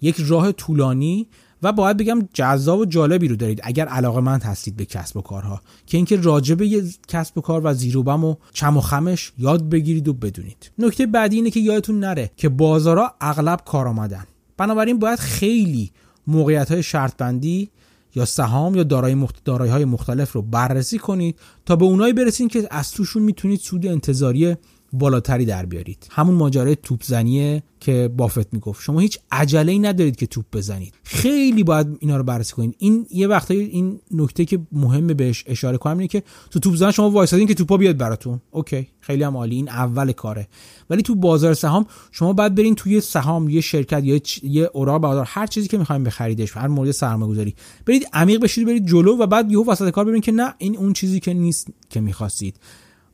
یک 0.00 0.16
راه 0.18 0.52
طولانی 0.52 1.28
و 1.64 1.72
باید 1.72 1.96
بگم 1.96 2.28
جذاب 2.32 2.78
و 2.78 2.84
جالبی 2.84 3.28
رو 3.28 3.36
دارید 3.36 3.60
اگر 3.62 3.88
علاقه 3.88 4.20
مند 4.20 4.42
هستید 4.42 4.76
به 4.76 4.84
کسب 4.84 5.16
و 5.16 5.20
کارها. 5.20 5.60
که 5.86 5.96
اینکه 5.96 6.16
راجع 6.16 6.54
به 6.54 6.66
یه 6.66 6.84
کسب 7.08 7.38
و 7.38 7.40
کار 7.40 7.60
و 7.64 7.74
زیروبم 7.74 8.24
و 8.24 8.34
چم 8.52 8.76
و 8.76 8.80
خمش 8.80 9.32
یاد 9.38 9.68
بگیرید 9.68 10.08
و 10.08 10.12
بدونید. 10.12 10.70
نکته 10.78 11.06
بعدی 11.06 11.36
اینه 11.36 11.50
که 11.50 11.60
یادتون 11.60 12.00
نره 12.00 12.30
که 12.36 12.48
بازارها 12.48 13.14
اغلب 13.20 13.60
کار 13.64 13.88
آمدن 13.88 14.24
بنابراین 14.56 14.98
باید 14.98 15.18
خیلی 15.18 15.90
موقعیت 16.26 16.72
های 16.72 16.82
شرط 16.82 17.16
بندی 17.16 17.70
یا 18.14 18.24
سهام 18.24 18.74
یا 18.74 18.82
دارایی 18.82 19.14
مخت... 19.14 19.48
های 19.48 19.84
مختلف 19.84 20.32
رو 20.32 20.42
بررسی 20.42 20.98
کنید 20.98 21.38
تا 21.66 21.76
به 21.76 21.84
اونایی 21.84 22.12
برسید 22.12 22.50
که 22.50 22.68
از 22.70 22.92
توشون 22.92 23.22
می‌تونید 23.22 23.60
سود 23.60 23.86
انتظاری 23.86 24.56
بالاتری 24.98 25.44
در 25.44 25.66
بیارید. 25.66 26.06
همون 26.10 26.34
ماجرای 26.34 26.76
توپ 26.76 27.02
زنیه 27.02 27.62
که 27.80 28.10
بافت 28.16 28.54
می‌گفت. 28.54 28.82
شما 28.82 29.00
هیچ 29.00 29.18
عجله 29.32 29.72
ای 29.72 29.78
ندارید 29.78 30.16
که 30.16 30.26
توپ 30.26 30.44
بزنید. 30.52 30.94
خیلی 31.04 31.62
باید 31.62 31.86
اینا 32.00 32.16
رو 32.16 32.22
بررسی 32.22 32.52
کنید. 32.52 32.74
این 32.78 33.06
یه 33.10 33.26
وقتایی 33.26 33.60
این 33.60 34.00
نکته 34.10 34.44
که 34.44 34.58
مهمه 34.72 35.14
بهش 35.14 35.44
اشاره 35.46 35.78
کنم 35.78 35.98
اینه 35.98 36.08
که 36.08 36.22
تو 36.50 36.60
توپ 36.60 36.74
زن 36.74 36.90
شما 36.90 37.10
وایسادین 37.10 37.46
که 37.46 37.54
توپا 37.54 37.76
بیاد 37.76 37.96
براتون. 37.96 38.40
اوکی 38.50 38.88
خیلی 39.00 39.22
هم 39.22 39.36
عالی. 39.36 39.56
این 39.56 39.68
اول 39.68 40.12
کاره. 40.12 40.48
ولی 40.90 41.02
تو 41.02 41.14
بازار 41.14 41.54
سهام 41.54 41.86
شما 42.12 42.32
باید 42.32 42.54
برین 42.54 42.74
توی 42.74 43.00
سهام 43.00 43.48
یه 43.48 43.60
شرکت 43.60 44.04
یا 44.04 44.20
یه 44.42 44.70
اوراق 44.72 45.00
بازار 45.00 45.26
هر 45.28 45.46
چیزی 45.46 45.68
که 45.68 45.78
می‌خوایم 45.78 46.04
بخریدش 46.04 46.56
هر 46.56 46.68
مورد 46.68 46.90
سرمایه‌گذاری. 46.90 47.54
برید 47.86 48.06
عمیق 48.12 48.40
بشید 48.40 48.66
برید 48.66 48.86
جلو 48.86 49.16
و 49.16 49.26
بعد 49.26 49.52
یهو 49.52 49.70
وسط 49.70 49.90
کار 49.90 50.04
ببینید 50.04 50.24
که 50.24 50.32
نه 50.32 50.54
این 50.58 50.76
اون 50.76 50.92
چیزی 50.92 51.20
که 51.20 51.34
نیست 51.34 51.68
که 51.90 52.00
می‌خواستید. 52.00 52.56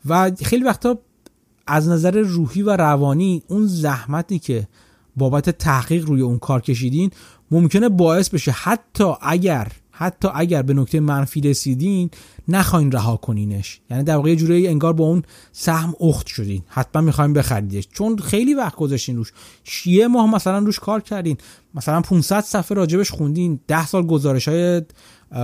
و 0.06 0.30
خیلی 0.42 0.64
وقتا 0.64 0.98
از 1.70 1.88
نظر 1.88 2.18
روحی 2.18 2.62
و 2.62 2.76
روانی 2.76 3.42
اون 3.48 3.66
زحمتی 3.66 4.38
که 4.38 4.68
بابت 5.16 5.50
تحقیق 5.50 6.06
روی 6.06 6.20
اون 6.20 6.38
کار 6.38 6.60
کشیدین 6.60 7.10
ممکنه 7.50 7.88
باعث 7.88 8.28
بشه 8.28 8.50
حتی 8.50 9.12
اگر 9.22 9.72
حتی 10.00 10.28
اگر 10.34 10.62
به 10.62 10.74
نکته 10.74 11.00
منفی 11.00 11.40
رسیدین 11.40 12.10
نخواین 12.48 12.92
رها 12.92 13.16
کنینش. 13.16 13.80
یعنی 13.90 14.02
در 14.02 14.16
واقع 14.16 14.34
جوری 14.34 14.68
انگار 14.68 14.92
با 14.92 15.04
اون 15.04 15.22
سهم 15.52 15.94
اخت 16.00 16.26
شدین. 16.26 16.62
حتما 16.66 17.02
می‌خوایم 17.02 17.32
بخریدش. 17.32 17.88
چون 17.92 18.18
خیلی 18.18 18.54
وقت 18.54 18.76
گذاشتین 18.76 19.16
روش. 19.16 19.32
یه 19.86 20.08
ماه 20.08 20.34
مثلا 20.34 20.58
روش 20.58 20.78
کار 20.78 21.00
کردین. 21.00 21.36
مثلا 21.74 22.00
500 22.00 22.40
صفحه 22.40 22.76
راجبش 22.76 23.10
خوندین. 23.10 23.60
10 23.68 23.86
سال 23.86 24.06
گزارش 24.06 24.48
های 24.48 24.82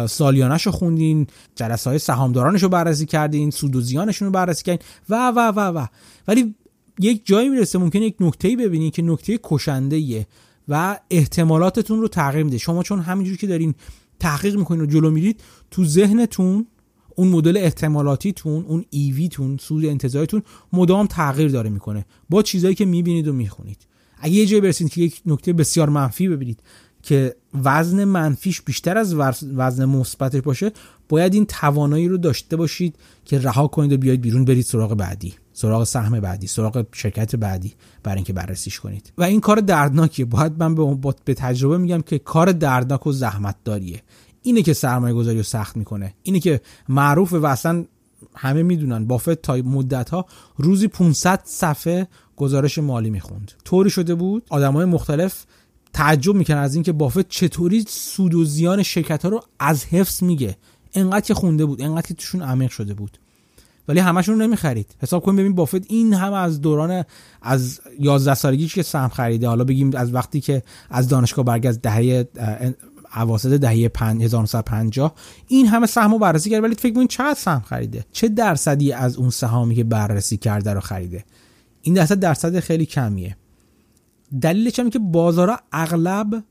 سالیانش 0.09 0.67
رو 0.67 0.73
خوندین. 0.73 1.27
جلسه 1.55 1.91
های 1.91 1.99
سهامدارانش 1.99 2.63
رو 2.63 2.69
بررسی 2.69 3.07
کردین. 3.07 3.51
سود 3.51 3.77
و 3.77 3.81
زیانشون 3.81 4.27
رو 4.27 4.33
بررسی 4.33 4.65
کردین. 4.65 4.87
و 5.09 5.29
و 5.29 5.53
و 5.57 5.61
و. 5.61 5.87
ولی 6.29 6.55
یک 7.01 7.27
جایی 7.27 7.49
می‌رسه 7.49 7.79
ممکن 7.79 8.03
یک 8.03 8.17
نکته 8.21 8.57
ببینید 8.57 8.95
که 8.95 9.03
نکته 9.03 9.39
کشنده 9.43 10.27
و 10.69 10.99
احتمالاتتون 11.11 12.01
رو 12.01 12.09
تغییر 12.09 12.45
میده. 12.45 12.59
شما 12.59 12.83
چون 12.83 13.01
همینجوری 13.01 13.37
که 13.37 13.47
دارین 13.47 13.75
تحقیق 14.21 14.57
می‌کنین 14.57 14.81
و 14.81 14.87
جلو 14.87 15.11
میرید 15.11 15.41
تو 15.71 15.85
ذهنتون 15.85 16.67
اون 17.17 17.29
مدل 17.29 17.57
احتمالاتیتون 17.57 18.65
اون 18.65 18.85
ایویتون 18.91 19.57
سود 19.57 19.85
انتظارتون 19.85 20.43
مدام 20.73 21.07
تغییر 21.07 21.49
داره 21.49 21.71
می‌کنه. 21.71 22.07
با 22.31 22.43
چیزایی 22.43 22.75
که 22.75 22.85
می‌بینید 22.85 23.29
و 23.29 23.33
می‌خونید. 23.33 23.87
اگه 24.19 24.35
یه 24.35 24.47
جایی 24.47 24.61
برسید 24.61 24.89
که 24.89 25.01
یک 25.01 25.23
نکته 25.27 25.53
بسیار 25.53 25.89
منفی 25.89 26.29
ببینید 26.29 26.63
که 27.03 27.37
وزن 27.55 28.05
منفیش 28.05 28.63
بیشتر 28.63 28.99
از 28.99 29.15
وزن 29.57 29.85
مثبتش 29.85 30.41
باشه 30.41 30.73
باید 31.09 31.35
این 31.35 31.47
توانایی 31.47 32.09
رو 32.09 32.17
داشته 32.17 32.57
باشید 32.57 32.97
که 33.25 33.39
رها 33.39 33.67
کنید 33.67 33.93
و 33.93 33.97
بیاید 33.97 34.21
بیرون 34.21 34.45
برید 34.45 34.65
سراغ 34.65 34.95
بعدی. 34.95 35.35
سراغ 35.59 35.85
سهم 35.85 36.21
بعدی 36.21 36.47
سراغ 36.47 36.87
شرکت 36.93 37.37
بعدی 37.37 37.75
برای 38.03 38.17
اینکه 38.17 38.33
بررسیش 38.33 38.81
کنید. 38.81 39.13
و 39.19 39.23
این 39.23 39.41
کار 39.41 39.61
دردناکیه. 39.61 40.25
باید 40.25 40.53
من 40.59 40.75
به, 40.75 41.15
به 41.25 41.35
تجربه 41.35 41.79
میگم 41.79 42.03
که 42.03 42.19
کار 42.19 42.53
دردناک 42.53 43.07
و 43.07 43.13
زحمت 43.13 43.57
داریه 43.65 44.03
اینه 44.43 44.63
که 44.63 44.73
سرمایه 44.73 45.15
گذاری 45.15 45.37
رو 45.37 45.43
سخت 45.43 45.77
می‌کنه. 45.77 46.15
اینه 46.23 46.41
که 46.41 46.61
معروف 46.89 47.33
و 47.33 47.47
اصلا 47.47 47.85
همه 48.35 48.63
می‌دونن 48.63 49.07
بافت 49.07 49.35
تا 49.35 49.57
مدت 49.57 50.11
ها 50.11 50.27
روزی 50.57 50.89
500 50.89 51.41
صفحه 51.45 52.09
گزارش 52.37 52.79
مالی 52.79 53.11
می‌خوند. 53.11 53.53
طوری 53.65 53.91
شده 53.91 54.15
بود 54.15 54.47
آدمای 54.51 54.85
مختلف 54.85 55.45
تعجب 55.93 56.35
می‌کنن 56.35 56.59
از 56.59 56.75
اینکه 56.75 56.93
بافت 56.93 57.29
چطوری 57.29 57.85
سود 57.89 58.35
و 58.35 58.45
زیان 58.45 58.83
شرکت 58.83 59.23
ها 59.23 59.29
رو 59.29 59.43
از 59.59 59.85
حفظ 59.85 60.23
میگه. 60.23 60.57
انقدر 60.95 61.27
که 61.27 61.35
خونده 61.35 61.65
بود 61.65 61.83
انقدر 61.83 62.07
که 62.07 62.15
توشون 62.15 62.43
عمیق 62.43 62.71
شده 62.71 62.95
بود. 62.95 63.19
ولی 63.89 64.01
همشون 64.01 64.35
رو 64.35 64.47
نمی‌خرید. 64.47 64.95
حساب 64.99 65.23
کنیم 65.23 65.37
ببین 65.37 65.55
بافت 65.55 65.91
این 65.91 66.15
هم 66.15 66.33
از 66.33 66.61
دوران 66.61 67.05
از 67.43 67.81
11 68.01 68.35
سالگی 68.35 68.69
که 68.69 68.83
سهم 68.83 69.09
خریده. 69.09 69.49
حالا 69.49 69.65
بگیم 69.65 69.91
از 69.97 70.15
وقتی 70.15 70.41
که 70.41 70.63
از 70.91 71.09
دانشگاه 71.09 71.45
برگشت 71.45 71.83
دهه 71.83 72.29
اواسط 73.17 73.53
دهه 73.53 73.91
1950 74.01 75.15
این 75.49 75.67
همه 75.67 75.87
سهم 75.87 76.13
رو 76.13 76.19
بررسی 76.19 76.51
کرد. 76.51 76.65
ولی 76.65 76.75
فکر 76.75 76.95
کنید 76.95 77.09
چقدر 77.09 77.39
سهم 77.41 77.61
خریده؟ 77.61 78.05
چه 78.13 78.29
درصدی 78.29 78.93
از 78.93 79.17
اون 79.17 79.31
سهامی 79.31 79.75
که 79.75 79.85
بررسی 79.85 80.37
کرده 80.37 80.73
رو 80.73 80.81
خریده؟ 80.81 81.25
این 81.83 81.95
درصد 81.95 82.21
درصد 82.21 82.61
خیلی 82.61 82.87
کمیه. 82.87 83.37
دلیلش 84.41 84.79
هم 84.79 84.91
که 84.91 84.99
بازارها 84.99 85.59
اغلب 85.73 86.45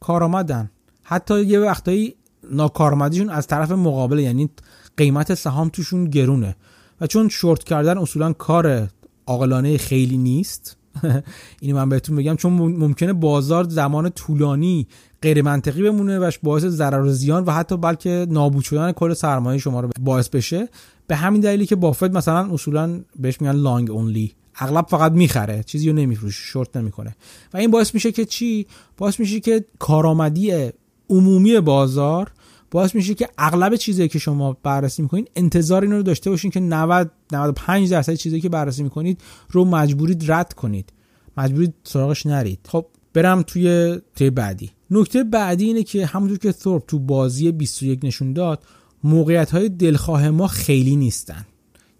کارآمدن. 0.00 0.70
حتی 1.02 1.44
یه 1.44 1.60
وقتایی 1.60 2.14
ناکارآمدیشون 2.50 3.30
از 3.30 3.46
طرف 3.46 3.70
مقابل 3.70 4.18
یعنی 4.18 4.50
قیمت 4.96 5.34
سهام 5.34 5.68
توشون 5.68 6.04
گرونه. 6.04 6.56
و 7.00 7.06
چون 7.06 7.28
شورت 7.28 7.64
کردن 7.64 7.98
اصولا 7.98 8.32
کار 8.32 8.88
عاقلانه 9.26 9.76
خیلی 9.76 10.16
نیست 10.16 10.76
اینو 11.60 11.76
من 11.76 11.88
بهتون 11.88 12.16
بگم 12.16 12.36
چون 12.36 12.52
ممکنه 12.52 13.12
بازار 13.12 13.64
زمان 13.68 14.10
طولانی 14.10 14.86
غیر 15.22 15.42
منطقی 15.42 15.82
بمونه 15.82 16.18
و 16.18 16.30
باعث 16.42 16.64
ضرر 16.64 17.00
و 17.00 17.12
زیان 17.12 17.44
و 17.44 17.50
حتی 17.50 17.76
بلکه 17.76 18.26
نابود 18.30 18.64
شدن 18.64 18.92
کل 18.92 19.14
سرمایه 19.14 19.58
شما 19.58 19.80
رو 19.80 19.90
باعث 20.00 20.28
بشه. 20.28 20.68
به 21.06 21.16
همین 21.16 21.40
دلیلی 21.40 21.66
که 21.66 21.76
بافت 21.76 22.10
مثلا 22.10 22.54
اصولا 22.54 23.00
بهش 23.18 23.40
میگن 23.40 23.54
لانگ 23.54 23.90
اونلی 23.90 24.32
اغلب 24.56 24.86
فقط 24.88 25.12
می‌خره 25.12 25.62
چیزی 25.62 25.88
رو 25.88 25.96
نمیفروشه 25.96 26.42
شورت 26.42 26.76
نمی‌کنه. 26.76 27.16
و 27.54 27.56
این 27.56 27.70
باعث 27.70 27.94
میشه 27.94 28.12
که 28.12 28.24
چی؟ 28.24 28.66
باعث 28.96 29.20
میشه 29.20 29.40
که 29.40 29.64
کارآمدی 29.78 30.70
عمومی 31.10 31.60
بازار 31.60 32.32
باعث 32.70 32.94
میشه 32.94 33.14
که 33.14 33.28
اغلب 33.38 33.76
چیزایی 33.76 34.08
که 34.08 34.18
شما 34.18 34.56
بررسی 34.62 35.02
می‌کنید 35.02 35.30
انتظار 35.36 35.82
این 35.82 35.92
رو 35.92 36.02
داشته 36.02 36.30
باشین 36.30 36.50
که 36.50 36.60
90 36.60 37.10
95 37.32 37.90
درصد 37.90 38.14
چیزایی 38.14 38.42
که 38.42 38.48
بررسی 38.48 38.82
می‌کنید 38.82 39.20
رو 39.50 39.64
مجبورید 39.64 40.32
رد 40.32 40.52
کنید. 40.52 40.92
مجبورید 41.36 41.74
سراغش 41.84 42.26
نرید. 42.26 42.58
خب 42.68 42.86
برم 43.14 43.42
توی 43.42 43.98
توی 44.16 44.30
بعدی. 44.30 44.70
نکته 44.90 45.24
بعدی 45.24 45.64
اینه 45.64 45.82
که 45.82 46.06
همونجور 46.06 46.38
که 46.38 46.52
ثورپ 46.52 46.86
تو 46.86 46.98
بازی 46.98 47.52
21 47.52 48.00
نشون 48.02 48.32
داد 48.32 48.62
موقعیت 49.04 49.50
های 49.50 49.68
دلخواه 49.68 50.30
ما 50.30 50.46
خیلی 50.46 50.96
نیستن. 50.96 51.46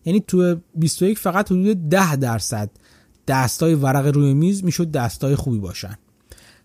یعنی 0.05 0.21
تو 0.27 0.57
21 0.75 1.19
فقط 1.19 1.53
حدود 1.53 1.89
10 1.89 2.17
درصد 2.17 2.71
دستای 3.29 3.75
ورق 3.75 4.07
روی 4.07 4.35
میز 4.35 4.65
می‌شد 4.65 4.91
دستای 4.91 5.37
خوبی 5.37 5.59
باشن. 5.59 5.99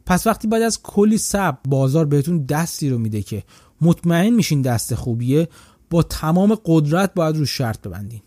پس 0.06 0.28
وقتی 0.28 0.47
بعد 0.47 0.62
از 0.62 0.82
کلی 0.84 1.18
سب 1.18 1.58
بازار 1.68 2.06
بهتون 2.06 2.45
دستی 2.45 2.89
رو 2.89 2.97
میده 2.97 3.22
که 3.22 3.43
مطمئن 3.86 4.29
میشین 4.29 4.61
دست 4.61 4.95
خوبیه 4.95 5.47
با 5.89 6.03
تمام 6.03 6.57
قدرت 6.65 7.13
باید 7.13 7.38
رو 7.38 7.45
شرط 7.45 7.81
ببندین. 7.81 8.21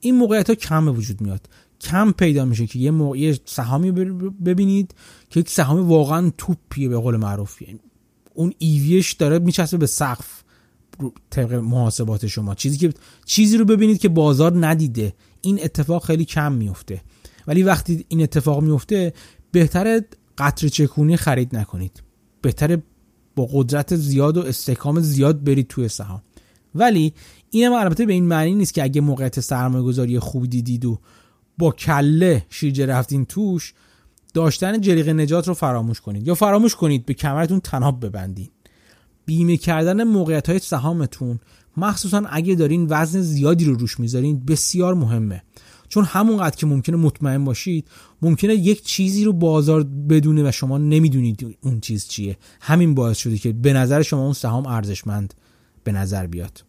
این 0.00 0.14
موقعیت 0.14 0.48
ها 0.48 0.54
کم 0.54 0.88
وجود 0.88 1.20
میاد. 1.20 1.48
کم 1.80 2.12
پیدا 2.12 2.44
میشه 2.44 2.66
که 2.66 2.78
یه 2.78 2.90
موقعی 2.90 3.38
سهامی 3.44 3.92
ببینید 4.44 4.94
که 5.30 5.40
یک 5.40 5.50
سهامی 5.50 5.82
واقعا 5.82 6.32
توپیه 6.38 6.88
به 6.88 6.96
قول 6.96 7.16
معروف. 7.16 7.62
اون 8.34 8.52
ایویش 8.58 9.12
داره 9.12 9.38
میچسبه 9.38 9.78
به 9.78 9.86
سقف 9.86 10.42
طبق 11.30 11.54
محاسبات 11.54 12.26
شما. 12.26 12.54
چیزی 12.54 12.78
که 12.78 12.92
چیزی 13.24 13.56
رو 13.56 13.64
ببینید 13.64 13.98
که 13.98 14.08
بازار 14.08 14.66
ندیده. 14.66 15.12
این 15.40 15.60
اتفاق 15.62 16.04
خیلی 16.04 16.24
کم 16.24 16.52
میفته. 16.52 17.00
ولی 17.46 17.62
وقتی 17.62 18.04
این 18.08 18.22
اتفاق 18.22 18.62
میفته 18.62 19.12
بهتره 19.52 20.06
قطر 20.38 20.68
چکونی 20.68 21.16
خرید 21.16 21.56
نکنید. 21.56 22.02
بهتره 22.42 22.82
با 23.38 23.48
قدرت 23.52 23.96
زیاد 23.96 24.36
و 24.36 24.40
استحکام 24.40 25.00
زیاد 25.00 25.44
برید 25.44 25.68
توی 25.68 25.88
سهام. 25.88 26.22
ولی 26.74 27.12
اینم 27.50 27.72
البته 27.72 28.06
به 28.06 28.12
این 28.12 28.24
معنی 28.24 28.54
نیست 28.54 28.74
که 28.74 28.82
اگه 28.82 29.00
موقعیت 29.00 29.40
سرمایه 29.40 29.84
گذاری 29.84 30.18
خوب 30.18 30.46
دیدید 30.46 30.84
و 30.84 30.98
با 31.58 31.70
کله 31.70 32.46
شیرجه 32.50 32.86
رفتین 32.86 33.24
توش 33.24 33.74
داشتن 34.34 34.80
جلیق 34.80 35.08
نجات 35.08 35.48
رو 35.48 35.54
فراموش 35.54 36.00
کنید. 36.00 36.26
یا 36.26 36.34
فراموش 36.34 36.74
کنید 36.74 37.06
به 37.06 37.14
کمرتون 37.14 37.60
تناب 37.60 38.06
ببندین. 38.06 38.48
بیمه 39.26 39.56
کردن 39.56 40.04
موقعیت 40.04 40.48
های 40.48 40.58
سهامتون 40.58 41.38
مخصوصا 41.76 42.22
اگه 42.30 42.54
دارین 42.54 42.86
وزن 42.90 43.20
زیادی 43.20 43.64
رو 43.64 43.74
روش 43.74 44.00
می‌ذارین 44.00 44.44
بسیار 44.44 44.94
مهمه. 44.94 45.42
چون 45.88 46.04
همونقدر 46.04 46.56
که 46.56 46.66
ممکنه 46.66 46.96
مطمئن 46.96 47.44
باشید 47.44 47.88
ممکنه 48.22 48.54
یک 48.54 48.82
چیزی 48.82 49.24
رو 49.24 49.32
بازار 49.32 49.82
بدونه 49.82 50.48
و 50.48 50.52
شما 50.52 50.78
نمی‌دونید 50.78 51.56
اون 51.60 51.80
چیز 51.80 52.08
چیه. 52.08 52.36
همین 52.60 52.94
باعث 52.94 53.18
شده 53.18 53.38
که 53.38 53.52
به 53.52 53.72
نظر 53.72 54.02
شما 54.02 54.24
اون 54.24 54.32
سهام 54.32 54.66
ارزشمند 54.66 55.34
به 55.84 55.92
نظر 55.92 56.26
بیاد. 56.26 56.64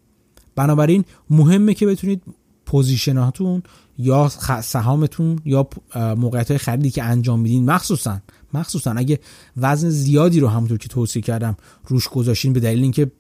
بنابراین 0.55 1.05
مهمه 1.29 1.73
که 1.73 1.85
بتونید 1.85 2.21
پوزیشناتون 2.65 3.63
یا 3.97 4.29
سهامتون 4.63 5.39
یا 5.45 5.69
موقعیت 5.95 6.51
های 6.51 6.57
خریدی 6.57 6.89
که 6.89 7.03
انجام 7.03 7.39
میدین 7.39 7.65
مخصوصا 7.65 8.21
مخصوصا 8.53 8.91
اگه 8.91 9.19
وزن 9.57 9.89
زیادی 9.89 10.39
رو 10.39 10.47
همونطور 10.47 10.77
که 10.77 10.87
توصیه 10.87 11.21
کردم 11.21 11.57
روش 11.87 12.07
گذاشتین 12.07 12.53
به 12.53 12.59
دلیل 12.59 12.81
اینکه 12.81 13.11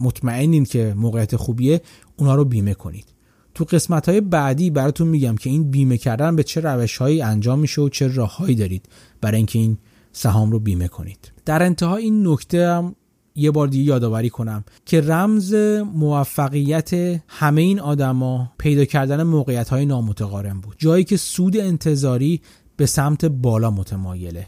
مطمئنین 0.00 0.64
که 0.64 0.94
موقعیت 0.96 1.36
خوبیه 1.36 1.80
اونا 2.16 2.34
رو 2.34 2.44
بیمه 2.44 2.74
کنید. 2.74 3.17
تو 3.58 3.64
قسمت 3.64 4.08
های 4.08 4.20
بعدی 4.20 4.70
براتون 4.70 5.08
میگم 5.08 5.36
که 5.36 5.50
این 5.50 5.70
بیمه 5.70 5.98
کردن 5.98 6.36
به 6.36 6.42
چه 6.42 6.60
روش 6.60 6.96
هایی 6.96 7.22
انجام 7.22 7.58
میشه 7.58 7.82
و 7.82 7.88
چه 7.88 8.08
راههایی 8.08 8.54
دارید 8.54 8.88
برای 9.20 9.36
اینکه 9.36 9.58
این 9.58 9.78
سهام 10.12 10.50
رو 10.50 10.58
بیمه 10.58 10.88
کنید. 10.88 11.32
در 11.44 11.62
انتها 11.62 11.96
این 11.96 12.28
نکته 12.28 12.68
هم 12.68 12.94
یه 13.34 13.50
بار 13.50 13.68
دیگه 13.68 13.84
یادآوری 13.84 14.30
کنم 14.30 14.64
که 14.86 15.00
رمز 15.00 15.54
موفقیت 15.94 16.90
همه 17.28 17.60
این 17.60 17.80
آدما 17.80 18.52
پیدا 18.58 18.84
کردن 18.84 19.22
موقعیت 19.22 19.68
های 19.68 19.86
نامتقارن 19.86 20.60
بود. 20.60 20.74
جایی 20.78 21.04
که 21.04 21.16
سود 21.16 21.56
انتظاری 21.56 22.40
به 22.76 22.86
سمت 22.86 23.24
بالا 23.24 23.70
متمایله. 23.70 24.46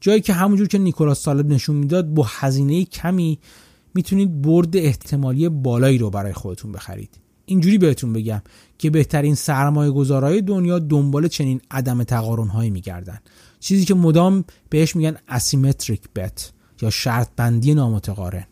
جایی 0.00 0.20
که 0.20 0.32
همونجور 0.32 0.68
که 0.68 0.78
نیکولاس 0.78 1.22
سالب 1.22 1.46
نشون 1.46 1.76
می‌داد 1.76 2.14
با 2.14 2.26
هزینه 2.28 2.84
کمی 2.84 3.38
می‌تونید 3.94 4.42
برد 4.42 4.76
احتمالی 4.76 5.48
بالایی 5.48 5.98
رو 5.98 6.10
برای 6.10 6.32
خودتون 6.32 6.72
بخرید. 6.72 7.21
اینجوری 7.52 7.78
بهتون 7.78 8.12
بگم 8.12 8.42
که 8.78 8.90
بهترین 8.90 9.34
سرمایه 9.34 9.90
گذارهای 9.90 10.40
دنیا 10.42 10.78
دنبال 10.78 11.28
چنین 11.28 11.60
عدم 11.70 12.02
تقارن 12.02 12.48
هایی 12.48 12.70
میگردن. 12.70 13.18
چیزی 13.60 13.84
که 13.84 13.94
مدام 13.94 14.44
بهش 14.68 14.96
میگن 14.96 15.16
اسیمتریک 15.28 16.00
بت 16.14 16.52
یا 16.82 16.90
شرط 16.90 17.28
بندی 17.36 17.74
نامتقارن. 17.74 18.44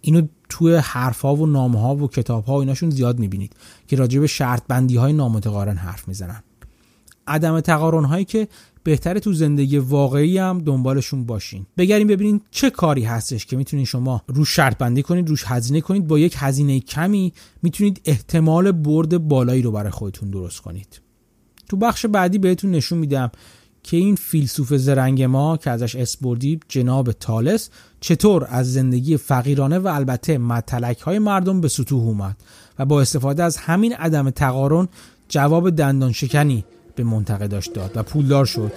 اینو 0.00 0.22
توی 0.48 0.74
حرفها 0.74 1.34
و 1.34 1.46
نامه 1.46 1.80
ها 1.80 1.96
و 1.96 2.08
کتاب 2.08 2.44
ها 2.44 2.54
و 2.54 2.60
ایناشون 2.60 2.90
زیاد 2.90 3.18
می‌بینید 3.18 3.52
که 3.86 3.96
راجع 3.96 4.20
به 4.20 4.26
شرط 4.26 4.62
بندی 4.68 4.96
های 4.96 5.12
نامتقارن 5.12 5.76
حرف 5.76 6.08
می‌زنن. 6.08 6.42
عدم 7.26 7.60
تقارن 7.60 8.04
هایی 8.04 8.24
که 8.24 8.48
بهتره 8.86 9.20
تو 9.20 9.32
زندگی 9.32 9.78
واقعی 9.78 10.38
هم 10.38 10.58
دنبالشون 10.58 11.26
باشین. 11.26 11.66
بگریم 11.78 12.06
ببینین 12.06 12.40
چه 12.50 12.70
کاری 12.70 13.04
هستش 13.04 13.46
که 13.46 13.56
می‌تونید 13.56 13.86
شما 13.86 14.22
روش 14.26 14.56
شرط 14.56 14.78
بندی 14.78 15.02
کنید 15.02 15.28
روش 15.28 15.44
هزینه 15.46 15.80
کنید. 15.80 16.06
با 16.06 16.18
یک 16.18 16.34
هزینه 16.38 16.80
کمی 16.80 17.32
می‌تونید 17.62 18.00
احتمال 18.04 18.72
برد 18.72 19.28
بالایی 19.28 19.62
رو 19.62 19.72
برای 19.72 19.90
خودتون 19.90 20.30
درست 20.30 20.60
کنید. 20.60 21.00
تو 21.68 21.76
بخش 21.76 22.06
بعدی 22.06 22.38
بهتون 22.38 22.70
نشون 22.70 22.98
میدم 22.98 23.30
که 23.82 23.96
این 23.96 24.14
فیلسوف 24.14 24.74
زرنگ 24.74 25.22
ما 25.22 25.56
که 25.56 25.70
ازش 25.70 25.96
اسپردی 25.96 26.60
جناب 26.68 27.12
تالس 27.12 27.70
چطور 28.00 28.46
از 28.48 28.72
زندگی 28.72 29.16
فقیرانه 29.16 29.78
و 29.78 29.86
البته 29.86 30.38
متلک 30.38 30.98
های 30.98 31.18
مردم 31.18 31.60
به 31.60 31.68
سطوح 31.68 32.02
اومد 32.02 32.36
و 32.78 32.84
با 32.84 33.00
استفاده 33.00 33.42
از 33.42 33.56
همین 33.56 33.92
عدم 33.92 34.30
تقارن 34.30 34.88
جواب 35.28 35.70
دندان 35.70 36.12
شکنی 36.12 36.64
به 36.96 37.04
منتقداش 37.04 37.68
داد 37.68 37.90
و 37.94 38.02
پولدار 38.02 38.44
شد 38.44 38.72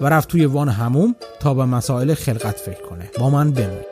و 0.00 0.06
رفت 0.06 0.28
توی 0.28 0.44
وان 0.44 0.68
هموم 0.68 1.14
تا 1.40 1.54
به 1.54 1.64
مسائل 1.64 2.14
خلقت 2.14 2.56
فکر 2.56 2.82
کنه. 2.82 3.10
با 3.18 3.30
من 3.30 3.50
بمون. 3.52 3.89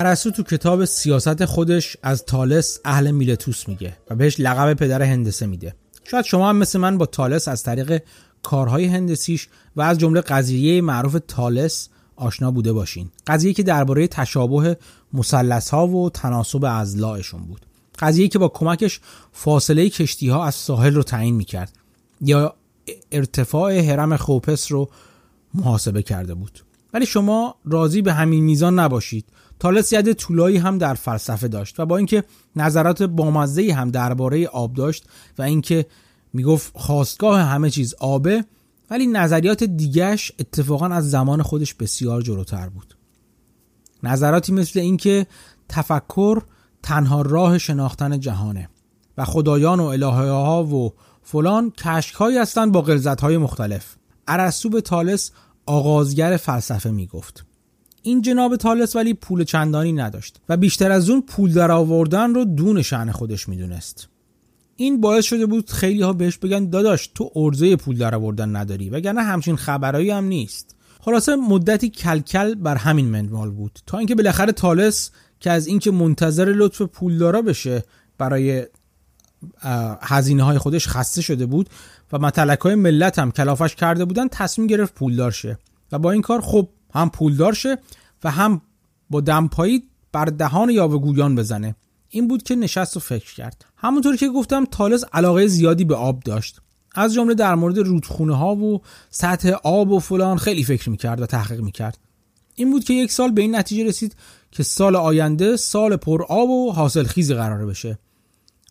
ارسطو 0.00 0.30
تو 0.30 0.42
کتاب 0.42 0.84
سیاست 0.84 1.44
خودش 1.44 1.96
از 2.02 2.24
تالس 2.24 2.80
اهل 2.84 3.10
میلتوس 3.10 3.68
میگه 3.68 3.96
و 4.10 4.14
بهش 4.14 4.40
لقب 4.40 4.74
پدر 4.74 5.02
هندسه 5.02 5.46
میده. 5.46 5.74
شاید 6.04 6.24
شما 6.24 6.48
هم 6.48 6.56
مثل 6.56 6.78
من 6.78 6.98
با 6.98 7.06
تالس 7.06 7.48
از 7.48 7.62
طریق 7.62 8.02
کارهای 8.42 8.84
هندسیش 8.84 9.48
و 9.76 9.82
از 9.82 9.98
جمله 9.98 10.20
قضیه 10.20 10.80
معروف 10.80 11.16
تالس 11.28 11.88
آشنا 12.16 12.50
بوده 12.50 12.72
باشین. 12.72 13.10
قضیه 13.26 13.52
که 13.52 13.62
درباره 13.62 14.06
تشابه 14.06 14.76
مثلث 15.12 15.68
ها 15.68 15.86
و 15.86 16.10
تناسب 16.10 16.64
اضلاعشون 16.64 17.40
بود. 17.40 17.66
قضیه 17.98 18.28
که 18.28 18.38
با 18.38 18.48
کمکش 18.48 19.00
فاصله 19.32 19.88
کشتی 19.88 20.28
ها 20.28 20.44
از 20.44 20.54
ساحل 20.54 20.94
رو 20.94 21.02
تعیین 21.02 21.34
می‌کرد 21.34 21.72
یا 22.20 22.54
ارتفاع 23.12 23.72
هرم 23.72 24.16
خوپس 24.16 24.72
رو 24.72 24.90
محاسبه 25.54 26.02
کرده 26.02 26.34
بود. 26.34 26.67
ولی 26.98 27.06
شما 27.06 27.54
راضی 27.64 28.02
به 28.02 28.12
همین 28.12 28.44
میزان 28.44 28.78
نباشید. 28.78 29.24
تالس 29.58 29.92
ید 29.92 30.12
طولایی 30.12 30.56
هم 30.56 30.78
در 30.78 30.94
فلسفه 30.94 31.48
داشت 31.48 31.80
و 31.80 31.86
با 31.86 31.96
اینکه 31.96 32.24
نظرات 32.56 33.02
بامزه 33.02 33.72
هم 33.72 33.90
درباره 33.90 34.46
آب 34.46 34.74
داشت 34.74 35.04
و 35.38 35.42
اینکه 35.42 35.86
می‌گفت 36.32 36.72
خواستگاه 36.76 37.40
همه 37.40 37.70
چیز 37.70 37.94
آبه 37.94 38.44
ولی 38.90 39.06
نظریات 39.06 39.64
دیگهش 39.64 40.32
اتفاقا 40.38 40.86
از 40.86 41.10
زمان 41.10 41.42
خودش 41.42 41.74
بسیار 41.74 42.22
جلوتر 42.22 42.68
بود. 42.68 42.96
نظراتی 44.02 44.52
مثل 44.52 44.80
اینکه 44.80 45.26
تفکر 45.68 46.42
تنها 46.82 47.22
راه 47.22 47.58
شناختن 47.58 48.20
جهانه 48.20 48.68
و 49.18 49.24
خدایان 49.24 49.80
و 49.80 49.84
الهه 49.84 50.30
ها 50.30 50.64
و 50.64 50.92
فلان 51.22 51.70
کشک 51.70 52.14
هستند 52.20 52.72
با 52.72 52.82
غلظت 52.82 53.20
های 53.20 53.38
مختلف. 53.38 53.96
ارسطو 54.28 54.68
به 54.68 54.80
تالس 54.80 55.30
آغازگر 55.68 56.36
فلسفه 56.36 56.90
می‌گفت. 56.90 57.44
این 58.02 58.22
جناب 58.22 58.56
تالس 58.56 58.96
ولی 58.96 59.14
پول 59.14 59.44
چندانی 59.44 59.92
نداشت 59.92 60.40
و 60.48 60.56
بیشتر 60.56 60.90
از 60.90 61.10
اون 61.10 61.22
پول 61.22 61.52
در 61.52 61.70
آوردن 61.70 62.34
رو 62.34 62.44
دون 62.44 62.82
شعن 62.82 63.10
خودش 63.10 63.48
می‌دونست. 63.48 64.08
این 64.76 65.00
باعث 65.00 65.24
شده 65.24 65.46
بود 65.46 65.70
خیلی 65.70 66.02
ها 66.02 66.12
بهش 66.12 66.38
بگن 66.38 66.70
داداش 66.70 67.10
تو 67.14 67.30
ارزه 67.36 67.76
پول 67.76 67.98
در 67.98 68.14
آوردن 68.14 68.56
نداری 68.56 68.90
وگرنه 68.90 69.22
همچین 69.22 69.56
خبرایی 69.56 70.10
هم 70.10 70.24
نیست. 70.24 70.76
خلاصه 71.00 71.36
مدتی 71.36 71.88
کلکل 71.88 72.54
بر 72.54 72.76
همین 72.76 73.06
منوال 73.06 73.50
بود 73.50 73.78
تا 73.86 73.98
اینکه 73.98 74.14
بالاخره 74.14 74.52
تالس 74.52 75.10
که 75.40 75.50
از 75.50 75.66
اینکه 75.66 75.90
منتظر 75.90 76.44
لطف 76.44 76.82
پولدارا 76.82 77.42
بشه 77.42 77.84
برای 78.18 78.66
هزینه 80.00 80.42
های 80.42 80.58
خودش 80.58 80.88
خسته 80.88 81.22
شده 81.22 81.46
بود 81.46 81.68
و 82.12 82.18
متلک 82.18 82.58
های 82.58 82.74
ملت 82.74 83.18
هم 83.18 83.32
کلافش 83.32 83.74
کرده 83.74 84.04
بودن 84.04 84.28
تصمیم 84.28 84.66
گرفت 84.66 84.94
پولدار 84.94 85.30
شه 85.30 85.58
و 85.92 85.98
با 85.98 86.10
این 86.10 86.22
کار 86.22 86.40
خب 86.40 86.68
هم 86.94 87.10
پولدار 87.10 87.52
شه 87.52 87.78
و 88.24 88.30
هم 88.30 88.60
با 89.10 89.20
دمپایی 89.20 89.82
بر 90.12 90.24
دهان 90.24 90.70
یاوهگویان 90.70 91.34
بزنه. 91.34 91.74
این 92.08 92.28
بود 92.28 92.42
که 92.42 92.56
نشست 92.56 92.96
و 92.96 93.00
فکر 93.00 93.34
کرد. 93.34 93.64
همونطور 93.76 94.16
که 94.16 94.28
گفتم 94.28 94.64
تالس 94.64 95.04
علاقه 95.12 95.46
زیادی 95.46 95.84
به 95.84 95.94
آب 95.94 96.20
داشت. 96.20 96.60
از 96.94 97.14
جمله 97.14 97.34
در 97.34 97.54
مورد 97.54 97.78
رودخونه 97.78 98.36
ها 98.36 98.56
و 98.56 98.82
سطح 99.10 99.48
آب 99.62 99.90
و 99.90 99.98
فلان 99.98 100.38
خیلی 100.38 100.64
فکر 100.64 100.90
می‌کرد 100.90 101.20
و 101.20 101.26
تحقیق 101.26 101.60
می‌کرد. 101.60 101.98
این 102.54 102.70
بود 102.70 102.84
که 102.84 102.94
یک 102.94 103.12
سال 103.12 103.30
به 103.30 103.42
این 103.42 103.56
نتیجه 103.56 103.84
رسید 103.84 104.16
که 104.50 104.62
سال 104.62 104.96
آینده 104.96 105.56
سال 105.56 105.96
پر 105.96 106.22
آب 106.28 106.50
و 106.50 106.72
حاصل 106.72 107.04
خیزی 107.04 107.34
قراره 107.34 107.66
بشه. 107.66 107.98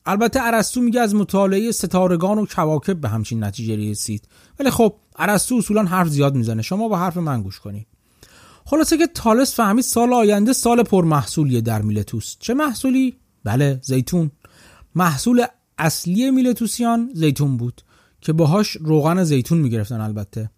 البته 0.07 0.39
ارسطو 0.43 0.81
میگه 0.81 1.01
از 1.01 1.15
مطالعه 1.15 1.71
ستارگان 1.71 2.37
و 2.37 2.45
کواکب 2.45 3.01
به 3.01 3.09
همچین 3.09 3.43
نتیجه 3.43 3.91
رسید. 3.91 4.27
ولی 4.59 4.69
خب 4.69 4.95
ارسطو 5.15 5.55
اصولا 5.55 5.83
حرف 5.83 6.07
زیاد 6.07 6.35
می‌زنه. 6.35 6.61
شما 6.61 6.87
با 6.87 6.97
حرف 6.97 7.17
من 7.17 7.41
گوش 7.41 7.59
کنید 7.59 7.87
خلاصه 8.65 8.97
که 8.97 9.07
تالس 9.07 9.55
فهمید 9.55 9.83
سال 9.83 10.13
آینده 10.13 10.53
سال 10.53 10.83
پر 10.83 11.05
محصولیه 11.05 11.61
در 11.61 11.81
میلتوس. 11.81 12.35
چه 12.39 12.53
محصولی؟ 12.53 13.17
بله 13.43 13.79
زیتون. 13.83 14.31
محصول 14.95 15.45
اصلی 15.77 16.31
میلتوسیان 16.31 17.09
زیتون 17.13 17.57
بود 17.57 17.81
که 18.21 18.33
باهاش 18.33 18.77
روغن 18.81 19.23
زیتون 19.23 19.57
می‌گرفتن 19.57 20.01
البته. 20.01 20.49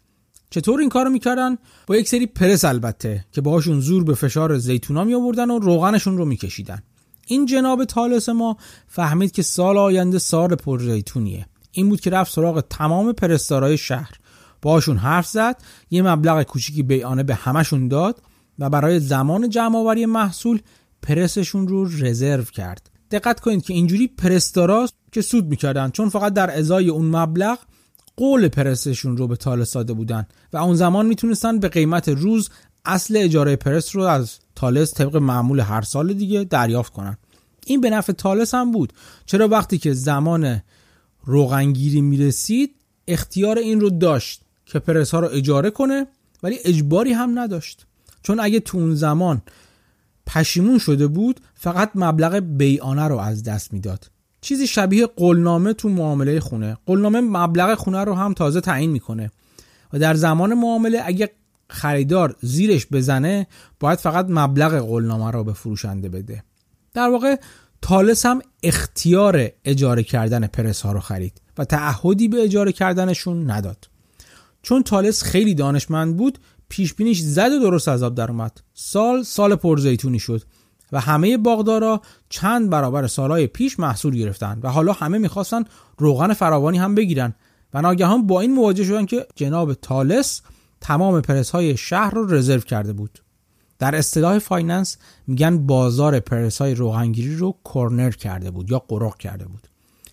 چطور 0.50 0.80
این 0.80 0.90
کارو 0.90 1.10
می‌کردن؟ 1.10 1.58
با 1.88 1.96
یک 1.96 2.08
سری 2.08 2.26
پرس 2.26 2.66
البته 2.66 3.26
که 3.32 3.42
باهاشون 3.42 3.80
زور 3.80 4.04
به 4.04 4.16
فشار 4.16 4.58
زیتونا 4.58 5.04
می 5.04 5.16
آوردن 5.16 5.52
و 5.52 5.60
روغنشون 5.60 6.18
رو 6.18 6.26
میکشیدن. 6.26 6.84
این 7.30 7.46
جناب 7.46 7.86
تالس 7.86 8.30
ما 8.30 8.58
فهمید 8.88 9.32
که 9.32 9.42
سال 9.42 9.78
آینده 9.78 10.20
سال 10.20 10.56
پر 10.56 10.80
زیتونیه. 10.80 11.46
این 11.72 11.90
بود 11.90 12.00
که 12.00 12.10
رفت 12.10 12.34
سراغ 12.34 12.64
تمام 12.70 13.14
پرستارای 13.14 13.78
شهر. 13.78 14.12
باشون 14.62 14.98
حرف 14.98 15.28
زد 15.28 15.62
یه 15.90 16.02
مبلغ 16.02 16.44
کوچیکی 16.44 16.84
بیانه 16.84 17.24
به 17.24 17.36
همشون 17.36 17.88
داد 17.88 18.22
و 18.60 18.70
برای 18.70 19.00
زمان 19.00 19.50
جمع 19.50 20.06
محصول 20.06 20.62
پرسشون 21.02 21.68
رو 21.68 21.86
رزرو 21.86 22.44
کرد. 22.44 22.90
دقت 23.12 23.40
کنید 23.40 23.64
که 23.64 23.74
اینجوری 23.74 24.08
پرستارا 24.08 24.88
که 25.12 25.22
سود 25.22 25.46
می‌کردن 25.46 25.90
چون 25.90 26.10
فقط 26.10 26.34
در 26.34 26.58
ازای 26.58 26.90
اون 26.90 27.06
مبلغ 27.06 27.60
قول 28.18 28.48
پرسشون 28.48 29.18
رو 29.18 29.28
به 29.28 29.36
تالس 29.36 29.74
داده 29.74 29.94
بودن 29.94 30.28
و 30.54 30.58
اون 30.58 30.76
زمان 30.76 31.06
می‌تونستن 31.06 31.60
به 31.60 31.68
قیمت 31.68 32.10
روز 32.10 32.50
اصل 32.86 33.18
اجاره 33.18 33.56
پرس 33.56 33.96
رو 33.96 34.02
از 34.02 34.36
تالس 34.56 34.94
طبق 34.94 35.16
معمول 35.16 35.60
هر 35.60 35.82
سال 35.82 36.14
دیگه 36.14 36.44
دریافت 36.44 36.94
کنن. 36.94 37.18
این 37.66 37.82
به 37.82 37.90
نفع 37.90 38.14
تالس 38.14 38.54
هم 38.54 38.72
بود. 38.72 38.94
چرا 39.26 39.48
وقتی 39.48 39.78
که 39.78 39.94
زمان 39.94 40.62
روغنگیری 41.24 42.02
می‌رسید 42.02 42.76
اختیار 43.08 43.58
این 43.58 43.80
رو 43.80 43.90
داشت 43.90 44.42
که 44.66 44.80
پرس 44.80 45.12
ها 45.12 45.20
رو 45.20 45.30
اجاره 45.32 45.70
کنه 45.70 46.08
ولی 46.44 46.58
اجباری 46.66 47.14
هم 47.14 47.40
نداشت. 47.40 47.86
چون 48.24 48.40
اگه 48.40 48.60
تو 48.60 48.78
اون 48.78 48.96
زمان 48.96 49.42
پشیمون 50.28 50.78
شده 50.78 51.08
بود 51.08 51.40
فقط 51.56 51.92
مبلغ 51.96 52.40
بیانه 52.40 53.08
رو 53.08 53.18
از 53.18 53.44
دست 53.44 53.74
می‌داد. 53.74 54.12
چیزی 54.42 54.68
شبیه 54.68 55.06
قولنامه 55.06 55.74
تو 55.74 55.90
معامله 55.90 56.40
خونه. 56.40 56.78
قولنامه 56.86 57.22
مبلغ 57.22 57.76
خونه 57.76 58.04
رو 58.04 58.14
هم 58.14 58.34
تازه 58.34 58.62
تعیین 58.62 58.90
می‌کنه. 58.90 59.32
و 59.94 60.00
در 60.00 60.14
زمان 60.14 60.54
معامله 60.54 61.02
اگه 61.06 61.32
خریدار 61.70 62.36
زیرش 62.42 62.88
بزنه 62.92 63.48
باید 63.80 64.00
فقط 64.00 64.26
مبلغ 64.30 64.78
قولنامه 64.78 65.32
رو 65.32 65.44
به 65.44 65.54
فروشنده 65.54 66.10
بده. 66.10 66.44
در 66.94 67.10
واقع 67.10 67.36
تالس 67.82 68.26
هم 68.26 68.42
اختیار 68.64 69.50
اجاره 69.66 70.04
کردن 70.04 70.48
پرس 70.48 70.82
ها 70.82 70.92
رو 70.92 71.00
خرید 71.00 71.42
و 71.58 71.66
تعهدی 71.66 72.28
به 72.28 72.44
اجاره 72.44 72.72
کردنشون 72.72 73.52
نداد. 73.52 73.90
چون 74.62 74.84
تالس 74.84 75.24
خیلی 75.24 75.56
دانشمند 75.56 76.18
بود 76.18 76.40
پیش 76.70 76.94
بینیش 76.94 77.20
زد 77.20 77.52
و 77.52 77.60
درست 77.60 77.88
از 77.88 78.04
آب 78.04 78.16
در 78.16 78.32
اومد. 78.32 78.62
سال 78.74 79.24
سال 79.24 79.56
پرزیتونی 79.56 80.20
شد 80.20 80.42
و 80.92 81.00
همه 81.00 81.38
باغدارا 81.38 82.02
چند 82.30 82.70
برابر 82.70 83.08
سالهای 83.08 83.48
پیش 83.48 83.80
محصول 83.80 84.16
گرفتن 84.16 84.60
و 84.64 84.70
حالا 84.70 84.94
همه 84.94 85.18
می‌خواستن 85.18 85.64
روغن 85.98 86.34
فراوانی 86.34 86.78
هم 86.78 86.96
بگیرن. 86.96 87.36
و 87.74 87.82
ناگهان 87.82 88.28
با 88.28 88.42
این 88.42 88.54
مواجه 88.54 88.84
شدن 88.84 89.06
که 89.06 89.28
جناب 89.36 89.74
تالس 89.74 90.42
تمام 90.82 91.22
پرس 91.22 91.50
های 91.50 91.78
شهر 91.78 92.14
رو 92.14 92.34
رزرو 92.34 92.60
کرده 92.60 92.94
بود. 92.94 93.20
در 93.80 93.96
اصطلاح 93.96 94.40
finance 94.40 94.98
میگن 95.28 95.58
بازار 95.58 96.20
پرس 96.20 96.62
های 96.62 96.76
روغنگیری 96.76 97.36
رو 97.36 97.56
corner 97.64 98.12
کرده 98.12 98.52
بود 98.52 98.72
یا 98.72 98.80
قرق 98.80 99.18
کرده 99.18 99.46
بود. 99.46 99.68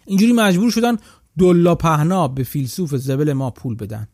اینجوری 0.07 0.33
مجبور 0.33 0.71
شدن 0.71 0.97
دولا 1.39 1.74
پهنا 1.75 2.29
به 2.29 2.43
فیلسوف 2.43 2.95
زبل 2.95 3.33
ما 3.33 3.51
پول 3.51 3.75
بدن. 3.75 4.09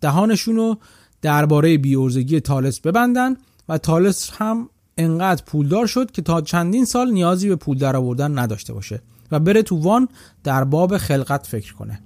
دهانشون 0.00 0.56
رو 0.56 0.78
درباره 1.22 1.78
بیورزگی 1.78 2.40
تالس 2.40 2.80
ببندن 2.80 3.36
و 3.68 3.78
تالس 3.78 4.30
هم 4.38 4.68
انقدر 4.98 5.44
پولدار 5.46 5.86
شد 5.86 6.10
که 6.10 6.22
تا 6.22 6.40
چندین 6.40 6.84
سال 6.84 7.10
نیازی 7.10 7.48
به 7.48 7.56
پول 7.56 7.78
درآوردن 7.78 8.38
نداشته 8.38 8.72
باشه 8.72 9.02
و 9.32 9.40
بره 9.40 9.62
تو 9.62 9.76
وان 9.76 10.08
در 10.44 10.64
باب 10.64 10.96
خلقت 10.96 11.46
فکر 11.46 11.74
کنه. 11.74 12.00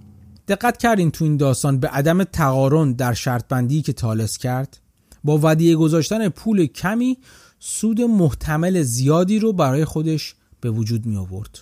دقت 0.50 0.76
کردین 0.76 1.10
تو 1.10 1.24
این 1.24 1.36
داستان 1.36 1.80
به 1.80 1.88
عدم 1.88 2.24
تقارن 2.24 2.92
در 2.92 3.14
شرط 3.14 3.48
بندی 3.48 3.82
که 3.82 3.92
تالس 3.92 4.38
کرد؟ 4.38 4.78
با 5.24 5.38
ودیه 5.42 5.76
گذاشتن 5.76 6.28
پول 6.28 6.66
کمی 6.66 7.18
سود 7.58 8.00
محتمل 8.00 8.82
زیادی 8.82 9.38
رو 9.38 9.52
برای 9.52 9.84
خودش 9.84 10.34
به 10.60 10.70
وجود 10.70 11.06
می 11.06 11.16
آورد. 11.16 11.58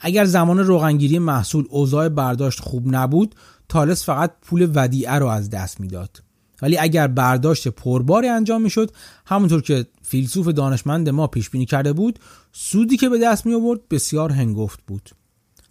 اگر 0.00 0.24
زمان 0.24 0.58
روغنگیری 0.58 1.18
محصول 1.18 1.64
اوضاع 1.70 2.08
برداشت 2.08 2.60
خوب 2.60 2.82
نبود 2.86 3.34
تالس 3.68 4.04
فقط 4.04 4.32
پول 4.42 4.70
ودیعه 4.74 5.14
رو 5.14 5.26
از 5.26 5.50
دست 5.50 5.80
می‌داد. 5.80 6.22
ولی 6.62 6.78
اگر 6.78 7.06
برداشت 7.06 7.68
پرباری 7.68 8.28
انجام 8.28 8.62
می‌شد 8.62 8.90
همونطور 9.26 9.62
که 9.62 9.86
فیلسوف 10.02 10.48
دانشمند 10.48 11.08
ما 11.08 11.26
پیش 11.26 11.50
بینی 11.50 11.66
کرده 11.66 11.92
بود 11.92 12.18
سودی 12.52 12.96
که 12.96 13.08
به 13.08 13.18
دست 13.18 13.46
می 13.46 13.54
آورد 13.54 13.88
بسیار 13.88 14.32
هنگفت 14.32 14.80
بود. 14.86 15.10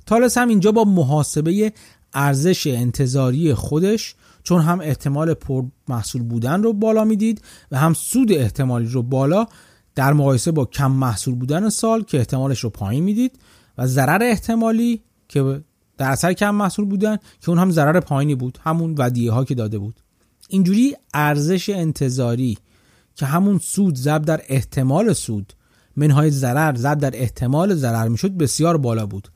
تالس 0.06 0.38
هم 0.38 0.48
اینجا 0.48 0.72
با 0.72 0.84
محاسبه 0.84 1.74
ارزش 2.14 2.68
انتظاری 2.68 3.54
خودش 3.54 4.16
چون 4.44 4.62
هم 4.62 4.80
احتمال 4.80 5.34
پر 5.34 5.64
محصول 5.88 6.24
بودن 6.24 6.64
رو 6.64 6.74
بالا 6.74 7.04
می‌دید 7.04 7.42
و 7.72 7.78
هم 7.78 7.94
سود 7.94 8.32
احتمالی 8.32 8.88
رو 8.88 9.04
بالا 9.04 9.48
در 9.96 10.14
مقایسه 10.14 10.52
با 10.52 10.66
کم 10.66 10.92
محصول 10.92 11.36
بودن 11.36 11.70
سال 11.70 12.04
که 12.04 12.18
احتمالش 12.18 12.60
رو 12.60 12.70
پایین 12.70 13.04
می‌دید 13.04 13.40
و 13.78 13.88
ضرر 13.88 14.24
احتمالی 14.24 15.02
که 15.28 15.62
در 15.98 16.10
اثر 16.10 16.34
کم 16.34 16.56
محصول 16.56 16.86
بودن 16.86 17.18
که 17.42 17.50
اون 17.50 17.60
هم 17.60 17.72
ضرر 17.72 18.00
پایینی 18.00 18.36
بود 18.36 18.60
همون 18.64 18.96
ودیعه 18.98 19.32
ها 19.32 19.46
که 19.46 19.56
داده 19.56 19.80
بود. 19.80 20.00
اینجوری 20.50 20.96
ارزش 21.14 21.70
انتظاری 21.70 22.58
که 23.16 23.26
همون 23.26 23.60
سود 23.60 23.96
ضرب 23.96 24.26
در 24.26 24.42
احتمال 24.48 25.14
سود 25.14 25.54
منهای 25.96 26.32
ضرر 26.32 26.76
ضرب 26.76 26.98
در 26.98 27.12
احتمال 27.14 27.76
ضرر 27.76 28.08
می‌شد 28.08 28.32
بسیار 28.32 28.78
بالا 28.78 29.06
بود. 29.06 29.28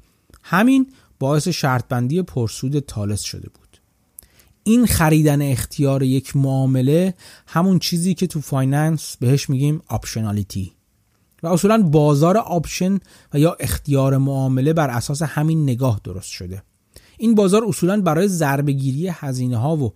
همین 0.44 0.92
باعث 1.20 1.48
شرط 1.48 1.88
بندی 1.90 2.22
پرسود 2.22 2.80
تالس 2.80 3.22
شده 3.22 3.50
بود. 3.50 3.66
این 4.64 4.86
خریدن 4.86 5.42
اختیار 5.42 6.04
یک 6.04 6.36
معامله 6.36 7.14
همون 7.48 7.80
چیزی 7.80 8.14
که 8.14 8.28
تو 8.28 8.42
finance 8.42 9.18
بهش 9.20 9.50
میگیم 9.50 9.82
optionality. 9.88 10.72
و 11.44 11.48
اصولا 11.48 11.82
بازار 11.82 12.38
آپشن 12.38 13.00
و 13.34 13.40
یا 13.40 13.58
اختیار 13.60 14.18
معامله 14.18 14.74
بر 14.74 14.90
اساس 14.90 15.22
همین 15.22 15.64
نگاه 15.64 16.02
درست 16.04 16.30
شده. 16.30 16.64
این 17.18 17.36
بازار 17.36 17.66
اصولا 17.66 18.02
برای 18.02 18.28
ضربهگیری 18.28 19.08
هزینه 19.08 19.58
ها 19.58 19.78
و 19.78 19.94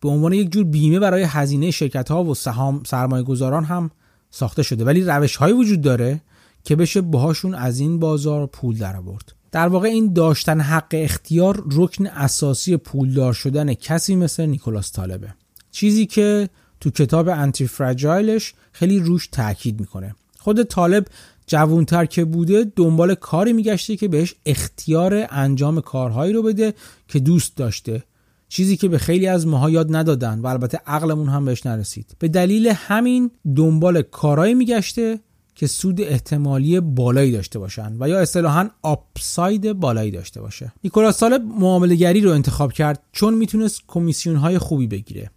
به 0.00 0.08
عنوان 0.08 0.32
یک 0.32 0.52
جور 0.52 0.64
بیمه 0.64 0.98
برای 0.98 1.22
هزینه 1.22 1.70
شرکت 1.70 2.10
ها 2.10 2.24
و 2.24 2.34
سهام 2.34 2.82
سرمایه 2.86 3.22
گذاران 3.22 3.64
هم 3.64 3.90
ساخته 4.30 4.62
شده. 4.62 4.84
ولی 4.84 5.02
روش 5.02 5.36
های 5.36 5.52
وجود 5.52 5.80
داره 5.80 6.20
که 6.64 6.76
بشه 6.76 7.00
باهاشون 7.00 7.54
از 7.54 7.80
این 7.80 7.98
بازار 7.98 8.46
پول 8.46 8.78
در 8.78 8.96
آورد 8.96 9.35
در 9.56 9.68
واقع 9.68 9.88
این 9.88 10.12
داشتن 10.12 10.60
حق 10.60 10.86
اختیار 10.92 11.64
رکن 11.72 12.06
اساسی 12.06 12.76
پولدار 12.76 13.32
شدن 13.32 13.74
کسی 13.74 14.16
مثل 14.16 14.46
نیکولاس 14.46 14.92
طالبه. 14.92 15.34
چیزی 15.70 16.06
که 16.06 16.48
تو 16.80 16.90
کتاب 16.90 17.28
انتی 17.28 17.66
فرجایلش 17.66 18.54
خیلی 18.72 18.98
روش 18.98 19.26
تاکید 19.26 19.80
می‌کنه. 19.80 20.14
خود 20.38 20.62
طالب 20.62 21.06
جوونتر 21.46 22.06
که 22.06 22.24
بوده 22.24 22.72
دنبال 22.76 23.14
کاری 23.14 23.52
میگشته 23.52 23.96
که 23.96 24.08
بهش 24.08 24.34
اختیار 24.46 25.26
انجام 25.30 25.80
کارهایی 25.80 26.32
رو 26.32 26.42
بده 26.42 26.74
که 27.08 27.18
دوست 27.18 27.56
داشته. 27.56 28.02
چیزی 28.48 28.76
که 28.76 28.88
به 28.88 28.98
خیلی 28.98 29.26
از 29.26 29.46
ماها 29.46 29.70
یاد 29.70 29.96
ندادن 29.96 30.40
و 30.40 30.46
البته 30.46 30.80
عقلمون 30.86 31.28
هم 31.28 31.44
بهش 31.44 31.66
نرسید. 31.66 32.16
به 32.18 32.28
دلیل 32.28 32.72
همین 32.74 33.30
دنبال 33.56 34.02
کارهایی 34.02 34.54
میگشته 34.54 35.20
که 35.56 35.66
سود 35.66 36.00
احتمالی 36.00 36.80
بالایی 36.80 37.32
داشته 37.32 37.58
باشن 37.58 37.96
و 38.00 38.08
یا 38.08 38.20
اصطلاحا 38.20 38.70
آپساید 38.82 39.72
بالایی 39.72 40.10
داشته 40.10 40.40
باشه. 40.40 40.72
نیکولاس 40.84 41.18
سالب 41.18 41.42
معاملهگری 41.42 42.20
رو 42.20 42.30
انتخاب 42.30 42.72
کرد 42.72 43.02
چون 43.12 43.34
می‌تونست 43.34 43.82
کمیسیون 43.86 44.36
های 44.36 44.58
خوبی 44.58 44.86
بگیره. 44.86 45.30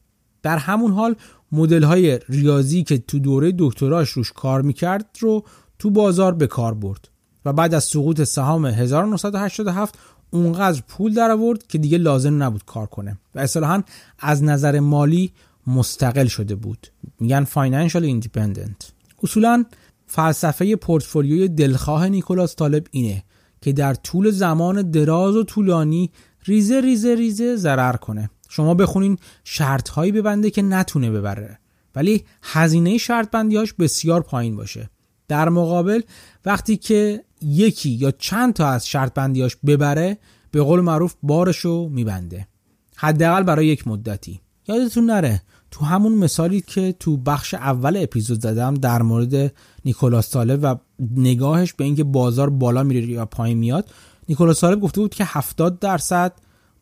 در 0.44 0.58
همون 0.58 0.92
حال 0.92 1.16
مدل 1.52 1.84
های 1.84 2.20
ریاضی 2.30 2.84
که 2.84 2.98
تو 2.98 3.20
دوره 3.20 3.54
دکتراش 3.58 4.10
روش 4.10 4.32
کار 4.32 4.62
می‌کرد 4.62 5.06
رو 5.20 5.44
تو 5.80 5.90
بازار 5.90 6.34
به 6.34 6.48
کار 6.48 6.74
برد 6.74 7.10
و 7.46 7.54
بعد 7.54 7.74
از 7.74 7.84
سقوط 7.84 8.24
سهام 8.24 8.66
1987 8.66 10.00
اونقدر 10.32 10.84
پول 10.88 11.14
در 11.14 11.32
آورد 11.32 11.68
که 11.68 11.78
دیگه 11.78 11.98
لازم 11.98 12.44
نبود 12.44 12.66
کار 12.66 12.88
کنه 12.88 13.18
و 13.36 13.40
اصطلاحا 13.40 13.84
از 14.20 14.44
نظر 14.44 14.80
مالی 14.80 15.32
مستقل 15.68 16.28
شده 16.28 16.56
بود. 16.56 16.88
میگن 17.20 17.44
financial 17.44 18.04
independent 18.04 18.92
اصولا 19.24 19.66
فلسفه 20.12 20.76
پورتفولیوی 20.76 21.48
دلخواه 21.48 22.10
نیکولاس 22.10 22.56
طالب 22.56 22.88
اینه 22.92 23.24
که 23.62 23.74
در 23.74 23.94
طول 23.94 24.32
زمان 24.32 24.92
دراز 24.92 25.36
و 25.36 25.44
طولانی 25.44 26.12
ریزه 26.46 26.82
ریزه 26.82 27.16
ریزه 27.16 27.56
ضرر 27.56 27.96
کنه. 27.96 28.30
شما 28.50 28.74
بخونین 28.74 29.18
شرط 29.44 29.90
هایی 29.90 30.12
ببنده 30.12 30.50
که 30.50 30.62
نتونه 30.62 31.12
ببره. 31.12 31.60
ولی 31.96 32.24
هزینه 32.44 32.98
شرط 32.98 33.32
بندیاش 33.32 33.74
بسیار 33.74 34.22
پایین 34.22 34.56
باشه. 34.56 34.90
در 35.28 35.50
مقابل 35.50 36.02
وقتی 36.46 36.78
که 36.78 37.24
یکی 37.42 37.90
یا 37.90 38.12
چند 38.12 38.54
تا 38.54 38.68
از 38.68 38.88
شرط 38.88 39.14
بندیاش 39.14 39.56
ببره 39.56 40.18
به 40.52 40.62
قول 40.62 40.80
معروف 40.82 41.16
بارشو 41.24 41.90
میبنده. 41.92 42.48
حداقل 42.96 43.44
برای 43.44 43.68
یک 43.68 43.88
مدتی. 43.88 44.42
یادتون 44.68 45.06
نره 45.06 45.42
تو 45.72 45.86
همون 45.86 46.12
مثالی 46.12 46.62
که 46.62 46.96
تو 47.00 47.18
بخش 47.18 47.54
اول 47.54 47.98
اپیزود 47.98 48.42
زدم 48.42 48.74
در 48.74 49.02
مورد 49.02 49.54
نیکولاس 49.86 50.32
طالب 50.32 50.60
و 50.64 50.76
نگاهش 51.16 51.74
به 51.74 51.84
اینکه 51.84 52.04
بازار 52.04 52.50
بالا 52.50 52.84
میره 52.84 53.08
یا 53.08 53.26
پایین 53.26 53.58
میاد 53.58 53.90
نیکولاس 54.30 54.62
طالب 54.62 54.82
گفته 54.82 55.02
بود 55.02 55.14
که 55.14 55.24
70 55.28 55.80
درصد 55.80 56.34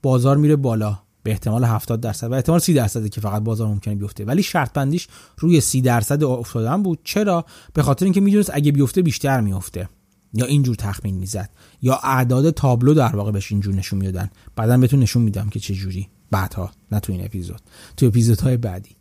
بازار 0.02 0.38
میره 0.38 0.56
بالا. 0.56 1.00
به 1.24 1.32
احتمال 1.32 1.64
70 1.64 2.02
درصد 2.02 2.32
و 2.32 2.34
احتمال 2.34 2.60
30 2.60 2.74
درصده 2.74 3.10
که 3.10 3.22
فقط 3.22 3.42
بازار 3.42 3.68
ممکنه 3.68 3.96
بیفته. 3.96 4.26
ولی 4.26 4.44
شرط 4.44 4.74
بندیش 4.74 5.08
روی 5.38 5.62
30 5.62 5.82
درصد 5.82 6.24
افتادن 6.24 6.84
بود. 6.84 7.00
چرا؟ 7.04 7.46
به 7.74 7.84
خاطر 7.84 8.06
اینکه 8.06 8.22
می‌دونست 8.22 8.52
اگه 8.54 8.72
بیفته 8.72 9.02
بیشتر 9.02 9.42
میفته 9.42 9.90
یا 10.34 10.46
اینجور 10.46 10.76
تخمین 10.76 11.16
می‌زد 11.16 11.50
یا 11.82 12.00
اعداد 12.04 12.50
تابلو 12.50 12.94
در 12.94 13.16
واقع 13.16 13.32
بهش 13.32 13.52
اینجور 13.52 13.76
نشون 13.76 14.00
می‌دادن. 14.00 14.30
بعدا 14.56 14.78
بهتون 14.78 15.00
نشون 15.00 15.22
میدم 15.22 15.50
که 15.50 15.60
چه 15.60 15.74
جوری. 15.74 16.10
بعدها 16.32 16.72
نه 16.92 17.00
تو 17.00 17.12
این 17.12 17.26
اپیزود 17.26 17.62
تو 17.98 18.06
اپیزودهای 18.06 18.58
بعدی. 18.58 18.96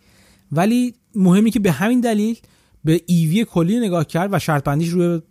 ولی 0.52 0.94
مهمی 1.14 1.50
که 1.50 1.60
به 1.60 1.72
همین 1.72 2.00
دلیل 2.00 2.38
به 2.84 3.00
ایوی 3.06 3.44
کلی 3.44 3.80
نگاه 3.80 4.04
کرد 4.04 4.30
و 4.32 4.38
شرط 4.38 4.64
بندیش 4.64 4.88
روی 4.88 5.22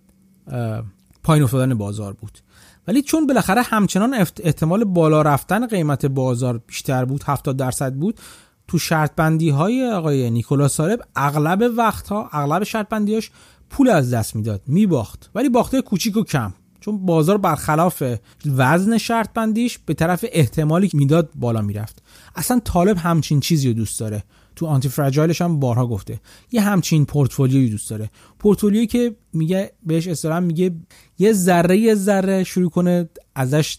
پایین 1.24 1.43
افتادن 1.43 1.74
بازار 1.74 2.14
بود. 2.14 2.39
ولی 2.88 3.02
چون 3.02 3.28
بالاخره 3.28 3.62
همچنان 3.62 4.14
احتمال 4.43 4.84
بالا 4.84 5.22
رفتن 5.22 5.68
قیمت 5.68 6.06
بازار 6.06 6.58
بیشتر 6.58 7.06
بود 7.06 7.24
70 7.24 7.58
درصد 7.58 7.93
بود 7.93 8.20
تو 8.68 8.78
شرط 8.78 9.16
بندی 9.16 9.50
های 9.50 9.91
آقای 9.91 10.30
نیکولاس 10.30 10.76
سارب 10.76 11.00
اغلب 11.16 11.72
وقتها 11.78 12.30
اغلب 12.34 12.64
شرط 12.64 12.89
بندیاش 12.89 13.32
پول 13.70 13.89
از 13.89 14.14
دست 14.14 14.36
می‌داد 14.36 14.62
میباخت. 14.68 15.30
ولی 15.36 15.50
باخته 15.50 15.82
کوچیک 15.82 16.18
و 16.18 16.24
کم. 16.24 16.54
چون 16.86 17.06
بازار 17.06 17.38
برخلاف 17.38 18.04
وزن 18.46 18.98
شرط 18.98 19.34
بندیش 19.34 19.80
به 19.86 19.94
طرف 19.94 20.26
احتمالی 20.32 20.88
که 20.88 20.98
می‌داد 20.98 21.30
بالا 21.36 21.62
می‌رفت. 21.62 22.04
اصلا 22.36 22.60
طالب 22.60 22.98
همچین 22.98 23.40
چیزی 23.40 23.68
رو 23.68 23.74
دوست 23.74 24.00
داره. 24.00 24.24
تو 24.56 24.66
آنتی 24.66 24.90
فرجایلش 24.90 25.42
هم 25.42 25.60
بارها 25.60 25.88
گفته. 25.88 26.20
یه 26.52 26.62
همچین 26.62 27.06
پورتفولیوی 27.06 27.70
دوست 27.70 27.90
داره. 27.90 28.10
پورتفولیویی 28.40 28.88
که 28.88 29.16
میگه 29.34 29.72
بهش 29.84 30.08
اصطلاحا 30.08 30.40
میگه 30.40 30.76
یه 31.20 31.34
ذره 31.34 31.78
یه 31.78 31.96
ذره 31.96 32.44
شروع 32.44 32.70
کنه 32.70 33.10
ازش 33.36 33.78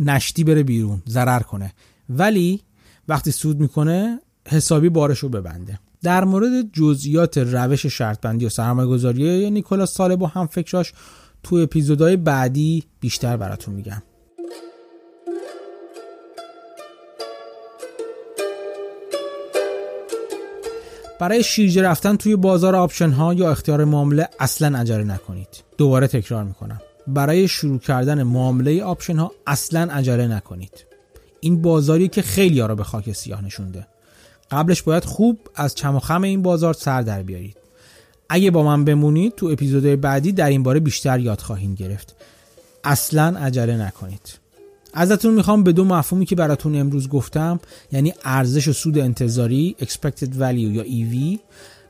نشتی 0.00 0.44
بره 0.44 0.62
بیرون 0.62 1.02
ضرر 1.08 1.40
کنه. 1.40 1.72
ولی 2.08 2.60
وقتی 3.08 3.30
سود 3.30 3.60
می‌کنه 3.60 4.20
حسابی 4.48 4.88
بارش 4.88 5.18
رو 5.18 5.28
ببنده. 5.28 5.78
در 6.02 6.24
مورد 6.24 6.72
جزئیات 6.72 7.38
روش 7.38 7.86
شرط 7.86 8.20
بندی 8.20 8.46
و 8.46 8.48
سرمایه 8.48 8.88
گذاری 8.88 9.50
نیکولاس 9.50 9.96
طالب 9.96 10.22
و 10.22 10.26
هم 10.26 10.46
فکراش 10.46 10.92
تو 11.42 11.56
اپیزودهای 11.56 12.16
بعدی 12.16 12.84
بیشتر 13.00 13.36
براتون 13.36 13.74
میگم. 13.74 14.02
برای 21.20 21.44
شیرجه 21.44 21.82
رفتن 21.82 22.16
توی 22.16 22.36
بازار 22.36 22.76
option 22.76 23.10
ها 23.10 23.34
یا 23.34 23.50
اختیار 23.50 23.84
معامله 23.84 24.28
اصلا 24.40 24.78
عجله 24.78 25.04
نکنید. 25.04 25.48
دوباره 25.78 26.06
تکرار 26.06 26.44
می‌کنم. 26.44 26.80
برای 27.06 27.48
شروع 27.48 27.78
کردن 27.78 28.22
معامله 28.22 28.82
option 28.82 29.16
ها 29.16 29.32
اصلا 29.46 29.92
عجله 29.92 30.28
نکنید. 30.28 30.84
این 31.40 31.62
بازاری 31.62 32.08
که 32.08 32.22
خیلی 32.22 32.60
ها 32.60 32.66
را 32.66 32.74
به 32.74 32.84
خاک 32.84 33.12
سیاه 33.12 33.44
نشونده. 33.44 33.86
قبلش 34.50 34.82
باید 34.82 35.04
خوب 35.04 35.38
از 35.54 35.74
چم 35.74 35.96
و 35.96 35.98
خم 35.98 36.22
این 36.22 36.42
بازار 36.42 36.74
سر 36.74 37.02
در 37.02 37.22
بیارید. 37.22 37.65
اگه 38.28 38.50
با 38.50 38.62
من 38.62 38.84
بمونید 38.84 39.34
تو 39.34 39.46
اپیزودهای 39.46 39.96
بعدی 39.96 40.32
در 40.32 40.48
این 40.48 40.62
باره 40.62 40.80
بیشتر 40.80 41.20
یاد 41.20 41.40
خواهیم 41.40 41.74
گرفت. 41.74 42.16
اصلا 42.84 43.38
عجله 43.38 43.76
نکنید. 43.86 44.38
ازتون 44.94 45.34
می‌خوام 45.34 45.62
به 45.62 45.72
دو 45.72 45.84
مفهومی 45.84 46.26
که 46.26 46.36
براتون 46.36 46.76
امروز 46.76 47.08
گفتم 47.08 47.60
یعنی 47.92 48.14
ارزش 48.24 48.68
و 48.68 48.72
سود 48.72 48.98
انتظاری 48.98 49.76
expected 49.80 50.28
value 50.38 50.54
یا 50.54 50.84
EV 50.84 51.38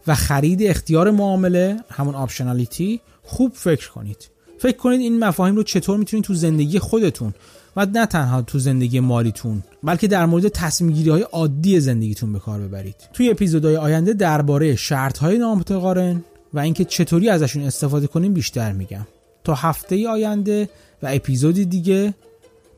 و 0.06 0.14
خرید 0.14 0.62
اختیار 0.62 1.10
معامله 1.10 1.76
همون 1.90 2.14
آپشنالیتی 2.14 3.00
خوب 3.22 3.52
فکر 3.54 3.90
کنید. 3.90 4.30
فکر 4.58 4.76
کنید 4.76 5.00
این 5.00 5.24
مفاهیم 5.24 5.56
رو 5.56 5.62
چطور 5.62 5.98
می‌تونید 5.98 6.24
تو 6.24 6.34
زندگی 6.34 6.78
خودتون 6.78 7.34
و 7.76 7.86
نه 7.86 8.06
تنها 8.06 8.42
تو 8.42 8.58
زندگی 8.58 9.00
مالیتون 9.00 9.62
بلکه 9.82 10.08
در 10.08 10.26
مورد 10.26 10.48
تصمیم 10.48 10.92
گیری 10.92 11.10
های 11.10 11.22
عادی 11.22 11.80
زندگیتون 11.80 12.32
به 12.32 12.38
کار 12.38 12.60
ببرید. 12.60 12.96
توی 13.12 13.30
اپیزودهای 13.30 13.76
آینده 13.76 14.12
درباره 14.12 14.76
شرط 14.76 15.18
های 15.18 15.38
نامتقارن 15.38 16.24
و 16.54 16.58
اینکه 16.58 16.84
چطوری 16.84 17.28
ازشون 17.28 17.62
استفاده 17.62 18.06
کنیم 18.06 18.34
بیشتر 18.34 18.72
میگم. 18.72 19.06
تا 19.44 19.54
هفته 19.54 20.08
آینده 20.08 20.68
و 21.02 21.06
اپیزودی 21.12 21.64
دیگه 21.64 22.14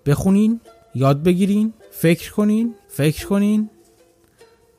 بخونین 0.07 0.61
یاد 0.95 1.23
بگیرین 1.23 1.73
فکر 1.91 2.33
کنین 2.33 2.75
فکر 2.89 3.27
کنین 3.27 3.71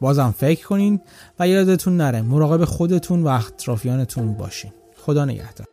بازم 0.01 0.35
فکر 0.37 0.67
کنین 0.67 0.99
و 1.39 1.47
یادتون 1.47 1.97
نره 1.97 2.21
مراقب 2.21 2.65
خودتون 2.65 3.23
و 3.23 3.27
اطرافیانتون 3.27 4.33
باشین. 4.33 4.71
خدا 4.97 5.25
نگهدار. 5.25 5.68